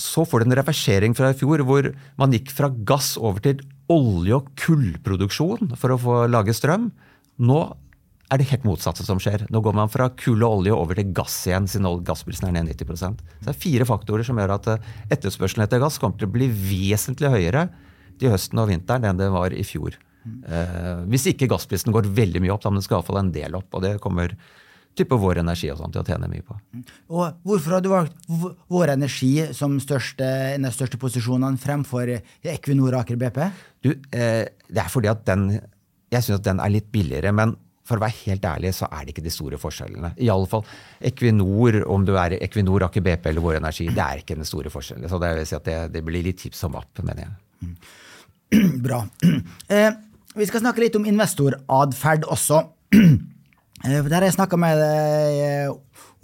så 0.00 0.24
får 0.28 0.42
du 0.42 0.48
en 0.48 0.58
reversering 0.60 1.16
fra 1.18 1.32
i 1.32 1.36
fjor, 1.38 1.64
hvor 1.66 1.90
man 2.20 2.34
gikk 2.34 2.52
fra 2.54 2.70
gass 2.70 3.16
over 3.18 3.42
til 3.44 3.60
olje- 3.92 4.38
og 4.38 4.48
kullproduksjon 4.60 5.74
for 5.80 5.94
å 5.94 6.00
få 6.00 6.16
lage 6.30 6.54
strøm. 6.56 6.90
Nå 7.42 7.60
er 8.28 8.40
det 8.40 8.48
helt 8.50 8.66
motsatte 8.68 9.04
som 9.06 9.20
skjer. 9.22 9.46
Nå 9.52 9.62
går 9.64 9.76
man 9.76 9.90
fra 9.92 10.10
kull 10.20 10.42
og 10.44 10.60
olje 10.60 10.76
over 10.76 10.98
til 10.98 11.12
gass 11.16 11.40
igjen, 11.48 11.68
siden 11.70 11.88
gassprisen 12.04 12.50
er 12.50 12.58
ned 12.58 12.68
90 12.74 12.98
Så 12.98 13.12
Det 13.46 13.52
er 13.54 13.62
fire 13.62 13.88
faktorer 13.88 14.26
som 14.26 14.38
gjør 14.38 14.56
at 14.58 14.68
eh, 14.74 14.90
etterspørselen 15.16 15.64
etter 15.64 15.80
gass 15.80 15.98
kommer 16.00 16.20
til 16.20 16.28
å 16.28 16.34
bli 16.34 16.50
vesentlig 16.50 17.32
høyere 17.32 17.68
til 18.20 18.34
høsten 18.34 18.60
og 18.60 18.68
vinteren 18.68 19.06
enn 19.08 19.20
det 19.20 19.30
var 19.32 19.54
i 19.56 19.64
fjor. 19.64 19.96
Eh, 20.28 21.04
hvis 21.08 21.28
ikke 21.32 21.48
gassprisen 21.48 21.94
går 21.94 22.10
veldig 22.12 22.42
mye 22.44 22.52
opp, 22.52 22.64
da, 22.64 22.72
men 22.72 22.82
det 22.82 22.88
skal 22.88 23.00
iallfall 23.00 23.22
en 23.22 23.32
del 23.32 23.56
opp. 23.56 23.72
og 23.72 23.84
det 23.86 23.96
kommer 24.04 24.34
type 24.98 25.16
Vår 25.18 25.40
Energi 25.44 25.70
og 25.72 25.80
sånt 25.80 25.94
til 25.96 26.02
å 26.02 26.08
tjene 26.08 26.28
mye 26.30 26.44
på. 26.44 26.58
Og 27.14 27.40
Hvorfor 27.46 27.76
har 27.76 27.84
du 27.84 27.90
valgt 27.92 28.18
Vår 28.28 28.94
Energi 28.94 29.32
som 29.56 29.78
største, 29.82 30.26
en 30.54 30.66
av 30.66 30.72
de 30.72 30.76
største 30.76 31.00
posisjonene 31.00 31.60
fremfor 31.62 32.12
Equinor 32.18 32.92
og 32.92 33.00
Aker 33.02 33.20
BP? 33.20 33.42
Du, 33.86 33.92
eh, 34.12 34.44
det 34.68 34.82
er 34.84 34.92
fordi 34.92 35.10
at 35.12 35.24
den 35.28 35.50
jeg 36.12 36.24
syns 36.24 36.44
den 36.44 36.60
er 36.62 36.72
litt 36.72 36.88
billigere. 36.92 37.32
Men 37.36 37.54
for 37.88 37.98
å 37.98 38.04
være 38.04 38.16
helt 38.26 38.44
ærlig 38.44 38.74
så 38.76 38.88
er 38.92 39.04
det 39.04 39.14
ikke 39.14 39.24
de 39.24 39.32
store 39.32 39.60
forskjellene. 39.60 40.12
I 40.20 40.30
alle 40.32 40.48
fall 40.50 40.64
Equinor, 41.10 41.80
om 41.88 42.04
du 42.08 42.14
er 42.20 42.36
Equinor, 42.40 42.84
Aker 42.88 43.04
BP 43.04 43.30
eller 43.30 43.44
Vår 43.44 43.60
Energi, 43.60 43.88
det 43.88 44.04
er 44.04 44.22
ikke 44.22 44.36
den 44.38 44.48
store 44.48 44.72
forskjellen. 44.72 45.08
Så 45.08 45.20
det, 45.22 45.32
vil 45.38 45.48
si 45.48 45.56
at 45.56 45.68
det, 45.68 45.78
det 45.94 46.04
blir 46.04 46.26
litt 46.26 46.40
tips 46.42 46.66
om 46.68 46.76
app, 46.80 47.04
mener 47.04 47.26
jeg. 47.26 47.72
Bra. 48.86 49.04
Eh, 49.68 49.90
vi 50.38 50.46
skal 50.46 50.62
snakke 50.62 50.80
litt 50.80 50.96
om 50.96 51.06
investoratferd 51.08 52.26
også. 52.30 52.60
Eh, 53.84 54.04
det 54.04 54.14
har 54.14 54.26
jeg 54.26 54.34
snakka 54.34 54.58
med 54.58 54.80
deg 54.80 55.40
eh, 55.44 55.68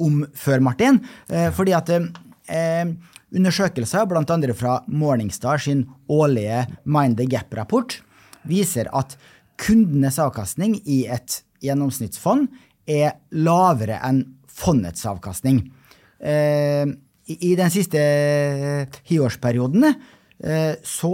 om 0.02 0.22
før, 0.34 0.62
Martin. 0.64 1.00
Eh, 1.30 1.50
fordi 1.54 1.74
at 1.76 1.92
undersøkelser, 3.34 4.04
bl.a. 4.10 4.38
fra 4.58 4.80
Morningstar 4.90 5.62
sin 5.62 5.86
årlige 6.10 6.66
Mind 6.84 7.16
the 7.18 7.28
Gap-rapport, 7.30 8.00
viser 8.44 8.90
at 8.92 9.16
kundenes 9.60 10.18
avkastning 10.20 10.76
i 10.84 11.04
et 11.08 11.40
gjennomsnittsfond 11.64 12.50
er 12.90 13.14
lavere 13.32 13.96
enn 14.04 14.20
fondets 14.50 15.06
avkastning. 15.08 15.62
I 16.20 17.50
den 17.56 17.72
siste 17.72 18.02
tiårsperioden 19.08 19.88
så 20.84 21.12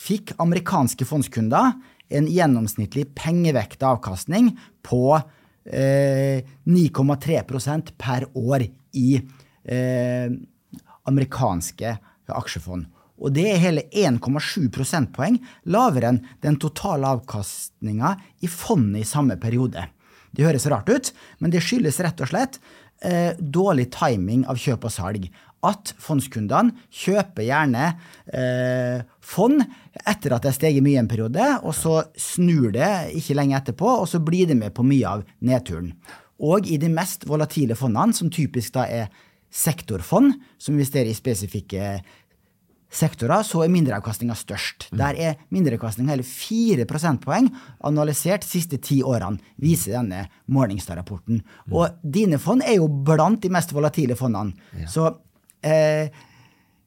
fikk 0.00 0.32
amerikanske 0.40 1.04
fondskunder 1.06 1.74
en 2.10 2.30
gjennomsnittlig 2.30 3.10
pengevekta 3.18 3.92
avkastning 3.92 4.54
på 4.86 5.20
eh, 5.64 6.40
9,3% 6.64 7.92
per 8.00 8.26
år 8.34 8.66
i 8.96 9.10
eh, 9.64 10.32
amerikanske 11.10 11.96
aksjefond. 12.30 12.88
Og 13.20 13.34
det 13.36 13.46
er 13.50 13.60
hele 13.60 13.84
1,7 13.92 14.70
prosentpoeng 14.72 15.36
lavere 15.68 16.14
enn 16.14 16.20
den 16.44 16.56
totale 16.60 17.08
avkastninga 17.18 18.14
i 18.40 18.48
fondet 18.48 19.04
i 19.04 19.08
samme 19.08 19.36
periode. 19.40 19.84
Det 20.30 20.46
høres 20.46 20.68
rart 20.70 20.88
ut, 20.88 21.10
men 21.38 21.52
det 21.52 21.62
skyldes 21.64 22.00
rett 22.00 22.22
og 22.22 22.30
slett 22.30 22.60
eh, 23.04 23.36
dårlig 23.36 23.90
timing 23.92 24.46
av 24.48 24.60
kjøp 24.60 24.86
og 24.88 24.94
salg. 24.94 25.26
At 25.66 25.92
fondskundene 26.00 26.72
kjøper 26.88 27.44
gjerne 27.44 27.90
eh, 28.32 29.02
fond 29.20 29.60
etter 30.00 30.32
at 30.32 30.44
det 30.44 30.52
har 30.54 30.56
steget 30.56 30.84
mye 30.84 31.02
en 31.02 31.10
periode, 31.10 31.48
og 31.60 31.74
så 31.76 31.98
snur 32.16 32.70
det 32.72 32.88
ikke 33.20 33.36
lenge 33.36 33.58
etterpå, 33.58 33.90
og 34.00 34.08
så 34.08 34.22
blir 34.24 34.48
det 34.48 34.56
med 34.56 34.72
på 34.76 34.86
mye 34.86 35.16
av 35.18 35.26
nedturen. 35.44 35.92
Og 36.40 36.64
i 36.64 36.78
de 36.80 36.88
mest 36.88 37.28
volatile 37.28 37.76
fondene, 37.76 38.16
som 38.16 38.32
typisk 38.32 38.72
da 38.78 38.86
er 38.88 39.12
sektorfond, 39.50 40.32
som 40.56 40.78
investerer 40.78 41.10
i 41.10 41.16
spesifikke 41.18 42.00
sektorer, 42.90 43.44
så 43.46 43.62
er 43.64 43.70
mindreavkastninga 43.70 44.34
størst. 44.38 44.88
Mm. 44.90 44.98
Der 44.98 45.18
er 45.28 45.38
mindreavkastninga 45.54 46.14
hele 46.16 46.26
4 46.26 46.86
prosentpoeng 46.90 47.50
analysert 47.86 48.44
de 48.46 48.50
siste 48.50 48.80
ti 48.82 49.00
årene, 49.06 49.38
viser 49.62 49.94
denne 49.98 50.24
Morningstar-rapporten. 50.50 51.42
Mm. 51.42 51.76
Og 51.76 52.00
dine 52.02 52.40
fond 52.42 52.64
er 52.66 52.80
jo 52.80 52.88
blant 52.88 53.42
de 53.44 53.52
mest 53.52 53.74
volatile 53.76 54.18
fondene. 54.18 54.56
Ja. 54.80 54.88
Så 54.90 55.10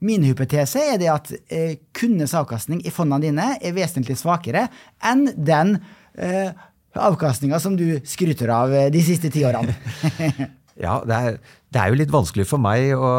min 0.04 0.26
hypotese 0.28 0.82
er 0.94 1.00
det 1.02 1.10
at 1.12 1.32
eh, 1.48 1.78
kundenes 1.96 2.36
avkastning 2.36 2.84
i 2.84 2.92
fondene 2.94 3.24
dine 3.24 3.48
er 3.56 3.76
vesentlig 3.76 4.18
svakere 4.20 4.68
enn 5.04 5.30
den 5.38 5.78
eh, 6.18 6.52
avkastninga 6.94 7.60
som 7.64 7.78
du 7.80 7.88
skryter 8.08 8.52
av 8.54 8.74
eh, 8.76 8.90
de 8.94 9.04
siste 9.06 9.32
ti 9.34 9.46
årene. 9.48 9.78
Ja, 10.74 10.96
det 11.06 11.14
er, 11.14 11.36
det 11.70 11.78
er, 11.78 11.92
jo 11.92 11.98
litt 12.00 12.10
vanskelig 12.10 12.48
for 12.50 12.58
meg 12.58 12.96
å 12.98 13.10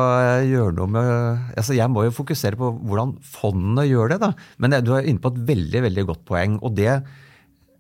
gjøre 0.42 0.72
noe 0.74 0.90
med 0.90 1.52
altså 1.54 1.76
Jeg 1.76 1.86
må 1.86 2.02
jo 2.02 2.10
fokusere 2.16 2.58
på 2.58 2.72
hvordan 2.82 3.12
fondene 3.22 3.84
gjør 3.86 4.10
det. 4.10 4.16
da. 4.24 4.32
Men 4.58 4.74
du 4.82 4.90
er 4.96 5.06
inne 5.06 5.22
på 5.22 5.30
et 5.30 5.38
veldig 5.52 5.84
veldig 5.84 6.04
godt 6.08 6.24
poeng. 6.26 6.56
og 6.66 6.74
det, 6.74 6.96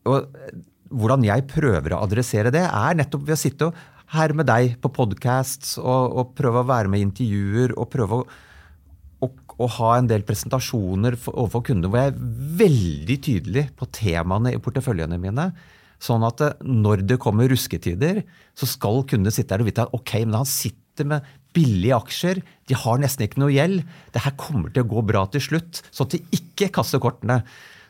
og 0.06 0.30
Hvordan 0.94 1.26
jeg 1.26 1.48
prøver 1.50 1.90
å 1.90 2.04
adressere 2.06 2.54
det, 2.54 2.62
er 2.62 2.94
nettopp 3.00 3.26
ved 3.26 3.34
å 3.34 3.40
sitte 3.40 3.72
her 4.12 4.34
med 4.36 4.48
deg 4.50 4.74
på 4.82 4.90
podcasts 4.94 5.76
og, 5.80 6.16
og 6.18 6.34
prøve 6.38 6.62
å 6.62 6.68
være 6.68 6.90
med 6.92 7.00
i 7.00 7.06
intervjuer 7.06 7.74
og 7.78 7.88
prøve 7.92 8.20
å, 8.20 8.26
å, 9.28 9.68
ha 9.78 9.92
en 9.96 10.10
del 10.10 10.26
presentasjoner 10.26 11.16
for, 11.20 11.36
overfor 11.36 11.64
kunder 11.70 11.90
hvor 11.90 12.02
jeg 12.02 12.12
er 12.12 12.26
veldig 12.64 13.18
tydelig 13.28 13.64
på 13.78 13.88
temaene 13.96 14.54
i 14.54 14.60
porteføljene 14.62 15.20
mine. 15.22 15.48
Sånn 16.02 16.26
at 16.26 16.42
eh, 16.44 16.58
når 16.66 17.06
det 17.08 17.20
kommer 17.22 17.48
rusketider, 17.50 18.22
så 18.58 18.68
skal 18.68 19.04
kundene 19.08 19.34
sitte 19.34 19.54
der 19.54 19.64
og 19.64 19.70
vite 19.70 19.86
at 19.86 19.96
ok, 19.96 20.18
men 20.26 20.42
han 20.42 20.50
sitter 20.50 21.08
med 21.10 21.26
billige 21.54 21.96
aksjer, 21.96 22.40
de 22.68 22.76
har 22.78 23.00
nesten 23.00 23.26
ikke 23.26 23.40
noe 23.42 23.54
gjeld. 23.54 23.84
Det 24.14 24.22
her 24.24 24.34
kommer 24.38 24.74
til 24.74 24.84
å 24.84 24.90
gå 24.90 25.04
bra 25.06 25.24
til 25.30 25.42
slutt. 25.42 25.84
Sånn 25.94 26.10
at 26.10 26.16
de 26.16 26.40
ikke 26.40 26.72
kaster 26.74 27.02
kortene. 27.02 27.40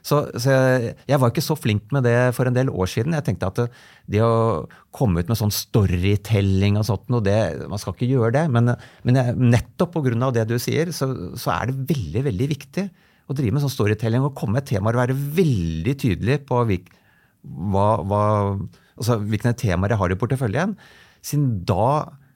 Så, 0.05 0.19
så 0.37 0.53
jeg, 0.53 0.95
jeg, 1.09 1.19
var 1.21 1.31
ikke 1.33 1.45
så 1.45 1.57
flink 1.57 1.93
med 1.95 2.05
det 2.05 2.17
for 2.37 2.49
en 2.49 2.57
del 2.57 2.69
år 2.69 2.91
siden. 2.93 3.17
Jeg 3.17 3.25
tenkte 3.25 3.49
at 3.49 3.61
det, 3.63 3.69
det 4.13 4.21
å 4.25 4.67
komme 4.95 5.23
ut 5.23 5.31
med 5.31 5.39
sånn 5.41 5.55
storytelling 5.55 6.77
og 6.77 6.85
sånt, 6.91 7.09
og 7.09 7.25
det, 7.25 7.39
man 7.73 7.81
skal 7.81 7.97
ikke 7.97 8.11
gjøre 8.11 8.35
det. 8.37 8.45
Men, 8.53 8.75
men 9.09 9.21
jeg, 9.21 9.37
nettopp 9.41 9.97
pga. 9.97 10.29
det 10.37 10.45
du 10.51 10.59
sier, 10.61 10.93
så, 10.93 11.09
så, 11.41 11.55
er 11.57 11.73
det 11.73 11.89
veldig 11.95 12.27
veldig 12.29 12.51
viktig 12.53 12.85
å 13.25 13.37
drive 13.37 13.57
med 13.57 13.65
sånn 13.65 13.73
storytelling 13.73 14.27
og 14.27 14.37
komme 14.37 14.59
med 14.59 14.69
temaer 14.69 14.99
og 14.99 15.07
være 15.07 15.17
veldig 15.41 15.97
tydelig 16.03 16.43
på 16.45 16.61
hvilke 16.69 17.01
hva, 17.45 17.89
hva, 18.09 18.21
altså, 18.97 19.19
hvilke 19.21 19.53
temaer 19.61 19.95
jeg 19.95 20.01
har 20.01 20.13
i 20.13 20.19
porteføljen. 20.21 20.77
Siden 21.25 21.49
da 21.69 21.89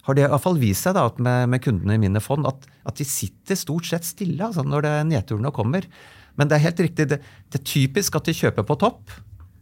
har 0.09 0.17
det 0.17 0.25
i 0.25 0.31
hvert 0.33 0.45
fall 0.45 0.61
vist 0.61 0.87
seg 0.87 0.97
da, 0.97 1.05
med, 1.21 1.51
med, 1.53 1.63
kundene 1.65 1.99
i 1.99 2.01
mine 2.01 2.23
fond 2.25 2.49
at, 2.49 2.65
at, 2.89 2.97
de 2.97 3.05
sitter 3.05 3.59
stort 3.61 3.89
sett 3.89 4.07
stille 4.09 4.41
altså, 4.45 4.65
når 4.65 4.87
det 4.87 4.95
nedturene 5.11 5.53
kommer. 5.55 5.85
Men 6.39 6.51
det 6.51 6.59
er 6.59 6.69
helt 6.69 6.85
riktig, 6.87 7.09
det, 7.11 7.19
det, 7.21 7.61
er 7.61 7.67
typisk 7.67 8.19
at 8.19 8.29
de 8.29 8.37
kjøper 8.37 8.67
på 8.67 8.79
topp. 8.81 9.17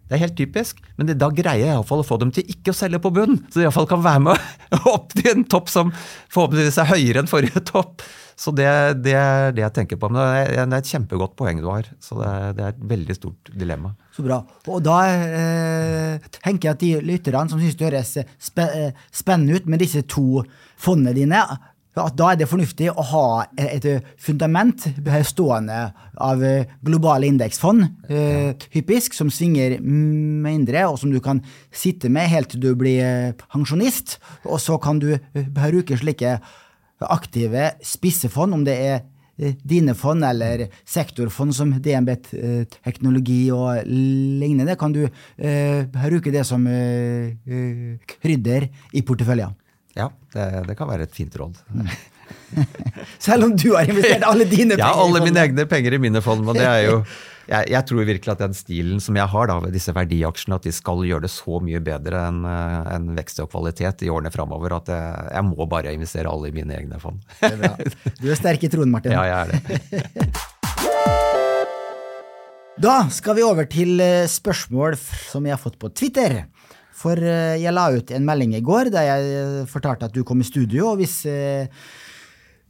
Det 0.06 0.14
er 0.14 0.22
helt 0.22 0.36
typisk, 0.38 0.78
men 0.94 1.08
det, 1.08 1.16
da 1.18 1.32
greier 1.34 1.64
jeg 1.64 1.72
i 1.72 1.78
hvert 1.80 1.88
fall 1.88 2.04
å 2.04 2.06
få 2.06 2.20
dem 2.22 2.30
til 2.34 2.46
ikke 2.52 2.70
å 2.70 2.76
selge 2.78 3.00
på 3.02 3.10
bunn. 3.16 3.40
Så 3.48 3.58
de 3.58 3.64
i 3.64 3.66
hvert 3.66 3.74
fall 3.74 3.88
kan 3.90 4.04
være 4.04 4.22
med 4.28 4.44
opp 4.94 5.16
til 5.16 5.32
en 5.32 5.48
topp 5.50 5.72
som 5.72 5.90
forhåpentligvis 6.30 6.78
er 6.78 6.92
høyere 6.92 7.24
enn 7.24 7.32
forrige 7.32 7.64
topp. 7.66 8.04
Så 8.36 8.52
det, 8.52 8.68
det, 9.00 9.14
er 9.16 9.54
det 9.56 9.62
jeg 9.64 9.74
tenker 9.78 9.98
på. 9.98 10.10
Men 10.12 10.20
det 10.20 10.40
er, 10.44 10.66
det 10.68 10.76
er 10.76 10.82
et 10.84 10.90
kjempegodt 10.92 11.34
poeng 11.40 11.62
du 11.64 11.70
har. 11.72 11.88
Så 12.04 12.18
det 12.20 12.28
er, 12.28 12.50
det 12.54 12.66
er, 12.66 12.74
et 12.74 12.82
veldig 12.92 13.16
stort 13.16 13.50
dilemma. 13.56 13.94
Så 14.14 14.26
bra. 14.26 14.42
Og 14.68 14.82
da 14.84 14.98
eh, 15.08 16.26
tenker 16.44 16.68
jeg 16.68 16.76
at 16.76 16.84
de 16.84 16.90
lytterne 17.08 17.48
som 17.50 17.62
syns 17.62 17.78
det 17.80 17.88
høres 17.88 18.12
spe, 18.20 18.68
eh, 18.68 19.06
spennende 19.08 19.56
ut 19.56 19.70
med 19.72 19.80
disse 19.82 20.04
to 20.12 20.44
fondene 20.78 21.16
dine, 21.16 21.40
da 21.96 22.26
er 22.28 22.36
det 22.36 22.48
fornuftig 22.50 22.90
å 22.92 23.04
ha 23.08 23.26
et 23.56 23.86
fundament 24.20 24.84
stående 25.24 25.78
av 26.20 26.42
globale 26.84 27.30
indeksfond, 27.30 27.86
eh, 28.12 28.52
hypisk, 28.74 29.16
som 29.16 29.30
svinger 29.32 29.78
mindre, 29.80 30.84
og 30.90 30.98
som 31.00 31.10
du 31.10 31.20
kan 31.24 31.40
sitte 31.72 32.10
med 32.12 32.28
helt 32.28 32.52
til 32.52 32.60
du 32.60 32.74
blir 32.76 33.00
eh, 33.00 33.32
pensjonist. 33.32 34.18
Og 34.44 34.60
så 34.60 34.76
kan 34.76 35.00
du 35.00 35.16
bruke 35.32 35.96
slike 35.96 36.36
aktive 37.00 37.72
spissefond, 37.80 38.52
om 38.52 38.64
det 38.68 38.76
er 38.76 38.96
eh, 39.40 39.56
dine 39.64 39.96
fond 39.96 40.24
eller 40.24 40.68
sektorfond 40.84 41.56
som 41.56 41.72
DNB 41.80 42.12
eh, 42.12 42.64
Teknologi 42.76 43.46
og 43.56 43.88
lignende, 43.88 44.76
kan 44.76 44.92
du 44.92 45.06
bruke 45.96 46.32
det 46.32 46.44
som 46.44 46.68
krydder 48.20 48.68
i 48.92 49.00
porteføljen. 49.00 49.56
Ja, 49.96 50.10
det, 50.34 50.44
det, 50.68 50.76
kan 50.76 50.90
være 50.90 51.06
et 51.08 51.14
fint 51.16 51.32
råd. 51.40 51.56
Selv 53.22 53.46
om 53.46 53.54
du 53.56 53.70
har 53.72 53.88
investert 53.88 54.26
alle 54.26 54.44
dine 54.48 54.76
penger? 54.76 54.84
Ja, 54.84 54.92
alle 55.00 55.22
mine 55.24 55.40
egne 55.40 55.64
penger 55.70 55.96
i 55.96 56.00
mine 56.02 56.20
fond. 56.24 56.44
men 56.44 56.58
det 56.58 56.66
er 56.68 56.82
jo 56.84 56.98
jeg, 57.52 57.70
jeg, 57.72 57.82
tror 57.88 58.08
virkelig 58.08 58.32
at 58.34 58.42
den 58.42 58.56
stilen 58.58 59.00
som 59.02 59.16
jeg 59.16 59.30
har 59.32 59.48
da, 59.48 59.58
ved 59.62 59.72
disse 59.76 59.94
verdiaksjene, 59.96 60.58
at 60.58 60.66
de 60.66 60.72
skal 60.74 61.04
gjøre 61.06 61.24
det 61.24 61.32
så 61.32 61.60
mye 61.64 61.80
bedre 61.86 62.26
enn 62.28 62.42
eh, 62.50 62.90
en 62.96 63.08
vekst 63.16 63.40
og 63.44 63.50
kvalitet 63.54 64.04
i 64.04 64.10
årene 64.12 64.32
framover 64.34 64.76
at 64.80 64.90
jeg, 64.92 65.30
jeg, 65.38 65.46
må 65.48 65.68
bare 65.70 65.94
investere 65.96 66.32
alle 66.32 66.50
i 66.50 66.56
mine 66.56 66.76
egne 66.76 67.00
fond. 67.00 67.22
Du 68.20 68.28
er 68.28 68.38
sterk 68.38 68.66
i 68.66 68.72
troen, 68.72 68.92
Martin. 68.92 69.14
Ja, 69.16 69.22
jeg 69.24 69.38
er 69.40 69.48
det. 69.54 69.62
Da 72.76 73.06
skal 73.08 73.38
vi 73.38 73.44
over 73.46 73.64
til 73.72 73.96
eh, 74.04 74.28
spørsmål 74.28 74.98
som 75.00 75.46
jeg 75.48 75.56
har 75.56 75.62
fått 75.62 75.78
på 75.80 75.88
Twitter. 75.96 76.42
For 77.06 77.22
eh, 77.22 77.60
jeg 77.62 77.74
la 77.74 77.86
ut 77.94 78.10
en 78.10 78.26
melding 78.26 78.56
i 78.58 78.64
går 78.66 78.90
der 78.94 79.06
jeg 79.06 79.70
fortalte 79.70 80.10
at 80.10 80.16
du 80.16 80.24
kom 80.26 80.42
i 80.42 80.48
studio. 80.48 80.90
og 80.92 81.00
hvis 81.02 81.22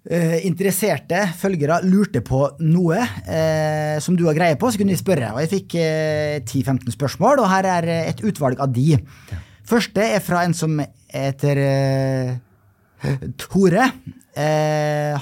Uh, 0.06 0.36
interesserte 0.46 1.18
følgere 1.34 1.80
lurte 1.82 2.20
på 2.22 2.38
noe 2.62 3.00
eh, 3.26 3.96
som 3.98 4.14
du 4.14 4.22
har 4.28 4.36
greie 4.36 4.54
på, 4.54 4.68
så 4.70 4.78
kunne 4.78 4.94
de 4.94 5.00
spørre. 5.00 5.32
Og 5.34 5.40
jeg 5.42 5.50
fikk 5.50 5.74
eh, 5.82 6.36
10-15 6.44 6.94
spørsmål, 6.94 7.42
og 7.42 7.50
her 7.50 7.66
er 7.72 7.88
et 8.12 8.22
utvalg 8.22 8.62
av 8.62 8.70
de. 8.70 9.00
Første 9.66 10.04
er 10.14 10.22
fra 10.22 10.44
en 10.46 10.54
som 10.54 10.78
heter 11.10 11.58
Tore. 13.34 13.90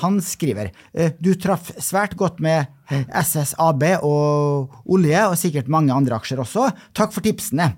han 0.04 0.20
skriver 0.20 0.68
du 1.16 1.32
traff 1.40 1.72
svært 1.80 2.12
godt 2.20 2.44
med 2.44 2.68
SSAB 3.08 3.86
og 4.04 4.76
olje, 4.84 5.24
og 5.30 5.40
sikkert 5.40 5.72
mange 5.72 5.96
andre 5.96 6.20
aksjer 6.20 6.44
også. 6.44 6.68
Takk 6.92 7.16
for 7.16 7.24
tipsene. 7.24 7.72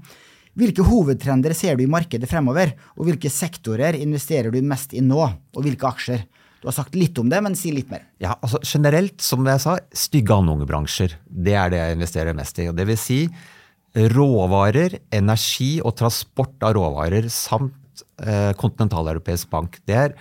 Hvilke 0.57 0.85
hovedtrender 0.87 1.53
ser 1.57 1.77
du 1.77 1.85
i 1.85 1.91
markedet 1.91 2.29
fremover, 2.31 2.73
og 2.97 3.09
hvilke 3.09 3.29
sektorer 3.33 3.99
investerer 3.99 4.55
du 4.55 4.63
mest 4.65 4.95
i 4.97 5.03
nå, 5.05 5.21
og 5.21 5.67
hvilke 5.67 5.89
aksjer? 5.89 6.25
Du 6.63 6.71
har 6.71 6.77
sagt 6.79 6.97
litt 6.97 7.19
om 7.21 7.29
det, 7.29 7.43
men 7.45 7.55
si 7.59 7.71
litt 7.75 7.91
mer. 7.93 8.07
Ja, 8.23 8.39
altså 8.41 8.59
Generelt, 8.65 9.21
som 9.23 9.45
jeg 9.47 9.61
sa, 9.63 9.77
stygge 9.93 10.35
andungebransjer. 10.35 11.19
Det 11.29 11.53
er 11.55 11.71
det 11.73 11.83
jeg 11.83 11.99
investerer 11.99 12.39
mest 12.39 12.59
i. 12.59 12.71
og 12.71 12.79
det 12.79 12.89
vil 12.89 12.99
si 13.01 13.21
råvarer, 14.17 14.99
energi 15.15 15.77
og 15.85 15.95
transport 16.01 16.65
av 16.67 16.75
råvarer 16.77 17.29
samt 17.33 18.03
eh, 18.25 18.53
kontinentaleuropeisk 18.59 19.53
bank. 19.53 19.79
Det 19.89 19.97
er 19.97 20.17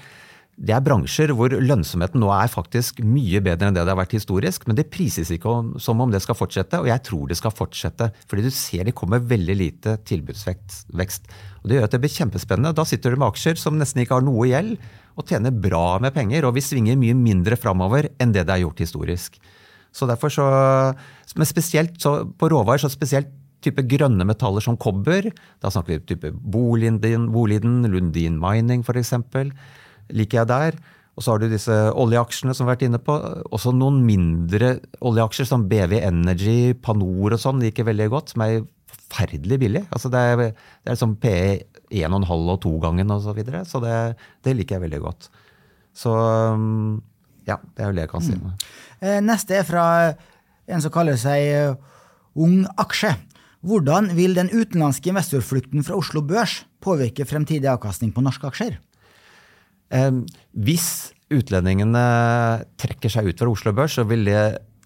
det 0.56 0.72
er 0.72 0.84
bransjer 0.84 1.34
hvor 1.36 1.52
lønnsomheten 1.52 2.22
nå 2.22 2.30
er 2.32 2.52
faktisk 2.52 3.02
mye 3.04 3.42
bedre 3.44 3.68
enn 3.68 3.76
det 3.76 3.82
det 3.84 3.92
har 3.92 4.00
vært 4.00 4.16
historisk, 4.16 4.64
men 4.70 4.78
det 4.78 4.88
prises 4.94 5.28
ikke 5.36 5.52
om, 5.52 5.74
som 5.84 6.00
om 6.00 6.14
det 6.14 6.22
skal 6.24 6.38
fortsette, 6.40 6.80
og 6.80 6.88
jeg 6.88 7.04
tror 7.04 7.28
det 7.28 7.36
skal 7.42 7.52
fortsette. 7.52 8.08
Fordi 8.32 8.46
du 8.46 8.52
ser 8.56 8.88
det 8.88 8.96
kommer 8.96 9.20
veldig 9.20 9.58
lite 9.60 9.98
tilbudsvekst. 10.08 11.28
Og 11.60 11.68
Det 11.68 11.76
gjør 11.76 11.90
at 11.90 11.98
det 11.98 12.02
blir 12.06 12.16
kjempespennende. 12.16 12.76
Da 12.78 12.88
sitter 12.88 13.12
du 13.12 13.20
med 13.20 13.28
aksjer 13.34 13.60
som 13.60 13.76
nesten 13.80 14.06
ikke 14.06 14.16
har 14.16 14.26
noe 14.26 14.48
gjeld, 14.48 14.80
og 15.20 15.28
tjener 15.28 15.52
bra 15.52 16.00
med 16.04 16.16
penger, 16.16 16.48
og 16.48 16.56
vi 16.56 16.64
svinger 16.64 17.00
mye 17.00 17.20
mindre 17.20 17.60
framover 17.60 18.10
enn 18.16 18.32
det 18.36 18.48
det 18.48 18.56
er 18.56 18.64
gjort 18.64 18.84
historisk. 18.84 19.40
Så 19.96 20.08
derfor 20.08 20.32
så, 20.32 20.46
Men 21.36 21.48
spesielt 21.48 22.00
så, 22.00 22.24
på 22.32 22.48
råvarer, 22.48 22.80
så 22.80 22.88
spesielt 22.88 23.28
type 23.60 23.84
grønne 23.84 24.24
metaller 24.24 24.64
som 24.64 24.78
kobber. 24.78 25.34
Da 25.60 25.72
snakker 25.72 25.98
vi 25.98 26.16
type 26.16 26.32
Boliden, 26.32 27.02
Boliden 27.32 27.84
Lundin 27.92 28.40
Mining 28.40 28.86
f.eks 28.86 29.12
liker 30.14 30.42
jeg 30.42 30.52
der. 30.52 30.78
Og 31.16 31.24
så 31.24 31.32
har 31.32 31.40
du 31.40 31.48
disse 31.48 31.76
oljeaksjene 31.96 32.54
som 32.56 32.66
vi 32.66 32.72
har 32.72 32.76
vært 32.76 32.88
inne 32.90 33.00
på. 33.00 33.16
Også 33.56 33.72
noen 33.76 34.02
mindre 34.04 34.76
oljeaksjer 35.06 35.48
som 35.48 35.64
BV 35.72 35.98
Energy, 36.02 36.74
Panor 36.76 37.38
og 37.38 37.42
sånn 37.42 37.64
liker 37.64 37.88
veldig 37.88 38.10
godt, 38.12 38.34
som 38.34 38.44
er 38.44 38.66
forferdelig 39.06 39.60
billig. 39.62 39.84
Altså 39.96 40.12
det 40.12 40.22
er, 40.34 40.44
det 40.84 40.92
er 40.92 41.00
som 41.00 41.16
PE 41.22 41.64
1,5 42.04 42.34
og 42.36 42.58
2-gangen 42.66 43.14
og 43.16 43.24
så 43.24 43.36
videre. 43.38 43.64
Så 43.68 43.80
det, 43.84 43.96
det, 44.44 44.56
liker 44.58 44.78
jeg 44.78 44.86
veldig 44.88 45.02
godt. 45.06 45.30
Så 45.96 46.12
um, 46.12 46.98
ja, 47.48 47.62
det 47.76 47.86
er 47.86 47.92
jo 47.92 47.96
det 47.96 48.04
jeg 48.04 48.12
kan 48.12 48.26
si. 48.26 48.36
Mm. 48.36 48.66
Eh, 49.00 49.20
neste 49.24 49.62
er 49.62 49.68
fra 49.68 49.86
en 50.66 50.84
som 50.84 50.92
kaller 50.92 51.20
seg 51.22 51.48
eh, 51.54 51.78
Ung 52.36 52.66
Aksje. 52.82 53.14
Hvordan 53.66 54.12
vil 54.18 54.36
den 54.38 54.52
utenlandske 54.52 55.14
investorflukten 55.14 55.86
fra 55.86 55.96
Oslo 55.98 56.22
Børs 56.26 56.66
påvirke 56.84 57.26
fremtidig 57.26 57.70
avkastning 57.72 58.12
på 58.14 58.26
norske 58.26 58.50
aksjer? 58.50 58.76
Hvis 59.90 60.88
utlendingene 61.34 62.06
trekker 62.82 63.12
seg 63.12 63.30
ut 63.30 63.42
fra 63.42 63.52
Oslo 63.52 63.74
Børs, 63.76 63.98
så 63.98 64.06
vil 64.08 64.26
det 64.28 64.40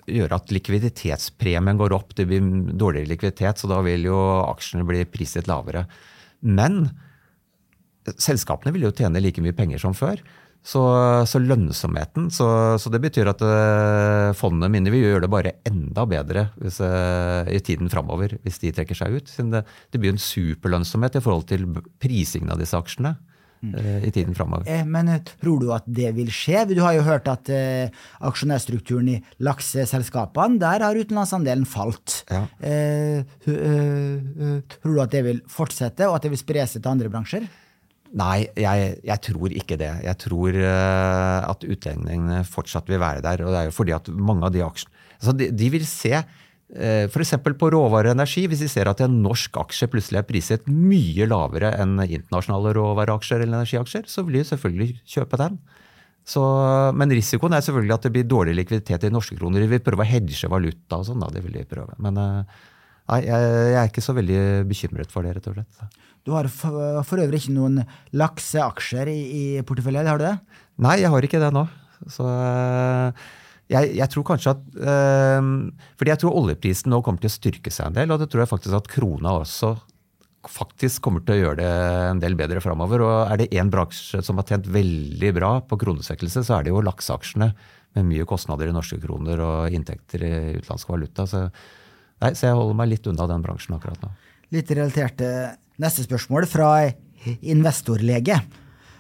gjøre 0.09 0.39
at 0.39 0.53
likviditetspremien 0.53 1.79
går 1.79 1.95
opp. 1.95 2.15
Det 2.17 2.25
blir 2.29 2.43
dårligere 2.73 3.11
likviditet, 3.11 3.61
så 3.61 3.69
da 3.69 3.79
vil 3.85 4.07
jo 4.09 4.17
aksjene 4.47 4.87
bli 4.87 5.05
priset 5.09 5.49
lavere. 5.49 5.85
Men 6.41 6.85
selskapene 8.17 8.73
vil 8.75 8.87
jo 8.87 8.93
tjene 8.95 9.21
like 9.21 9.43
mye 9.43 9.55
penger 9.55 9.81
som 9.81 9.95
før. 9.97 10.21
Så, 10.59 10.81
så 11.23 11.39
lønnsomheten 11.39 12.25
så, 12.35 12.45
så, 12.83 12.89
det 12.91 12.99
betyr 12.99 13.29
at 13.31 13.39
uh, 13.39 14.35
fondene 14.35 14.67
mine 14.73 14.91
vil 14.91 15.05
gjøre 15.05 15.23
det 15.23 15.29
bare 15.31 15.53
enda 15.69 16.03
bedre 16.03 16.49
hvis, 16.59 16.81
uh, 16.83 17.47
i 17.47 17.61
tiden 17.63 17.87
framover 17.89 18.35
hvis 18.43 18.59
de 18.59 18.73
trekker 18.75 18.97
seg 18.99 19.15
ut. 19.15 19.31
Det, 19.39 19.61
det, 19.63 20.01
blir 20.01 20.11
en 20.11 20.19
superlønnsomhet 20.19 21.15
i 21.15 21.23
forhold 21.23 21.47
til 21.53 21.63
prisingen 22.03 22.51
av 22.51 22.59
disse 22.59 22.75
aksjene. 22.75 23.15
Eh, 23.59 24.07
i 24.07 24.11
tiden 24.15 24.35
framover. 24.35 24.63
Eh, 24.71 24.85
men 24.87 25.09
eh, 25.11 25.19
tror 25.41 25.59
du 25.59 25.71
at 25.75 25.87
det 25.87 26.13
vil 26.15 26.29
skje? 26.31 26.63
Du 26.69 26.79
har 26.79 26.95
jo 26.95 27.03
hørt 27.03 27.27
at 27.27 27.49
uh, 27.51 28.03
aksjonærstrukturen 28.29 29.09
i 29.11 29.17
lakseselskapene, 29.43 30.59
der 30.61 30.85
har 30.85 30.95
utenlandsandelen 30.95 31.67
falt. 31.67 32.21
Ja. 32.31 32.45
Eh, 32.63 33.25
tror 33.43 34.93
du 34.95 35.01
at 35.03 35.11
det 35.11 35.25
vil 35.27 35.41
fortsette, 35.51 36.07
og 36.07 36.15
at 36.17 36.27
det 36.27 36.31
vil 36.35 36.41
spre 36.41 36.63
seg 36.63 36.85
til 36.85 36.93
andre 36.93 37.11
bransjer? 37.11 37.49
Nei, 38.19 38.47
jeg, 38.57 38.95
jeg, 39.05 39.21
tror 39.27 39.51
ikke 39.53 39.77
det. 39.77 39.91
Jeg 40.07 40.17
tror 40.23 40.55
uh, 40.55 41.49
at 41.51 41.67
utlendingene 41.67 42.45
fortsatt 42.47 42.87
vil 42.89 43.03
være 43.03 43.25
der. 43.27 43.43
og 43.43 43.53
det 43.53 43.59
er 43.59 43.69
jo 43.69 43.75
fordi 43.75 43.97
at 43.99 44.07
mange 44.15 44.47
av 44.47 44.55
de 44.55 44.63
aksjene 44.65 44.95
altså 45.19 45.35
de, 45.35 45.49
de 45.51 45.67
vil 45.73 45.85
se 45.87 46.13
F.eks. 46.69 47.33
på 47.41 47.69
råvareenergi, 47.73 48.43
hvis 48.49 48.61
vi 48.61 48.69
ser 48.69 48.91
at 48.91 48.99
en 49.01 49.15
norsk 49.23 49.57
aksje 49.57 49.87
plutselig 49.89 50.19
er 50.21 50.27
priset 50.27 50.67
mye 50.69 51.25
lavere 51.25 51.71
enn 51.81 51.95
internasjonale 52.03 52.75
råvareaksjer 52.77 53.41
eller 53.41 53.63
energiaksjer, 53.63 54.05
så 54.05 54.21
vil 54.27 54.37
de 54.37 54.43
selvfølgelig 54.51 54.91
kjøpe 55.15 55.39
den. 55.41 55.57
Så, 56.29 56.43
men 56.93 57.09
risikoen 57.15 57.55
er 57.57 57.63
selvfølgelig 57.65 57.95
at 57.95 58.05
det 58.05 58.11
blir 58.13 58.27
dårlig 58.29 58.53
likviditet 58.59 59.07
i 59.07 59.13
norske 59.13 59.37
kroner. 59.39 59.63
De 59.63 59.71
vil 59.71 59.81
prøve 59.81 60.05
å 60.05 60.09
hedge 60.09 60.51
valuta 60.51 60.99
og 60.99 61.07
sånn. 61.07 61.25
det 61.33 61.41
vil 61.45 61.57
vi 61.57 61.65
prøve. 61.69 61.95
Men 61.97 62.19
eh, 62.21 62.59
nei, 63.09 63.19
jeg, 63.25 63.73
er 63.73 63.89
ikke 63.89 64.05
så 64.05 64.13
veldig 64.17 64.43
bekymret 64.69 65.13
for 65.13 65.25
det, 65.25 65.39
rett 65.39 65.49
og 65.49 65.57
slett. 65.57 65.99
Du 66.27 66.35
har 66.35 66.49
for, 66.53 67.01
for 67.07 67.23
øvrig 67.23 67.41
ikke 67.41 67.55
noen 67.55 67.81
lakseaksjer 68.13 69.09
i, 69.09 69.19
i 69.25 69.43
porteføljen, 69.65 70.09
har 70.11 70.21
du 70.21 70.27
det? 70.27 70.35
Nei, 70.85 70.99
jeg 71.01 71.09
har 71.15 71.25
ikke 71.25 71.41
det 71.41 71.49
nå. 71.55 71.65
Så 72.13 72.27
eh, 72.29 73.25
jeg, 73.69 73.91
jeg, 73.99 74.09
tror 74.09 74.25
kanskje 74.25 74.55
at 74.55 74.61
øh, 74.81 75.49
fordi 75.99 76.13
jeg 76.13 76.21
tror 76.23 76.37
oljeprisen 76.41 76.89
nå 76.93 77.03
kommer 77.05 77.21
til 77.21 77.29
å 77.29 77.35
styrke 77.35 77.73
seg 77.73 77.91
en 77.91 77.99
del, 77.99 78.13
og 78.13 78.21
det 78.21 78.29
tror 78.31 78.43
jeg 78.43 78.51
faktisk 78.53 78.77
at 78.79 78.89
krona 78.91 79.35
også 79.43 79.75
faktisk 80.47 81.03
kommer 81.03 81.23
til 81.25 81.35
å 81.35 81.39
gjøre 81.39 81.59
det 81.59 81.71
en 82.13 82.21
del 82.21 82.37
bedre 82.39 82.61
framover. 82.63 83.03
Og 83.03 83.33
er 83.33 83.41
det 83.41 83.49
én 83.59 83.71
bransje 83.71 84.21
som 84.25 84.39
har 84.39 84.47
tjent 84.47 84.69
veldig 84.71 85.33
bra 85.35 85.51
på 85.67 85.79
kronesvekkelse, 85.81 86.45
så 86.47 86.57
er 86.57 86.65
det 86.65 86.73
jo 86.73 86.83
lakseaksjene 86.85 87.49
med 87.97 88.07
mye 88.07 88.27
kostnader 88.29 88.69
i 88.69 88.75
norske 88.75 88.99
kroner 89.01 89.41
og 89.43 89.75
inntekter 89.75 90.23
i 90.23 90.33
utenlandsk 90.59 90.93
valuta. 90.93 91.25
Så, 91.27 91.43
nei, 92.23 92.33
så 92.37 92.49
jeg 92.49 92.59
holder 92.59 92.79
meg 92.79 92.91
litt 92.93 93.09
unna 93.11 93.27
den 93.29 93.43
bransjen 93.45 93.75
akkurat 93.77 94.01
nå. 94.05 94.13
Litt 94.55 94.71
relatert 94.73 95.19
til 95.19 95.51
neste 95.81 96.05
spørsmål 96.07 96.47
fra 96.49 96.71
investorlege. 97.41 98.39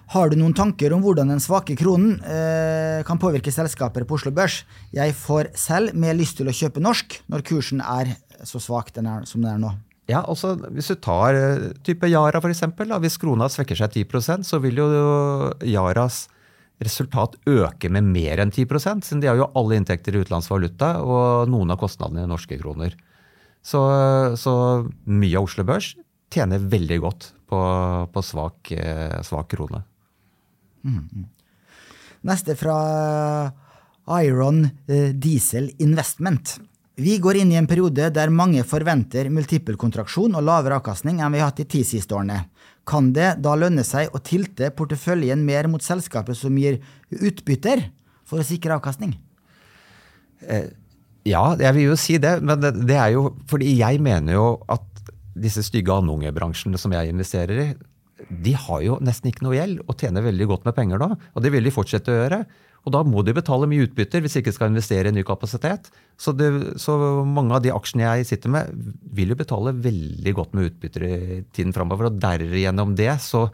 Har 0.09 0.31
du 0.31 0.39
noen 0.39 0.55
tanker 0.57 0.89
om 0.95 1.03
hvordan 1.05 1.29
den 1.29 1.41
svake 1.43 1.75
kronen 1.77 2.15
eh, 2.25 3.03
kan 3.05 3.19
påvirke 3.21 3.51
selskaper 3.53 4.07
på 4.09 4.17
Oslo 4.17 4.31
Børs? 4.33 4.63
Jeg 4.95 5.13
får 5.13 5.51
selv 5.53 5.93
mer 5.93 6.15
lyst 6.17 6.39
til 6.39 6.49
å 6.49 6.55
kjøpe 6.55 6.81
norsk 6.81 7.19
når 7.29 7.43
kursen 7.45 7.83
er 7.85 8.15
så 8.41 8.57
svak 8.63 8.89
den 8.95 9.05
er, 9.05 9.27
som 9.29 9.43
den 9.43 9.51
er 9.51 9.59
nå. 9.61 9.69
Ja, 10.09 10.23
altså 10.23 10.55
Hvis 10.73 10.89
du 10.89 10.95
tar 10.97 11.37
eh, 11.37 11.67
type 11.85 12.09
Yara 12.09 12.41
f.eks. 12.41 12.63
Hvis 12.73 13.19
krona 13.21 13.51
svekker 13.53 13.77
seg 13.77 13.99
10% 14.01 14.49
så 14.49 14.57
vil 14.63 14.81
jo 14.81 14.87
Yaras 15.61 16.23
resultat 16.81 17.37
øke 17.45 17.91
med 17.93 18.09
mer 18.09 18.41
enn 18.41 18.55
10% 18.55 19.05
siden 19.05 19.21
de 19.21 19.29
har 19.29 19.37
jo 19.37 19.51
alle 19.59 19.77
inntekter 19.77 20.15
i 20.15 20.23
utenlandsvaluta 20.23 20.95
og 21.03 21.51
noen 21.53 21.75
av 21.75 21.77
kostnadene 21.83 22.25
i 22.25 22.31
norske 22.31 22.57
kroner. 22.57 22.97
Så, 23.61 23.83
så 24.41 24.55
mye 25.05 25.37
av 25.37 25.45
Oslo 25.45 25.67
Børs 25.69 25.93
tjener 26.33 26.65
veldig 26.65 26.99
godt 27.05 27.29
på, 27.49 27.61
på 28.09 28.25
svak, 28.25 28.73
eh, 28.73 29.19
svak 29.27 29.53
krone. 29.53 29.83
Mm. 30.83 31.27
Neste 32.27 32.55
fra 32.59 32.79
Iron 34.23 34.65
eh, 34.87 35.11
Diesel 35.13 35.71
Investment. 35.79 36.57
Vi 36.99 37.15
går 37.23 37.39
inn 37.39 37.53
i 37.53 37.59
en 37.59 37.67
periode 37.69 38.09
der 38.11 38.31
mange 38.33 38.65
forventer 38.67 39.29
multippelkontraksjon 39.31 40.35
og 40.35 40.43
lavere 40.43 40.81
avkastning 40.81 41.21
enn 41.21 41.31
vi 41.31 41.39
har 41.39 41.53
hatt 41.53 41.61
de 41.61 41.67
ti 41.69 41.85
siste 41.87 42.17
årene. 42.17 42.41
Kan 42.89 43.13
det 43.15 43.37
da 43.43 43.53
lønne 43.55 43.85
seg 43.87 44.11
å 44.11 44.19
tilte 44.19 44.71
porteføljen 44.75 45.45
mer 45.45 45.69
mot 45.71 45.83
selskapet 45.83 46.35
som 46.35 46.57
gir 46.59 46.81
utbytter, 47.13 47.85
for 48.27 48.41
å 48.41 48.45
sikre 48.45 48.75
avkastning? 48.75 49.15
Eh, 50.45 50.69
ja, 51.25 51.43
jeg 51.59 51.75
vil 51.77 51.87
jo 51.87 51.97
si 51.99 52.17
det. 52.21 52.35
Men 52.45 52.61
det, 52.61 52.73
det, 52.83 52.97
er 52.97 53.15
jo 53.15 53.29
fordi 53.49 53.71
jeg 53.79 54.01
mener 54.03 54.35
jo 54.35 54.47
at 54.69 54.85
disse 55.39 55.63
stygge 55.65 55.95
andungebransjene 55.95 56.79
som 56.81 56.93
jeg 56.93 57.13
investerer 57.13 57.63
i, 57.63 57.67
de 58.29 58.53
har 58.53 58.81
jo 58.85 58.97
nesten 59.01 59.31
ikke 59.31 59.45
noe 59.45 59.57
gjeld 59.57 59.83
og 59.85 59.95
tjener 59.99 60.25
veldig 60.25 60.47
godt 60.51 60.67
med 60.67 60.75
penger 60.77 61.01
nå. 61.01 61.13
Og 61.33 61.43
det 61.43 61.51
vil 61.53 61.65
de 61.65 61.73
fortsette 61.73 62.13
å 62.13 62.17
gjøre. 62.19 62.43
Og 62.87 62.93
da 62.95 63.01
må 63.03 63.23
de 63.25 63.35
betale 63.35 63.67
mye 63.69 63.87
utbytter 63.87 64.23
hvis 64.23 64.37
de 64.37 64.43
ikke 64.43 64.53
skal 64.55 64.71
investere 64.71 65.11
i 65.11 65.15
ny 65.15 65.23
kapasitet. 65.27 65.89
Så, 66.19 66.33
det, 66.37 66.49
så 66.79 66.95
mange 67.27 67.57
av 67.57 67.63
de 67.65 67.73
aksjene 67.73 68.07
jeg 68.07 68.29
sitter 68.29 68.53
med, 68.53 68.71
vil 69.15 69.33
jo 69.33 69.39
betale 69.39 69.75
veldig 69.75 70.35
godt 70.37 70.55
med 70.55 70.69
utbytter 70.69 71.05
i 71.07 71.17
tiden 71.55 71.75
framover. 71.75 72.09
Og 72.09 72.21
derigjennom 72.21 72.95
det 72.99 73.11
så 73.25 73.47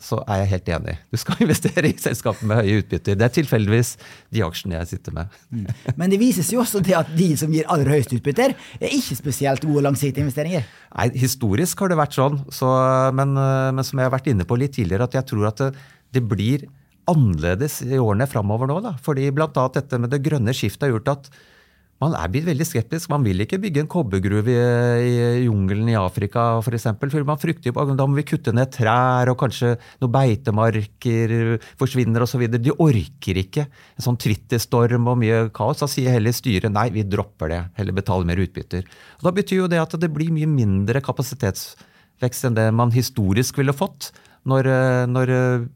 så 0.00 0.18
er 0.24 0.42
jeg 0.42 0.50
helt 0.54 0.70
enig. 0.76 0.94
Du 1.12 1.18
skal 1.20 1.40
investere 1.44 1.90
i 1.90 1.96
selskaper 2.00 2.48
med 2.48 2.62
høye 2.62 2.80
utbytter. 2.80 3.18
Det 3.20 3.26
er 3.26 3.34
tilfeldigvis 3.36 3.92
de 4.32 4.42
aksjene 4.46 4.78
jeg 4.78 4.90
sitter 4.94 5.16
med. 5.16 5.38
Mm. 5.52 5.68
Men 6.00 6.12
det 6.12 6.20
vises 6.22 6.50
jo 6.54 6.62
også 6.64 6.82
til 6.86 6.96
at 6.98 7.12
de 7.16 7.28
som 7.40 7.52
gir 7.52 7.68
aller 7.70 7.92
høyest 7.94 8.14
utbytter, 8.16 8.56
er 8.80 8.96
ikke 8.96 9.18
spesielt 9.18 9.64
gode 9.68 9.84
langsiktige 9.86 10.24
investeringer. 10.24 10.66
Nei, 10.96 11.08
Historisk 11.20 11.84
har 11.84 11.92
det 11.92 12.00
vært 12.00 12.16
sånn, 12.16 12.40
så, 12.54 12.72
men, 13.16 13.36
men, 13.36 13.86
som 13.86 14.00
jeg 14.00 14.08
har 14.08 14.16
vært 14.16 14.30
inne 14.32 14.48
på 14.48 14.58
litt 14.60 14.74
tidligere, 14.78 15.08
at 15.10 15.20
jeg 15.20 15.28
tror 15.30 15.50
at 15.52 15.64
det, 15.64 15.72
det 16.16 16.24
blir 16.26 16.66
annerledes 17.10 17.80
i 17.84 17.98
årene 17.98 18.28
framover 18.30 18.70
nå. 18.70 18.80
Da. 18.84 18.94
Fordi 19.04 19.28
bl.a. 19.34 19.50
dette 19.74 20.00
med 20.00 20.12
det 20.12 20.22
grønne 20.24 20.54
skiftet 20.56 20.88
har 20.88 20.94
gjort 20.94 21.14
at 21.14 21.30
man 22.00 22.14
er 22.16 22.30
blitt 22.32 22.46
veldig 22.46 22.64
skeptisk. 22.64 23.10
Man 23.12 23.24
vil 23.26 23.44
ikke 23.44 23.58
bygge 23.60 23.82
en 23.82 23.90
kobbergruve 23.90 24.54
i, 24.54 25.10
i 25.10 25.42
jungelen 25.44 25.90
i 25.92 25.98
Afrika 26.00 26.46
f.eks. 26.62 26.86
Man 26.96 27.40
frykter 27.40 27.68
jo 27.68 27.84
da 27.92 28.06
må 28.08 28.16
vi 28.16 28.24
kutte 28.30 28.54
ned 28.56 28.72
trær, 28.72 29.28
og 29.28 29.36
kanskje 29.42 29.74
noen 30.00 30.14
beitemarker 30.14 31.34
forsvinner 31.80 32.24
osv. 32.24 32.46
De 32.56 32.72
orker 32.72 33.42
ikke 33.42 33.66
en 33.68 34.06
sånn 34.06 34.18
Twitter-storm 34.20 35.12
og 35.12 35.20
mye 35.20 35.42
kaos. 35.56 35.82
Da 35.84 35.90
sier 35.92 36.16
heller 36.16 36.32
styret 36.36 36.72
nei, 36.72 36.88
vi 36.94 37.04
dropper 37.04 37.52
det. 37.52 37.60
Heller 37.76 38.00
betaler 38.00 38.32
mer 38.32 38.40
utbytter. 38.46 38.88
Og 39.20 39.28
da 39.28 39.36
betyr 39.36 39.64
jo 39.66 39.70
det 39.70 39.84
at 39.84 40.00
det 40.00 40.12
blir 40.14 40.32
mye 40.32 40.48
mindre 40.48 41.04
kapasitetsvekst 41.04 42.48
enn 42.48 42.56
det 42.56 42.70
man 42.72 42.96
historisk 42.96 43.60
ville 43.60 43.76
fått. 43.76 44.14
Når, 44.48 44.64
når 45.12 45.30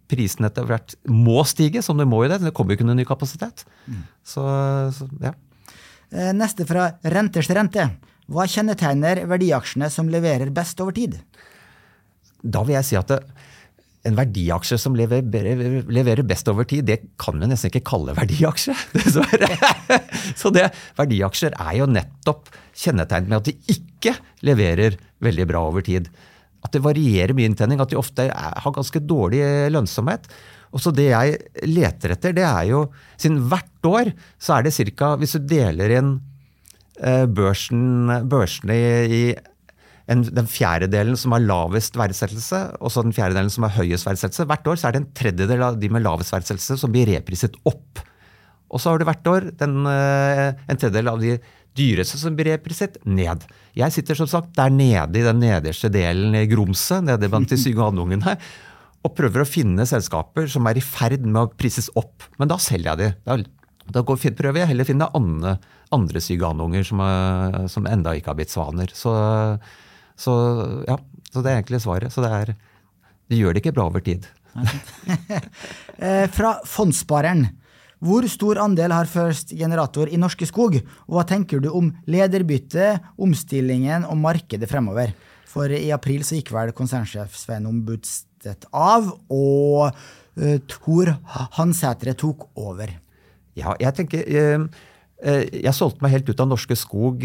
prisene 0.09 0.49
etter 0.49 0.65
hvert 0.65 0.95
må 1.05 1.43
stige, 1.45 1.83
som 1.85 1.99
det 2.01 2.07
må 2.09 2.23
i 2.25 2.31
det. 2.33 2.41
Det 2.41 2.55
kommer 2.57 2.73
jo 2.73 2.79
ikke 2.79 2.87
noen 2.89 3.03
ny 3.03 3.05
kapasitet. 3.05 3.67
Mm. 3.85 4.07
Så, 4.25 4.45
så 4.97 5.09
ja. 5.21 5.35
Eh, 6.15 6.31
neste 6.37 6.67
fra 6.69 6.93
renters 7.11 7.51
rente. 7.51 7.89
Hva 8.31 8.47
kjennetegner 8.49 9.25
verdiaksjene 9.29 9.91
som 9.91 10.09
leverer 10.09 10.53
best 10.55 10.79
over 10.81 10.95
tid? 10.97 11.19
Da 12.41 12.63
vil 12.65 12.79
jeg 12.79 12.87
si 12.87 12.99
at 13.01 13.11
det, 13.11 13.19
en 14.05 14.19
verdiaksje 14.19 14.77
som 14.81 14.97
leverer, 14.97 15.25
leverer, 15.89 16.23
best 16.29 16.49
over 16.53 16.69
tid, 16.69 16.85
det 16.87 16.99
kan 17.21 17.41
vi 17.41 17.49
nesten 17.49 17.73
ikke 17.73 17.87
kalle 17.89 18.15
verdiaksje. 18.17 18.77
Dessverre. 18.95 19.49
Så 20.37 20.53
det, 20.55 20.69
verdiaksjer 21.01 21.57
er 21.57 21.79
jo 21.81 21.89
nettopp 21.91 22.53
kjennetegnet 22.77 23.33
med 23.33 23.41
at 23.41 23.51
de 23.51 23.79
ikke 23.79 24.15
leverer 24.47 25.01
veldig 25.25 25.49
bra 25.51 25.65
over 25.71 25.85
tid. 25.85 26.13
At 26.65 26.77
det 26.77 26.85
varierer 26.85 27.35
mye 27.37 27.51
inntjening, 27.51 27.81
at 27.81 27.91
de 27.91 27.99
ofte 28.01 28.29
er, 28.29 28.61
har 28.61 28.77
ganske 28.77 29.03
dårlig 29.03 29.43
lønnsomhet. 29.73 30.29
Og 30.75 30.83
så 30.83 30.91
Det 30.95 31.09
jeg 31.13 31.39
leter 31.71 32.17
etter, 32.17 32.35
det 32.35 32.45
er 32.45 32.69
jo 32.73 32.85
Siden 33.17 33.45
hvert 33.51 33.89
år 33.89 34.13
så 34.43 34.59
er 34.59 34.67
det 34.67 34.75
ca. 34.75 35.15
Hvis 35.21 35.37
du 35.37 35.47
deler 35.49 35.99
inn 36.01 36.15
eh, 37.01 37.27
børsen, 37.31 38.11
børsene 38.31 38.77
i, 39.07 39.25
en, 40.11 40.25
den 40.25 40.49
fjerdedelen 40.51 41.17
som 41.21 41.35
har 41.37 41.45
lavest 41.45 41.97
verdsettelse, 41.97 42.61
og 42.81 42.93
så 42.93 43.05
den 43.05 43.15
fjerdedelen 43.17 43.53
som 43.53 43.67
har 43.69 43.77
høyest 43.79 44.09
verdsettelse. 44.09 44.49
Hvert 44.51 44.69
år 44.69 44.81
så 44.81 44.89
er 44.89 44.97
det 44.97 45.03
en 45.03 45.13
tredjedel 45.17 45.65
av 45.65 45.79
de 45.81 45.91
med 45.93 46.05
lavest 46.05 46.35
verdsettelse 46.35 46.79
som 46.81 46.93
blir 46.93 47.09
repriset 47.13 47.57
opp. 47.69 48.03
Og 48.75 48.83
så 48.83 48.91
har 48.91 49.01
du 49.01 49.07
hvert 49.07 49.31
år 49.31 49.51
den, 49.61 49.85
eh, 49.87 50.51
en 50.67 50.81
tredjedel 50.81 51.13
av 51.13 51.23
de 51.23 51.39
dyreste 51.75 52.19
som 52.21 52.37
blir 52.37 52.53
repriset 52.53 52.99
ned. 53.07 53.43
Jeg 53.75 53.95
sitter 53.95 54.19
som 54.19 54.31
sagt 54.31 54.55
der 54.57 54.71
nede 54.71 55.19
i 55.19 55.27
den 55.27 55.41
nederste 55.43 55.91
delen 55.93 56.35
i 56.39 56.47
grumset, 56.51 57.03
nede 57.03 57.31
blant 57.31 57.51
de 57.51 57.59
syke 57.59 57.83
andungene, 57.83 58.37
og 59.05 59.13
prøver 59.17 59.45
å 59.45 59.49
finne 59.49 59.85
selskaper 59.87 60.49
som 60.51 60.67
er 60.71 60.81
i 60.81 60.85
ferd 60.85 61.27
med 61.27 61.43
å 61.43 61.53
prises 61.53 61.91
opp. 61.99 62.25
Men 62.41 62.49
da 62.51 62.57
selger 62.63 62.95
jeg 62.95 63.01
de. 63.03 63.47
Da, 63.85 64.01
da 64.01 64.05
prøver 64.05 64.63
jeg 64.63 64.71
heller 64.71 64.87
å 64.87 64.89
finne 64.89 65.11
andre, 65.19 65.59
andre 65.93 66.23
syke 66.25 66.53
som, 66.89 67.03
som 67.69 67.89
enda 67.91 68.15
ikke 68.17 68.33
har 68.33 68.39
blitt 68.39 68.55
svaner. 68.55 68.95
Så 68.97 69.13
så 70.17 70.35
ja, 70.87 70.99
så 71.33 71.43
det 71.43 71.51
er 71.51 71.61
egentlig 71.61 71.83
svaret. 71.85 72.13
Så 72.15 72.25
det 72.25 72.31
er 72.31 72.55
Du 73.29 73.37
gjør 73.37 73.55
det 73.55 73.65
ikke 73.65 73.75
bra 73.77 73.89
over 73.91 74.05
tid. 74.05 74.27
Eh, 75.95 76.27
fra 76.27 76.57
fondsspareren. 76.67 77.45
Hvor 78.03 78.27
stor 78.29 78.59
andel 78.59 78.91
har 78.91 79.07
First 79.07 79.53
Generator 79.55 80.11
i 80.11 80.19
Norske 80.19 80.45
Skog? 80.51 80.75
Og 81.07 81.15
hva 81.15 81.23
tenker 81.25 81.63
du 81.63 81.69
om 81.71 81.93
lederbytte, 82.11 82.97
omstillingen 83.23 84.03
og 84.11 84.19
markedet 84.19 84.67
fremover? 84.69 85.15
For 85.47 85.71
i 85.71 85.93
april 85.95 86.27
så 86.27 86.35
gikk 86.41 86.51
vel 86.53 86.75
konsernsjef 86.75 87.39
Svein 87.39 87.71
Ombudstedt 88.45 88.69
av, 88.73 89.09
og 89.33 89.95
uh, 89.95 90.59
Tor 90.69 91.15
Hansætre 91.57 92.15
tok 92.15 92.49
over. 92.57 92.93
Ja, 93.57 93.75
jeg 93.79 93.95
tenker 93.95 94.25
uh, 94.27 94.67
Jeg 95.25 95.73
solgte 95.73 96.03
meg 96.03 96.13
helt 96.13 96.29
ut 96.29 96.41
av 96.43 96.49
Norske 96.51 96.77
Skog 96.77 97.23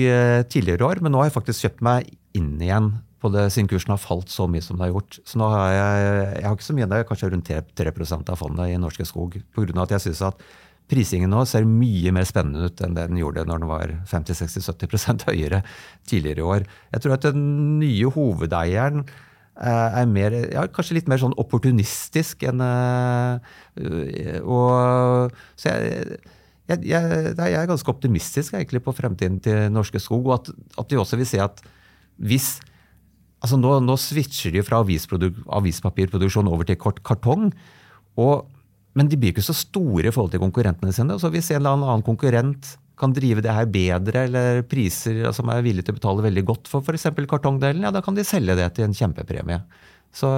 tidligere 0.48 0.86
år, 0.86 1.02
men 1.02 1.12
nå 1.12 1.20
har 1.20 1.28
jeg 1.28 1.36
faktisk 1.36 1.66
kjøpt 1.66 1.82
meg 1.84 2.12
inn 2.38 2.54
igjen 2.62 2.94
på 3.20 3.32
det, 3.34 3.50
siden 3.52 3.68
kursen 3.68 3.92
har 3.92 4.00
falt 4.00 4.30
så 4.32 4.46
mye 4.48 4.64
som 4.64 4.78
det 4.78 4.86
har 4.86 4.94
gjort. 4.94 5.18
Så 5.28 5.42
nå 5.42 5.50
har 5.52 5.74
jeg, 5.74 6.06
jeg 6.38 6.46
har 6.46 6.56
ikke 6.56 6.68
så 6.70 6.76
mye, 6.78 6.88
det 6.88 7.00
er 7.00 7.08
kanskje 7.10 7.32
rundt 7.34 7.50
3, 7.50 7.60
3 7.82 7.92
av 8.22 8.38
fondet 8.40 8.72
i 8.72 8.78
Norske 8.80 9.04
Skog. 9.10 9.36
På 9.52 9.66
grunn 9.66 9.82
av 9.82 9.90
at 9.90 9.98
jeg 9.98 10.06
synes 10.06 10.22
at 10.30 10.46
prisingen 10.90 11.34
nå 11.34 11.44
ser 11.50 11.68
mye 11.68 12.14
mer 12.16 12.30
spennende 12.30 12.70
ut 12.70 12.80
enn 12.86 12.96
det 12.96 13.10
den 13.12 13.20
gjorde 13.20 13.44
når 13.50 13.66
den 13.66 13.74
var 13.74 13.96
50-60-70 14.14 15.26
høyere 15.34 15.64
tidligere 16.08 16.40
i 16.40 16.48
år. 16.56 16.70
Jeg 16.94 17.04
tror 17.04 17.18
at 17.18 17.28
den 17.28 17.44
nye 17.82 18.14
hovedeieren 18.16 19.04
eh, 19.04 19.29
er 19.60 20.08
mer, 20.08 20.36
ja, 20.54 20.66
kanskje 20.72 20.96
litt 21.00 21.10
mer 21.12 21.20
sånn 21.20 21.36
opportunistisk 21.42 22.46
enn 22.48 22.64
øh, 22.64 24.40
og, 24.44 25.36
Så 25.60 25.74
jeg, 25.74 26.20
jeg, 26.70 26.86
jeg, 26.88 27.34
jeg, 27.34 27.58
er 27.60 27.68
ganske 27.68 27.92
optimistisk 27.92 28.56
egentlig 28.56 28.84
på 28.86 28.96
fremtiden 28.96 29.40
til 29.44 29.68
Norske 29.74 30.00
Skog, 30.00 30.30
og 30.30 30.38
at, 30.38 30.52
at 30.80 30.92
vi 30.92 31.02
også 31.02 31.20
vil 31.20 31.28
se 31.28 31.42
at 31.44 31.64
hvis 32.20 32.60
altså 33.40 33.60
nå, 33.60 33.78
nå 33.84 33.96
switcher 34.00 34.54
de 34.56 34.64
fra 34.66 34.82
avispapirproduksjon 34.84 36.50
over 36.52 36.68
til 36.68 36.80
kartong. 36.80 37.50
Og, 38.20 38.48
men 38.98 39.10
de 39.10 39.20
blir 39.20 39.34
ikke 39.34 39.46
så 39.46 39.56
store 39.56 40.10
i 40.10 40.14
forhold 40.14 40.34
til 40.34 40.44
konkurrentene 40.44 40.94
sine. 40.96 41.16
og 41.16 41.24
så 41.24 41.32
Hvis 41.32 41.52
en 41.52 41.62
eller 41.62 41.78
annen 41.78 42.06
konkurrent 42.06 42.76
kan 43.00 43.14
drive 43.16 43.44
det 43.46 43.54
her 43.56 43.70
bedre, 43.72 44.26
eller 44.28 44.64
priser 44.68 45.22
som 45.36 45.52
er 45.54 45.64
villige 45.66 45.88
til 45.88 45.96
å 45.96 46.00
betale 46.00 46.26
veldig 46.26 46.46
godt 46.48 46.72
for 46.72 46.84
f.eks. 46.84 47.10
kartongdelen, 47.30 47.86
ja, 47.88 47.94
da 47.96 48.04
kan 48.06 48.18
de 48.18 48.28
selge 48.28 48.58
det 48.60 48.68
til 48.76 48.90
en 48.90 48.98
kjempepremie. 48.98 49.62
Så, 50.16 50.30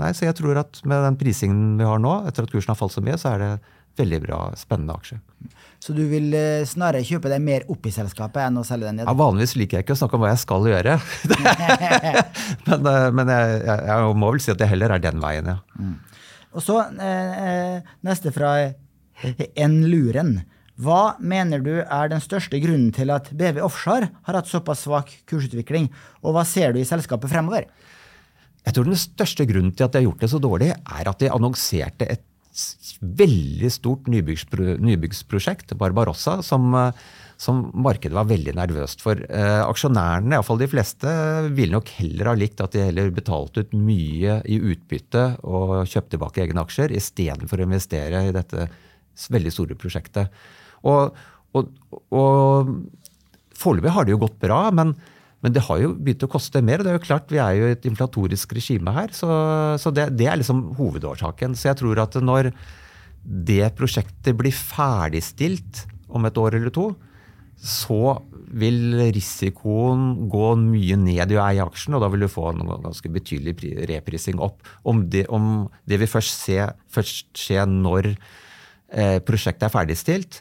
nei, 0.00 0.12
så 0.12 0.26
jeg 0.26 0.36
tror 0.36 0.60
at 0.60 0.82
med 0.84 1.00
den 1.06 1.16
prisingen 1.20 1.78
vi 1.80 1.88
har 1.88 2.00
nå, 2.02 2.18
etter 2.28 2.44
at 2.44 2.52
kursen 2.52 2.74
har 2.74 2.78
falt 2.78 2.94
så 2.94 3.02
mye, 3.04 3.16
så 3.20 3.32
er 3.32 3.42
det 3.42 3.52
veldig 3.96 4.20
bra, 4.26 4.40
spennende 4.60 4.96
aksje. 4.96 5.18
Så 5.80 5.94
du 5.96 6.02
vil 6.10 6.32
eh, 6.36 6.64
snarere 6.68 7.04
kjøpe 7.06 7.30
deg 7.32 7.42
mer 7.44 7.64
opp 7.72 7.86
i 7.88 7.92
selskapet 7.94 8.42
enn 8.44 8.58
å 8.60 8.64
selge 8.66 8.88
den 8.88 9.00
ned? 9.00 9.08
Ja, 9.08 9.14
vanligvis 9.16 9.54
liker 9.60 9.78
jeg 9.78 9.86
ikke 9.86 9.96
å 9.96 10.00
snakke 10.00 10.18
om 10.18 10.24
hva 10.24 10.32
jeg 10.32 10.42
skal 10.42 10.68
gjøre. 10.68 10.96
men, 12.68 12.90
eh, 12.92 13.06
men 13.16 13.32
jeg, 13.32 13.54
jeg, 13.68 13.86
jeg, 13.88 14.18
må 14.20 14.32
vel 14.34 14.42
si 14.44 14.52
at 14.52 14.60
det 14.60 14.68
heller 14.72 14.96
er 14.96 15.04
den 15.04 15.22
veien, 15.22 15.52
ja. 15.54 15.58
Mm. 15.80 15.96
Og 16.56 16.64
så 16.64 16.78
eh, 16.88 17.40
eh 17.46 17.94
neste 18.06 18.32
fra 18.32 18.52
En 19.56 19.80
Luren. 19.88 20.38
Hva 20.76 21.16
mener 21.24 21.62
du 21.64 21.72
er 21.80 22.10
den 22.12 22.20
største 22.20 22.58
grunnen 22.60 22.90
til 22.92 23.08
at 23.14 23.30
BV 23.32 23.62
Offshore 23.64 24.10
har 24.26 24.36
hatt 24.36 24.50
såpass 24.50 24.84
svak 24.84 25.12
kursutvikling, 25.28 25.88
og 26.20 26.36
hva 26.36 26.44
ser 26.44 26.74
du 26.74 26.82
i 26.82 26.88
selskapet 26.88 27.32
fremover? 27.32 27.64
Jeg 28.66 28.76
tror 28.76 28.88
den 28.88 28.98
største 28.98 29.46
grunnen 29.48 29.72
til 29.72 29.86
at 29.86 29.94
de 29.94 30.02
har 30.02 30.08
gjort 30.10 30.24
det 30.24 30.32
så 30.32 30.40
dårlig, 30.42 30.72
er 30.74 31.08
at 31.08 31.22
de 31.22 31.30
annonserte 31.32 32.08
et 32.12 32.24
veldig 33.00 33.70
stort 33.72 34.08
nybyggsprosjekt, 34.08 35.74
Barbarossa, 35.80 36.38
som, 36.44 36.74
som, 37.40 37.62
markedet 37.72 38.16
var 38.16 38.28
veldig 38.28 38.56
nervøst 38.56 39.04
for. 39.04 39.20
Eh, 39.20 39.62
aksjonærene, 39.64 40.34
iallfall 40.36 40.60
de 40.60 40.70
fleste, 40.72 41.14
ville 41.56 41.76
nok 41.76 41.92
heller 41.98 42.32
ha 42.32 42.36
likt 42.36 42.60
at 42.64 42.76
de 42.76 42.84
heller 42.88 43.12
betalte 43.16 43.64
ut 43.64 43.76
mye 43.76 44.40
i 44.48 44.60
utbytte 44.72 45.26
og 45.44 45.78
kjøpte 45.84 46.16
tilbake 46.16 46.44
egne 46.44 46.64
aksjer, 46.64 46.96
istedenfor 46.96 47.60
å 47.60 47.68
investere 47.68 48.24
i 48.28 48.36
dette 48.36 48.68
veldig 49.32 49.52
store 49.52 49.76
prosjektet. 49.80 50.32
Og, 50.86 51.18
og, 51.56 51.68
og 52.14 52.72
foreløpig 53.56 53.94
har 53.96 54.06
det 54.06 54.14
jo 54.14 54.22
gått 54.24 54.40
bra, 54.42 54.66
men 54.74 54.94
men 55.44 55.54
det 55.54 55.62
har 55.68 55.78
jo 55.78 55.92
begynt 55.94 56.24
å 56.26 56.30
koste 56.32 56.62
mer. 56.64 56.80
og 56.80 56.86
det 56.86 56.90
er 56.90 56.96
jo 56.96 57.06
klart 57.06 57.30
Vi 57.30 57.38
er 57.38 57.58
jo 57.58 57.68
i 57.68 57.74
et 57.76 57.84
inflatorisk 57.86 58.56
regime 58.56 58.90
her, 58.96 59.12
så, 59.14 59.28
så 59.78 59.92
det, 59.94 60.08
det, 60.18 60.26
er 60.26 60.40
liksom 60.40 60.72
hovedårsaken. 60.74 61.54
Så 61.54 61.68
jeg 61.70 61.78
tror 61.82 62.00
at 62.02 62.16
når 62.18 62.50
det 63.22 63.74
prosjektet 63.78 64.34
blir 64.38 64.54
ferdigstilt 64.54 65.84
om 66.08 66.26
et 66.26 66.40
år 66.40 66.58
eller 66.58 66.72
to, 66.74 66.88
så 67.56 68.16
vil 68.56 68.94
risikoen 69.14 70.28
gå 70.30 70.48
mye 70.60 70.98
ned 71.00 71.32
i 71.32 71.38
å 71.38 71.44
eie 71.44 71.64
aksjen, 71.64 71.96
og 71.96 72.04
da 72.04 72.10
vil 72.12 72.26
du 72.26 72.30
få 72.30 72.50
en 72.50 72.66
ganske 72.84 73.10
betydelig 73.10 73.86
reprising 73.90 74.42
opp. 74.44 74.66
Om 74.86 75.06
det, 75.12 75.26
om 75.32 75.66
det 75.88 75.98
vil 76.02 76.10
først, 76.10 76.42
se, 76.46 76.58
først 76.92 77.32
skje 77.38 77.64
når 77.70 78.12
eh, 78.12 79.18
prosjektet 79.26 79.66
er 79.68 79.74
ferdigstilt, 79.74 80.40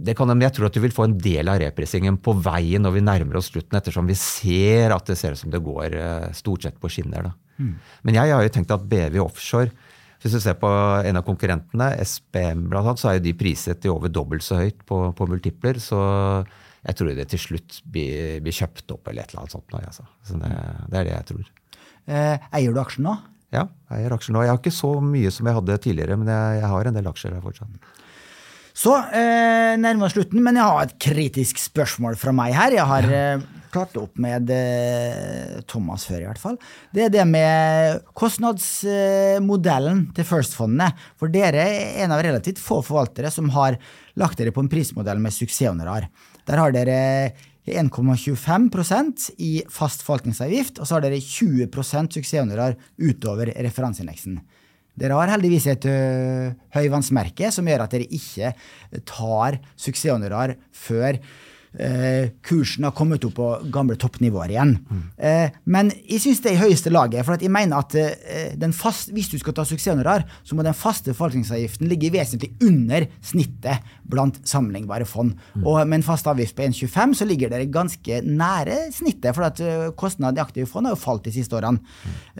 det 0.00 0.14
kan, 0.16 0.30
jeg 0.40 0.54
tror 0.56 0.68
at 0.68 0.76
du 0.76 0.80
vil 0.84 0.94
få 0.94 1.06
en 1.08 1.18
del 1.20 1.48
av 1.50 1.58
reprisingen 1.60 2.16
på 2.22 2.34
veien 2.40 2.84
når 2.84 2.94
vi 2.96 3.04
nærmer 3.04 3.40
oss 3.40 3.50
slutten, 3.52 3.76
ettersom 3.76 4.08
vi 4.08 4.16
ser 4.18 4.94
at 4.94 5.08
det 5.08 5.18
ser 5.20 5.36
ut 5.36 5.42
som 5.42 5.52
det 5.52 5.60
går 5.64 5.96
eh, 5.96 6.26
stort 6.36 6.64
sett 6.64 6.80
på 6.80 6.90
skinner. 6.92 7.32
Mm. 7.60 7.74
Men 8.08 8.20
jeg 8.20 8.32
har 8.32 8.44
jo 8.44 8.52
tenkt 8.54 8.72
at 8.74 8.86
BV 8.88 9.20
Offshore 9.24 9.72
hvis 10.20 10.34
du 10.36 10.40
ser 10.42 10.56
på 10.60 10.68
en 10.68 11.16
av 11.16 11.24
konkurrentene, 11.24 11.94
SPM 12.04 12.66
blant 12.68 12.90
annet, 12.90 13.00
så 13.00 13.08
er 13.08 13.14
jo 13.16 13.24
de 13.24 13.38
priset 13.40 13.80
til 13.80 13.94
over 13.94 14.12
dobbelt 14.12 14.44
så 14.44 14.58
høyt 14.58 14.82
på, 14.88 14.98
på 15.16 15.28
multipler. 15.30 15.80
Så 15.80 15.96
jeg 16.84 16.98
tror 16.98 17.12
det 17.16 17.24
til 17.32 17.40
slutt 17.40 17.78
blir, 17.88 18.36
blir 18.44 18.56
kjøpt 18.56 18.92
opp 18.92 19.08
eller 19.08 19.24
et 19.24 19.32
eller 19.32 19.46
annet 19.46 19.54
sånt. 19.56 19.72
Nå, 19.72 19.80
altså. 19.80 20.04
Så 20.28 20.36
det, 20.42 20.50
det, 20.52 20.98
er 21.00 21.08
det 21.08 21.14
jeg 21.14 21.28
tror. 21.30 21.48
Eh, 22.04 22.50
eier 22.58 22.76
du 22.76 22.82
aksjen 22.82 23.08
nå? 23.08 23.16
Ja, 23.50 23.64
jeg 23.88 24.04
eier 24.04 24.16
aksjer 24.18 24.36
nå. 24.36 24.44
Jeg 24.44 24.52
har 24.52 24.60
ikke 24.60 24.76
så 24.76 24.92
mye 25.04 25.32
som 25.32 25.48
jeg 25.48 25.58
hadde 25.62 25.78
tidligere, 25.88 26.20
men 26.20 26.28
jeg, 26.34 26.60
jeg 26.60 26.72
har 26.74 26.90
en 26.90 27.00
del 27.00 27.10
aksjer 27.14 27.34
der 27.34 27.46
fortsatt. 27.46 27.90
Så 28.76 28.92
eh, 28.96 29.76
nærmer 29.80 30.06
oss 30.06 30.14
slutten, 30.16 30.42
men 30.44 30.58
jeg 30.58 30.66
har 30.66 30.84
et 30.86 30.98
kritisk 31.02 31.58
spørsmål 31.60 32.18
fra 32.20 32.32
meg 32.36 32.54
her. 32.56 32.76
Jeg 32.76 32.86
har 32.90 33.08
eh, 33.10 33.42
klart 33.72 33.96
opp 34.00 34.18
med 34.20 34.50
eh, 34.54 35.60
Thomas 35.70 36.06
før, 36.08 36.22
i 36.22 36.28
hvert 36.28 36.42
fall. 36.42 36.56
Det 36.94 37.06
er 37.06 37.14
det 37.14 37.26
med 37.28 38.00
kostnadsmodellen 38.18 40.06
til 40.16 40.28
First-fondene. 40.28 40.90
For 41.20 41.32
dere 41.32 41.66
er 41.66 42.04
en 42.04 42.14
av 42.14 42.22
relativt 42.26 42.62
få 42.62 42.80
forvaltere 42.86 43.32
som 43.34 43.50
har 43.56 43.78
lagt 44.20 44.40
dere 44.40 44.54
på 44.54 44.64
en 44.64 44.70
prismodell 44.72 45.22
med 45.22 45.34
suksesshonorar. 45.34 46.08
Der 46.48 46.62
har 46.62 46.74
dere 46.74 46.98
1,25% 47.70 49.30
i 49.38 49.52
fast 49.70 50.02
forvaltningsavgift, 50.06 50.80
og 50.80 50.88
så 50.88 50.96
har 50.96 51.04
dere 51.04 51.20
20% 51.22 52.16
suksesshonorar 52.16 52.78
utover 52.98 53.52
referanseindeksen. 53.54 54.40
Dere 54.98 55.16
har 55.16 55.30
heldigvis 55.32 55.68
et 55.70 55.86
høyvannsmerke 56.74 57.52
som 57.54 57.68
gjør 57.70 57.84
at 57.86 57.94
dere 57.94 58.08
ikke 58.10 58.52
tar 59.08 59.60
suksesshonorar 59.78 60.56
før 60.76 61.20
eh, 61.78 62.30
kursen 62.42 62.86
har 62.86 62.94
kommet 62.96 63.24
opp 63.26 63.36
på 63.38 63.48
gamle 63.72 63.96
toppnivåer 64.00 64.54
igjen. 64.54 64.74
Mm. 64.90 65.02
Eh, 65.16 65.58
men 65.70 65.92
jeg 66.02 66.22
syns 66.24 66.42
det 66.42 66.52
er 66.52 66.58
i 66.58 66.62
høyeste 66.64 66.92
laget. 66.92 67.24
For 67.26 67.40
jeg 67.40 67.52
mener 67.52 67.84
at 67.84 67.96
eh, 67.98 68.66
fast, 68.76 69.12
hvis 69.14 69.30
du 69.32 69.38
skal 69.40 69.54
ta 69.56 69.64
suksesshonorar, 69.68 70.26
så 70.46 70.56
må 70.56 70.66
den 70.66 70.76
faste 70.76 71.14
forvaltningsavgiften 71.14 71.88
ligge 71.90 72.12
vesentlig 72.14 72.52
under 72.66 73.06
snittet 73.24 73.86
blant 74.10 74.40
sammenlignbare 74.48 75.06
fond. 75.06 75.36
Mm. 75.54 75.66
Og 75.66 75.80
med 75.84 76.00
en 76.00 76.06
fast 76.06 76.28
avgift 76.30 76.56
på 76.58 76.66
1,25 76.66 77.16
så 77.20 77.28
ligger 77.28 77.52
dere 77.52 77.70
ganske 77.70 78.22
nære 78.26 78.78
snittet, 78.96 79.32
for 79.36 79.46
at 79.50 79.62
eh, 79.64 79.90
kostnadene 79.98 80.40
i 80.40 80.44
aktive 80.44 80.70
fond 80.70 80.88
har 80.88 80.96
jo 80.96 81.02
falt 81.02 81.26
de 81.28 81.34
siste 81.34 81.56
årene. 81.56 81.82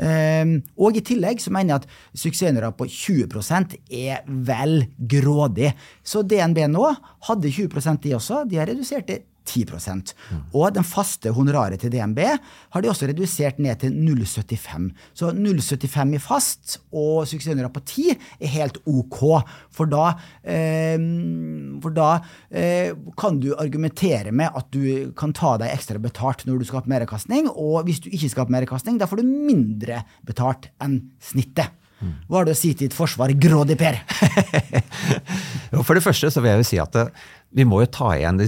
Mm. 0.01 0.53
og 0.81 0.97
i 0.97 1.03
tillegg 1.05 1.41
så 1.43 1.53
mener 1.53 1.74
jeg 1.74 1.83
at 1.83 2.20
suksesshonorar 2.22 2.72
på 2.76 2.87
20% 2.89 3.74
er 3.95 4.22
vel 4.26 4.87
grådig. 4.97 5.72
Så 6.07 6.22
DNB 6.26 6.62
nå 6.72 6.87
hadde 7.28 7.53
20% 7.53 8.01
de 8.05 8.14
også. 8.16 8.43
De 8.49 8.59
har 8.61 8.70
redusert 8.70 9.09
det 9.11 9.20
10 9.47 9.66
mm. 9.70 10.41
Og 10.55 10.74
den 10.74 10.86
faste 10.86 11.32
honoraret 11.34 11.80
til 11.80 11.93
DNB 11.93 12.20
har 12.20 12.82
de 12.82 12.91
også 12.91 13.09
redusert 13.11 13.59
ned 13.59 13.80
til 13.82 13.95
0,75. 13.95 14.91
Så 15.14 15.32
0,75 15.32 16.14
i 16.14 16.22
fast 16.22 16.78
og 16.91 17.26
suksesshonorar 17.28 17.72
på 17.74 17.80
10 17.80 18.09
er 18.12 18.55
helt 18.55 18.80
ok. 18.86 19.20
For 19.74 19.91
da, 19.91 20.12
eh, 20.45 20.97
for 21.82 21.97
da 21.97 22.11
eh, 22.51 22.95
kan 23.20 23.41
du 23.43 23.53
argumentere 23.57 24.32
med 24.32 24.55
at 24.55 24.70
du 24.74 25.12
kan 25.18 25.34
ta 25.36 25.57
deg 25.61 25.74
ekstra 25.74 26.01
betalt 26.03 26.47
når 26.47 26.61
du 26.61 26.68
skal 26.68 26.82
ha 26.82 26.95
meravkastning, 26.95 27.51
og 27.51 27.84
hvis 27.88 28.03
du 28.05 28.11
ikke 28.11 28.32
skal 28.32 28.47
ha 28.47 28.57
meravkastning, 28.59 29.01
da 29.01 29.09
får 29.11 29.22
du 29.22 29.28
mindre 29.28 30.05
betalt 30.26 30.70
enn 30.82 31.01
snittet. 31.22 31.76
Hva 32.01 32.41
har 32.41 32.49
du 32.49 32.55
å 32.55 32.57
si 32.57 32.70
til 32.72 32.88
ditt 32.88 32.97
forsvar, 32.97 33.32
Grådig 33.36 33.76
Per? 33.80 33.99
For 35.86 35.97
det 35.97 36.03
første 36.05 36.30
så 36.32 36.41
vil 36.41 36.55
jeg 36.55 36.62
jo 36.62 36.68
si 36.70 36.78
at 36.80 36.97
eh, 36.97 37.11
vi 37.57 37.66
må 37.66 37.82
jo 37.82 37.90
ta 37.90 38.12
igjen 38.16 38.40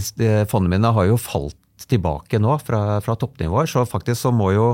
Fondene 0.51 0.77
mine 0.77 0.93
har 0.95 1.09
jo 1.09 1.19
falt 1.21 1.59
tilbake 1.91 2.39
nå 2.39 2.57
fra, 2.63 3.01
fra 3.03 3.17
toppnivåer. 3.19 3.71
Så 3.71 3.87
faktisk 3.89 4.23
så 4.27 4.35
må 4.35 4.53
jo 4.57 4.69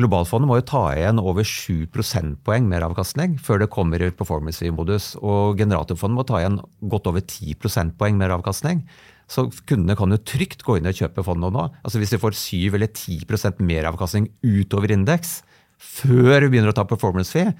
Globalfondet 0.00 0.48
må 0.48 0.56
jo 0.56 0.64
ta 0.64 0.82
igjen 0.94 1.18
over 1.20 1.44
7 1.44 1.90
prosentpoeng 1.92 2.64
mer 2.70 2.86
avkastning 2.86 3.34
før 3.42 3.60
det 3.60 3.72
kommer 3.74 4.00
i 4.00 4.08
performance 4.14 4.64
modus 4.72 5.10
Og 5.18 5.58
Generatorfondet 5.60 6.16
må 6.16 6.24
ta 6.24 6.38
igjen 6.40 6.56
godt 6.88 7.10
over 7.10 7.20
10 7.20 7.58
prosentpoeng 7.60 8.16
mer 8.16 8.32
avkastning. 8.32 8.84
Så 9.30 9.48
kundene 9.68 9.98
kan 9.98 10.14
jo 10.14 10.20
trygt 10.24 10.64
gå 10.66 10.78
inn 10.78 10.88
og 10.88 10.96
kjøpe 10.96 11.24
fondet 11.26 11.52
nå. 11.54 11.66
Altså 11.84 12.00
Hvis 12.00 12.14
de 12.14 12.22
får 12.22 12.38
7 12.38 12.78
eller 12.78 12.88
10 12.88 13.60
mer 13.66 13.90
avkastning 13.90 14.30
utover 14.46 14.94
indeks 14.94 15.40
før 15.80 16.46
vi 16.46 16.54
begynner 16.54 16.72
å 16.72 16.76
ta 16.76 16.84
performance 16.84 17.32
fee, 17.32 17.52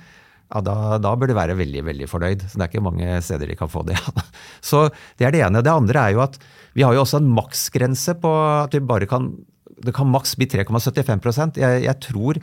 ja, 0.51 0.62
da, 0.66 0.76
da, 0.98 1.12
bør 1.14 1.30
du 1.30 1.36
være 1.38 1.55
veldig 1.59 1.84
veldig 1.86 2.09
fornøyd. 2.11 2.46
Så 2.51 2.59
Det 2.59 2.64
er 2.64 2.72
ikke 2.72 2.82
mange 2.82 3.20
steder 3.22 3.51
de 3.51 3.59
kan 3.59 3.70
få 3.70 3.84
det. 3.86 3.98
Så 4.70 4.88
Det 5.18 5.28
er 5.28 5.34
det 5.34 5.44
ene. 5.46 5.62
Det 5.62 5.70
andre 5.70 6.09
er 6.09 6.16
jo 6.16 6.24
at 6.24 6.40
vi 6.74 6.82
har 6.86 6.94
jo 6.94 7.05
også 7.05 7.20
en 7.20 7.30
maksgrense 7.34 8.16
på 8.18 8.32
at 8.64 8.74
vi 8.74 8.82
bare 8.82 9.07
kan 9.11 9.32
Det 9.80 9.94
kan 9.94 10.11
maks 10.11 10.34
bli 10.36 10.46
3,75 10.46 11.57
jeg, 11.57 11.84
jeg 11.86 11.96
tror 12.01 12.40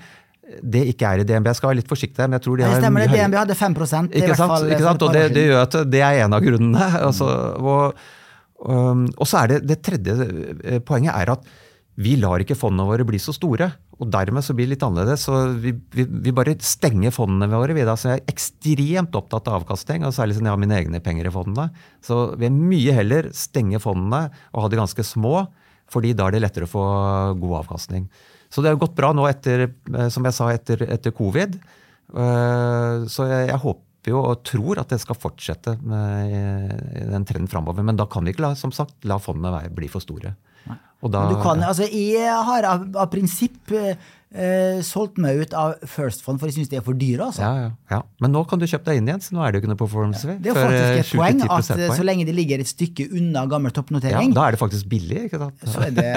det 0.47 0.85
ikke 0.93 1.03
er 1.03 1.21
i 1.21 1.25
DNB. 1.27 1.49
Jeg 1.51 1.59
skal 1.59 1.69
være 1.69 1.79
litt 1.81 1.89
forsiktig. 1.89 2.23
men 2.23 2.37
jeg 2.37 2.45
tror 2.45 2.57
de 2.57 2.63
har... 2.63 2.77
Det 2.77 2.83
stemmer 2.85 3.03
det, 3.03 3.17
DNB 3.19 3.35
hadde 3.35 3.57
5% 3.59 4.13
Ikke 4.15 4.37
sant? 4.39 4.69
Ikke 4.71 4.85
sant? 4.85 5.03
Og 5.03 5.11
det, 5.13 5.25
det, 5.35 5.43
gjør 5.49 5.65
at 5.65 5.75
det 5.91 6.03
er 6.07 6.21
en 6.23 6.37
av 6.37 6.45
grunnene. 6.45 6.87
Altså, 7.07 7.27
og, 7.59 7.99
um, 8.63 9.03
og, 9.17 9.25
så 9.27 9.43
er 9.43 9.51
det 9.51 9.59
det 9.67 9.81
tredje 9.83 10.15
eh, 10.23 10.79
poenget 10.79 11.13
er 11.13 11.33
at 11.35 11.43
vi 11.99 12.15
lar 12.21 12.41
ikke 12.43 12.57
fondene 12.57 12.87
våre 12.87 13.05
bli 13.07 13.19
så 13.19 13.35
store. 13.35 13.71
Og 13.97 14.09
dermed 14.13 14.45
så 14.45 14.53
blir 14.53 14.67
det 14.67 14.75
litt 14.75 14.85
annerledes. 14.85 15.23
Så 15.25 15.39
vi, 15.61 15.73
vi, 15.95 16.05
vi 16.05 16.33
bare 16.35 16.53
stenger 16.61 17.13
fondene 17.15 17.49
våre. 17.49 17.73
Vi, 17.73 17.85
så 17.97 18.11
jeg 18.11 18.21
er 18.21 18.33
ekstremt 18.33 19.17
opptatt 19.17 19.49
av 19.49 19.63
avkastning, 19.63 20.05
og 20.05 20.13
særlig 20.15 20.37
siden 20.37 20.49
jeg 20.49 20.53
har 20.53 20.61
mine 20.61 20.77
egne 20.77 21.01
penger 21.03 21.29
i 21.29 21.33
fondene. 21.33 21.71
Så 22.05 22.19
vi 22.35 22.45
vil 22.45 22.59
mye 22.73 22.97
heller 22.99 23.31
stenge 23.37 23.81
fondene 23.81 24.27
og 24.51 24.65
ha 24.65 24.69
de 24.71 24.81
ganske 24.81 25.07
små, 25.07 25.47
fordi 25.89 26.13
da 26.17 26.27
er 26.27 26.37
det 26.37 26.43
lettere 26.43 26.67
å 26.67 26.71
få 26.71 26.85
god 27.41 27.57
avkastning. 27.63 28.05
Så 28.53 28.61
det 28.61 28.71
har 28.71 28.79
gått 28.79 28.95
bra 28.95 29.11
nå 29.15 29.25
etter, 29.27 29.65
eh, 29.67 30.07
som 30.13 30.25
jeg 30.27 30.35
sa, 30.35 30.51
etter, 30.53 30.85
etter 30.93 31.15
covid. 31.15 31.57
Eh, 31.57 33.07
så 33.11 33.27
jeg, 33.27 33.49
jeg 33.49 33.61
håper 33.65 34.13
jo 34.13 34.21
og 34.21 34.43
tror 34.47 34.79
at 34.79 34.93
det 34.93 35.01
skal 35.03 35.17
fortsette 35.19 35.73
med 35.83 37.09
den 37.09 37.25
trenden 37.27 37.49
framover. 37.51 37.83
Men 37.83 37.97
da 37.99 38.05
kan 38.07 38.23
vi 38.23 38.35
ikke 38.35 38.45
la, 38.45 38.53
som 38.59 38.71
sagt, 38.75 38.99
la 39.09 39.17
fondene 39.19 39.65
bli 39.75 39.89
for 39.91 40.05
store. 40.05 40.37
Da, 40.97 41.27
du 41.29 41.35
kan, 41.39 41.61
altså, 41.61 41.85
jeg 41.93 42.25
har 42.25 42.65
av, 42.65 42.87
av 42.97 43.09
prinsipp 43.13 43.69
eh, 44.35 44.79
solgt 44.85 45.19
meg 45.21 45.39
ut 45.41 45.53
av 45.57 45.75
First 45.87 46.23
Fund, 46.25 46.39
for 46.41 46.49
jeg 46.49 46.57
syns 46.57 46.71
de 46.71 46.79
er 46.79 46.83
for 46.85 46.97
dyre. 46.97 47.27
Altså. 47.29 47.43
Ja, 47.43 47.67
ja, 47.67 47.69
ja, 47.93 47.99
Men 48.23 48.33
nå 48.35 48.43
kan 48.49 48.59
du 48.59 48.65
kjøpe 48.67 48.89
deg 48.89 48.99
inn 48.99 49.09
igjen, 49.09 49.21
så 49.23 49.35
nå 49.37 49.43
er 49.45 49.53
det 49.53 49.59
jo 49.59 49.63
ikke 49.63 49.71
noe 49.71 49.79
performance 49.79 50.27
ja, 50.27 50.35
Det 50.41 50.51
er 50.51 50.55
jo 50.55 50.57
faktisk 50.57 50.87
et 50.87 50.99
eh, 50.99 51.11
poeng 51.21 51.43
at 51.45 51.53
eh, 51.53 51.83
poeng. 51.83 51.93
så 51.99 52.07
lenge 52.09 52.25
de 52.27 52.35
ligger 52.35 52.63
et 52.63 52.71
stykke 52.71 53.07
unna 53.07 53.45
gammel 53.51 53.75
toppnotering 53.75 54.33
Ja, 54.33 54.35
Da 54.39 54.47
er 54.47 54.57
det 54.57 54.61
faktisk 54.61 54.89
billig, 54.91 55.21
ikke 55.29 55.41
sant? 55.41 55.63
Så, 55.63 55.85
det, 55.95 56.09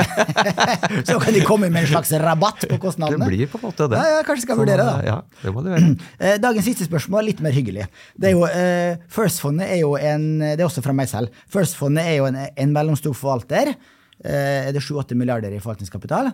så 1.12 1.20
kan 1.22 1.36
de 1.36 1.44
komme 1.46 1.70
med 1.70 1.84
en 1.84 1.92
slags 1.92 2.12
rabatt 2.24 2.66
på 2.72 2.80
kostnadene. 2.82 3.28
Det 3.28 3.36
blir 3.36 3.53
på 3.53 3.61
en 3.61 3.66
måte 3.68 3.88
det. 3.92 4.01
Ja, 4.01 4.16
ja 4.16 4.26
Kanskje 4.26 4.48
skal 4.48 4.61
vurdere 4.61 4.88
da. 4.88 4.96
Ja, 5.07 5.20
det 5.44 5.55
må 5.55 5.64
du 5.64 5.70
gjøre. 5.74 5.94
Dagens 6.46 6.66
siste 6.72 6.88
spørsmål, 6.88 7.28
litt 7.30 7.44
mer 7.44 7.55
hyggelig. 7.55 7.86
Det 8.16 8.32
er 8.32 8.36
jo, 8.36 8.44
eh, 8.48 8.98
First 9.12 9.44
Fundet 9.44 9.70
er 9.70 9.84
jo 9.84 9.94
en 10.01 10.28
Det 10.42 10.59
er 10.59 10.66
også 10.66 10.82
fra 10.84 10.96
meg 10.96 11.09
selv. 11.11 11.32
First 11.53 11.78
Fundet 11.78 12.09
er 12.09 12.20
jo 12.20 12.28
en, 12.30 12.38
en 12.48 12.74
mellomstor 12.74 13.14
forvalter. 13.16 13.74
Eh, 14.25 14.68
er 14.68 14.73
det 14.77 14.83
7-8 14.85 15.16
milliarder 15.16 15.53
i 15.55 15.61
forvaltningskapital. 15.62 16.31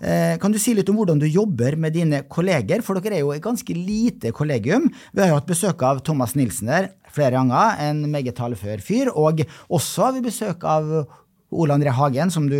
Eh, 0.00 0.34
kan 0.40 0.52
du 0.52 0.58
si 0.60 0.74
litt 0.76 0.88
om 0.90 0.98
hvordan 0.98 1.20
du 1.20 1.26
jobber 1.28 1.76
med 1.80 1.94
dine 1.96 2.22
kolleger? 2.30 2.82
For 2.84 2.98
dere 2.98 3.18
er 3.18 3.24
jo 3.24 3.34
et 3.34 3.44
ganske 3.44 3.76
lite 3.76 4.32
kollegium. 4.36 4.88
Vi 5.12 5.22
har 5.22 5.32
jo 5.32 5.38
hatt 5.38 5.48
besøk 5.48 5.84
av 5.86 6.02
Thomas 6.06 6.34
Nilsen 6.38 6.70
der 6.72 6.92
flere 7.12 7.36
ganger, 7.36 7.78
en 7.84 8.04
meget 8.10 8.36
talefør 8.36 8.82
fyr. 8.84 9.12
Og 9.14 9.44
også 9.68 10.08
har 10.08 10.16
vi 10.16 10.28
besøk 10.28 10.64
av 10.68 10.92
Ole 11.48 11.72
André 11.72 11.92
Hagen, 11.96 12.30
som 12.30 12.44
du, 12.48 12.58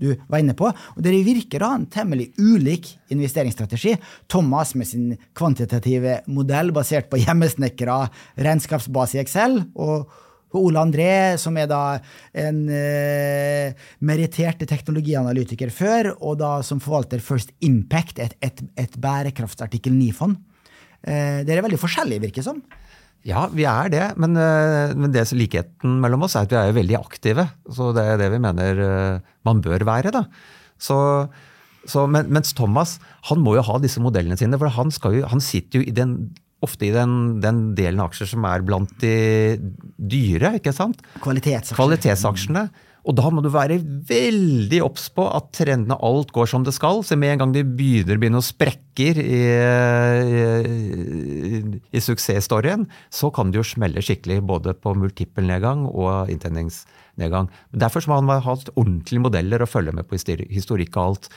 du, 0.00 0.14
var 0.28 0.40
inne 0.40 0.56
på. 0.56 0.70
Og 0.70 1.00
dere 1.04 1.24
virker 1.26 1.62
å 1.62 1.72
ha 1.72 1.78
en 1.80 1.88
temmelig 1.92 2.30
ulik 2.40 2.94
investeringsstrategi. 3.12 3.98
Thomas 4.32 4.72
med 4.78 4.88
sin 4.88 5.10
kvantitative 5.36 6.22
modell 6.32 6.72
basert 6.76 7.10
på 7.12 7.20
hjemmesnekra 7.20 8.04
regnskapsbase 8.40 9.18
i 9.18 9.24
Excel. 9.24 9.60
og 9.74 10.08
Ole 10.60 10.82
André, 10.82 11.10
som 11.40 11.56
er 11.60 11.68
da 11.70 11.82
en 12.44 12.62
eh, 12.70 13.74
merittert 14.04 14.62
teknologianalytiker 14.68 15.72
før, 15.74 16.12
og 16.20 16.38
da 16.42 16.56
som 16.66 16.82
forvalter 16.82 17.22
First 17.24 17.54
Impact, 17.64 18.22
et, 18.22 18.36
et, 18.44 18.64
et 18.80 18.98
bærekraftsartikkel 19.00 19.94
9-fond. 19.96 20.38
Eh, 21.04 21.42
dere 21.44 21.60
er 21.60 21.66
veldig 21.66 21.80
forskjellige, 21.80 22.24
virker 22.28 22.42
det 22.42 22.48
som. 22.48 22.62
Ja, 23.24 23.46
vi 23.48 23.64
er 23.68 23.88
det. 23.92 24.04
Men, 24.20 24.36
eh, 24.36 24.92
men 24.96 25.12
det 25.12 25.30
likheten 25.32 25.98
mellom 26.02 26.26
oss 26.26 26.36
er 26.36 26.44
at 26.44 26.52
vi 26.52 26.60
er 26.60 26.76
veldig 26.76 26.98
aktive. 27.00 27.48
Så 27.72 27.92
det 27.96 28.04
er 28.04 28.20
det 28.20 28.30
vi 28.34 28.42
mener 28.42 28.84
eh, 28.84 29.34
man 29.48 29.64
bør 29.64 29.84
være. 29.88 30.12
da. 30.12 30.26
Så, 30.78 30.96
så, 31.88 32.06
men, 32.06 32.28
mens 32.28 32.52
Thomas 32.52 32.98
han 33.30 33.40
må 33.40 33.56
jo 33.56 33.64
ha 33.64 33.78
disse 33.80 34.02
modellene 34.04 34.36
sine, 34.36 34.60
for 34.60 34.68
han, 34.68 34.92
jo, 34.92 35.24
han 35.30 35.40
sitter 35.40 35.80
jo 35.80 35.88
i 35.88 35.96
den 35.96 36.34
ofte 36.64 36.88
i 36.88 36.94
den, 36.94 37.38
den, 37.44 37.68
delen 37.78 38.02
av 38.02 38.10
aksjer 38.10 38.32
som 38.34 38.48
er 38.48 38.64
blant 38.66 38.90
de 39.02 39.14
dyre. 39.96 40.56
ikke 40.58 40.74
sant? 40.74 41.04
Kvalitetsaksjer. 41.24 41.78
Kvalitetsaksjene. 41.78 42.68
Og 43.04 43.12
da 43.18 43.28
må 43.28 43.42
du 43.44 43.50
være 43.52 43.76
veldig 44.08 44.78
obs 44.84 45.10
på 45.12 45.26
at 45.28 45.50
trendene 45.52 45.96
alt 46.06 46.30
går 46.32 46.48
som 46.48 46.62
det 46.64 46.72
skal. 46.72 47.02
Så 47.04 47.18
med 47.20 47.34
en 47.34 47.42
gang 47.42 47.52
de 47.52 47.64
begynner, 47.68 48.16
begynner 48.20 48.40
å 48.40 48.46
sprekker 48.46 49.20
i, 49.20 49.40
i, 50.64 51.60
i 51.92 52.02
suksessstoryen, 52.04 52.86
så 53.12 53.28
kan 53.34 53.52
det 53.52 53.60
jo 53.60 53.66
smelle 53.74 54.04
skikkelig 54.04 54.40
både 54.48 54.72
på 54.80 54.94
multippelnedgang 54.96 55.84
og 55.90 56.32
inntjeningsnedgang. 56.32 57.52
Derfor 57.76 58.08
må 58.08 58.22
man 58.24 58.40
ha 58.46 58.56
ordentlige 58.72 59.26
modeller 59.26 59.64
å 59.64 59.68
følge 59.68 59.92
med 59.96 60.08
på 60.08 60.16
historikk 60.48 60.96
og 60.96 61.04
alt. 61.04 61.30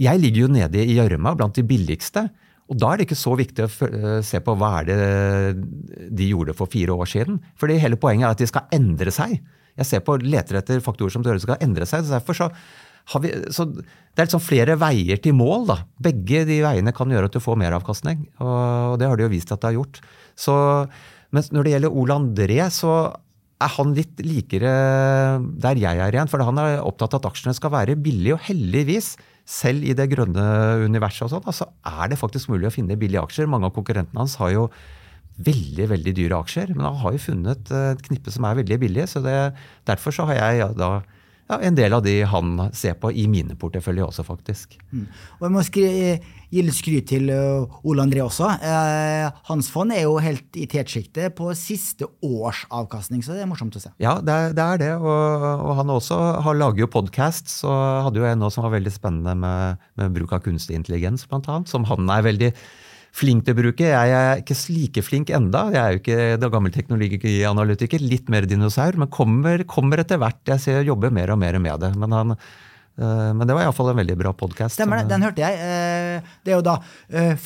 Jeg 0.00 0.20
ligger 0.20 0.46
jo 0.46 0.52
nede 0.52 0.80
i 0.80 0.96
gjørma 0.96 1.36
blant 1.36 1.60
de 1.60 1.64
billigste. 1.64 2.26
Og 2.66 2.78
Da 2.82 2.92
er 2.92 2.98
det 2.98 3.06
ikke 3.06 3.18
så 3.18 3.34
viktig 3.38 3.66
å 3.66 3.70
eh, 3.86 4.22
se 4.26 4.40
på 4.42 4.54
hva 4.58 4.72
er 4.80 4.88
det 4.88 6.08
de 6.18 6.30
gjorde 6.32 6.56
for 6.58 6.70
fire 6.70 6.96
år 6.96 7.10
siden. 7.10 7.38
Fordi 7.58 7.78
hele 7.82 7.98
poenget 8.00 8.26
er 8.26 8.34
at 8.34 8.42
de 8.42 8.48
skal 8.50 8.66
endre 8.74 9.12
seg. 9.14 9.38
Jeg 9.76 9.86
ser 9.86 10.02
på, 10.02 10.16
leter 10.24 10.58
etter 10.62 10.82
faktorer 10.82 11.12
som 11.12 11.24
skal 11.24 11.60
endre 11.62 11.86
seg. 11.86 12.06
derfor 12.08 12.38
så 12.38 12.50
vi, 13.20 13.30
Det 13.30 14.18
er 14.18 14.26
liksom 14.26 14.42
flere 14.42 14.74
veier 14.80 15.20
til 15.22 15.36
mål. 15.36 15.66
da. 15.68 15.76
Begge 16.00 16.44
de 16.48 16.62
veiene 16.64 16.92
kan 16.92 17.08
gjøre 17.08 17.30
at 17.30 17.36
du 17.36 17.40
får 17.40 17.60
meravkastning. 17.60 18.26
Og 18.40 18.98
det 18.98 19.06
har 19.06 19.16
de 19.16 19.22
jo 19.28 19.30
vist 19.30 19.52
at 19.52 19.60
det 19.60 19.70
har 19.70 19.78
gjort. 19.78 20.00
Så, 20.34 20.54
mens 21.30 21.52
når 21.52 21.62
det 21.62 21.72
gjelder 21.76 21.94
Ole 21.94 22.18
André, 22.18 22.58
så 22.74 23.14
er 23.62 23.72
han 23.72 23.94
litt 23.96 24.18
likere 24.20 24.72
der 25.38 25.78
jeg 25.78 26.02
er 26.02 26.12
igjen. 26.12 26.28
For 26.28 26.42
han 26.42 26.58
er 26.58 26.82
opptatt 26.82 27.14
av 27.14 27.22
at 27.22 27.30
aksjene 27.30 27.54
skal 27.54 27.70
være 27.76 27.94
billige. 28.00 28.34
Og 28.34 28.42
heldigvis 28.48 29.14
selv 29.46 29.86
i 29.86 29.94
det 29.94 30.08
grønne 30.10 30.44
universet 30.82 31.28
og 31.28 31.32
sånn, 31.32 31.46
altså 31.46 31.68
er 31.86 32.10
det 32.10 32.18
faktisk 32.18 32.50
mulig 32.50 32.68
å 32.68 32.74
finne 32.74 32.98
billige 32.98 33.22
aksjer. 33.22 33.50
Mange 33.50 33.70
av 33.70 33.76
konkurrentene 33.76 34.18
hans 34.18 34.34
har 34.40 34.50
jo 34.54 34.64
veldig 35.46 35.90
veldig 35.92 36.14
dyre 36.16 36.40
aksjer, 36.40 36.72
men 36.74 36.88
han 36.88 36.96
har 37.02 37.14
jo 37.14 37.22
funnet 37.26 37.70
et 37.76 38.02
knippe 38.08 38.32
som 38.32 38.46
er 38.48 38.58
veldig 38.62 38.78
billige. 38.82 39.06
så 39.10 39.22
det, 39.22 39.36
Derfor 39.86 40.14
så 40.14 40.26
har 40.30 40.40
jeg 40.40 40.62
ja, 40.62 40.68
da 40.74 40.90
ja, 41.46 41.60
en 41.62 41.76
del 41.78 41.94
av 41.94 42.02
de 42.02 42.16
han 42.26 42.56
ser 42.74 42.96
på 42.98 43.12
i 43.14 43.26
mine 43.30 43.54
porteføljer 43.58 44.08
også, 44.08 44.24
faktisk. 44.26 44.74
Mm. 44.90 45.04
Og 45.38 45.46
jeg 45.46 45.54
må 45.54 45.62
gi 45.66 46.62
litt 46.64 46.76
skryt 46.76 47.08
til 47.10 47.30
uh, 47.30 47.78
Ole 47.86 48.02
André 48.06 48.22
også. 48.24 48.48
Eh, 48.62 49.26
hans 49.48 49.68
fond 49.70 49.94
er 49.94 50.04
jo 50.06 50.16
helt 50.22 50.58
i 50.58 50.66
tetsjiktet 50.70 51.36
på 51.38 51.52
siste 51.58 52.08
års 52.24 52.64
avkastning, 52.70 53.22
så 53.22 53.36
det 53.36 53.44
er 53.44 53.50
morsomt 53.50 53.78
å 53.78 53.82
se. 53.82 53.92
Ja, 54.02 54.16
det 54.22 54.34
er 54.34 54.56
det. 54.56 54.66
Er 54.66 54.82
det. 54.82 54.90
Og, 54.98 55.46
og, 55.54 55.72
han 55.78 55.92
også 55.94 56.18
har 56.42 56.58
lager 56.58 56.86
jo 56.86 56.90
podkast, 56.90 57.50
så 57.62 57.70
hadde 58.06 58.22
jo 58.22 58.26
en 58.26 58.42
nå 58.42 58.50
som 58.50 58.66
var 58.66 58.74
veldig 58.74 58.94
spennende 58.94 59.36
med, 59.38 59.86
med 60.00 60.16
bruk 60.16 60.34
av 60.34 60.42
kunstig 60.46 60.78
intelligens, 60.78 61.26
blant 61.30 61.46
annet, 61.52 61.70
som 61.70 61.86
han 61.86 62.10
er 62.10 62.26
veldig 62.26 62.50
flink 63.16 63.46
til 63.46 63.56
å 63.56 63.60
bruke. 63.62 63.88
Jeg 63.88 64.12
er 64.18 64.42
ikke 64.42 64.58
like 64.74 65.06
flink 65.06 65.32
enda. 65.34 65.66
Jeg 65.72 65.80
er 65.82 65.94
jo 65.94 66.02
ikke 66.02 66.20
da 66.42 66.52
gammel 66.52 66.74
teknologianalytiker, 66.74 68.04
litt 68.04 68.30
mer 68.32 68.48
dinosaur, 68.48 68.98
men 69.00 69.12
kommer, 69.12 69.64
kommer 69.68 70.04
etter 70.04 70.20
hvert. 70.20 70.42
Jeg 70.48 70.64
ser 70.64 70.86
jobber 70.86 71.14
mer 71.14 71.32
og 71.32 71.40
mer 71.40 71.60
med 71.62 71.80
det. 71.80 71.94
Men, 71.96 72.12
han, 72.12 72.34
øh, 72.36 73.30
men 73.38 73.48
det 73.48 73.56
var 73.56 73.64
iallfall 73.64 73.94
en 73.94 74.02
veldig 74.02 74.18
bra 74.20 74.34
podkast. 74.36 74.76
Stemmer 74.76 75.00
det, 75.00 75.08
den 75.14 75.24
hørte 75.24 75.46
jeg. 75.46 75.56
Eh, 75.64 76.34
det 76.44 76.52
er 76.52 76.58
jo 76.58 76.66
da 76.66 76.76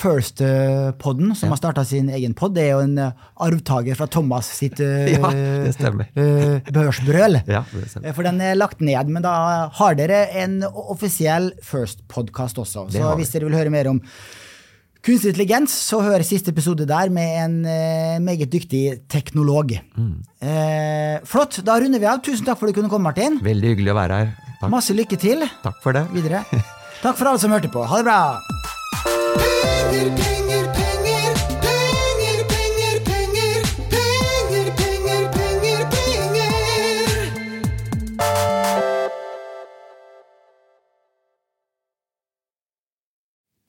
First-podden 0.00 1.36
som 1.38 1.46
ja. 1.46 1.52
har 1.54 1.62
starta 1.62 1.86
sin 1.86 2.10
egen 2.18 2.34
pod. 2.34 2.56
Det 2.58 2.66
er 2.66 2.74
jo 2.74 2.82
en 2.88 2.98
arvtaker 3.46 4.00
fra 4.00 4.10
Thomas 4.10 4.50
sitt 4.58 4.82
ja, 5.14 5.30
det 5.30 5.76
stemmer. 5.78 6.10
børsbrøl. 6.74 7.44
Ja, 7.54 7.62
det 7.70 7.86
stemmer. 7.94 8.18
For 8.18 8.26
den 8.26 8.42
er 8.42 8.58
lagt 8.58 8.82
ned. 8.82 9.14
Men 9.14 9.22
da 9.22 9.38
har 9.78 10.02
dere 10.02 10.26
en 10.42 10.64
offisiell 10.66 11.52
First-podkast 11.62 12.58
også. 12.58 12.90
Så 12.90 13.16
hvis 13.22 13.36
dere 13.38 13.46
vil 13.46 13.60
høre 13.62 13.78
mer 13.78 13.94
om 13.94 14.02
Kunstig 15.01 15.30
intelligens, 15.32 15.72
så 15.72 16.03
hør 16.05 16.20
siste 16.26 16.51
episode 16.53 16.84
der 16.88 17.09
med 17.12 17.28
en 17.40 17.55
eh, 17.64 18.18
meget 18.20 18.51
dyktig 18.53 19.01
teknolog. 19.09 19.72
Mm. 19.96 20.18
Eh, 20.44 21.16
flott. 21.24 21.62
Da 21.64 21.78
runder 21.80 22.01
vi 22.03 22.09
av. 22.11 22.20
Tusen 22.24 22.44
takk 22.44 22.59
for 22.61 22.68
at 22.68 22.74
du 22.74 22.78
kunne 22.82 22.92
komme, 22.92 23.09
Martin. 23.09 23.40
Veldig 23.44 23.68
hyggelig 23.74 23.92
å 23.94 24.01
være 24.01 24.14
her. 24.20 24.28
Takk. 24.61 24.70
Masse 24.74 24.92
lykke 24.96 25.16
til 25.20 25.40
Takk 25.64 25.78
for 25.80 25.92
det. 25.96 26.05
videre. 26.12 26.44
Takk 27.01 27.16
for 27.16 27.24
alle 27.32 27.40
som 27.40 27.53
hørte 27.57 27.72
på. 27.72 27.80
Ha 27.80 27.96
det 28.03 28.07
bra. 30.28 30.39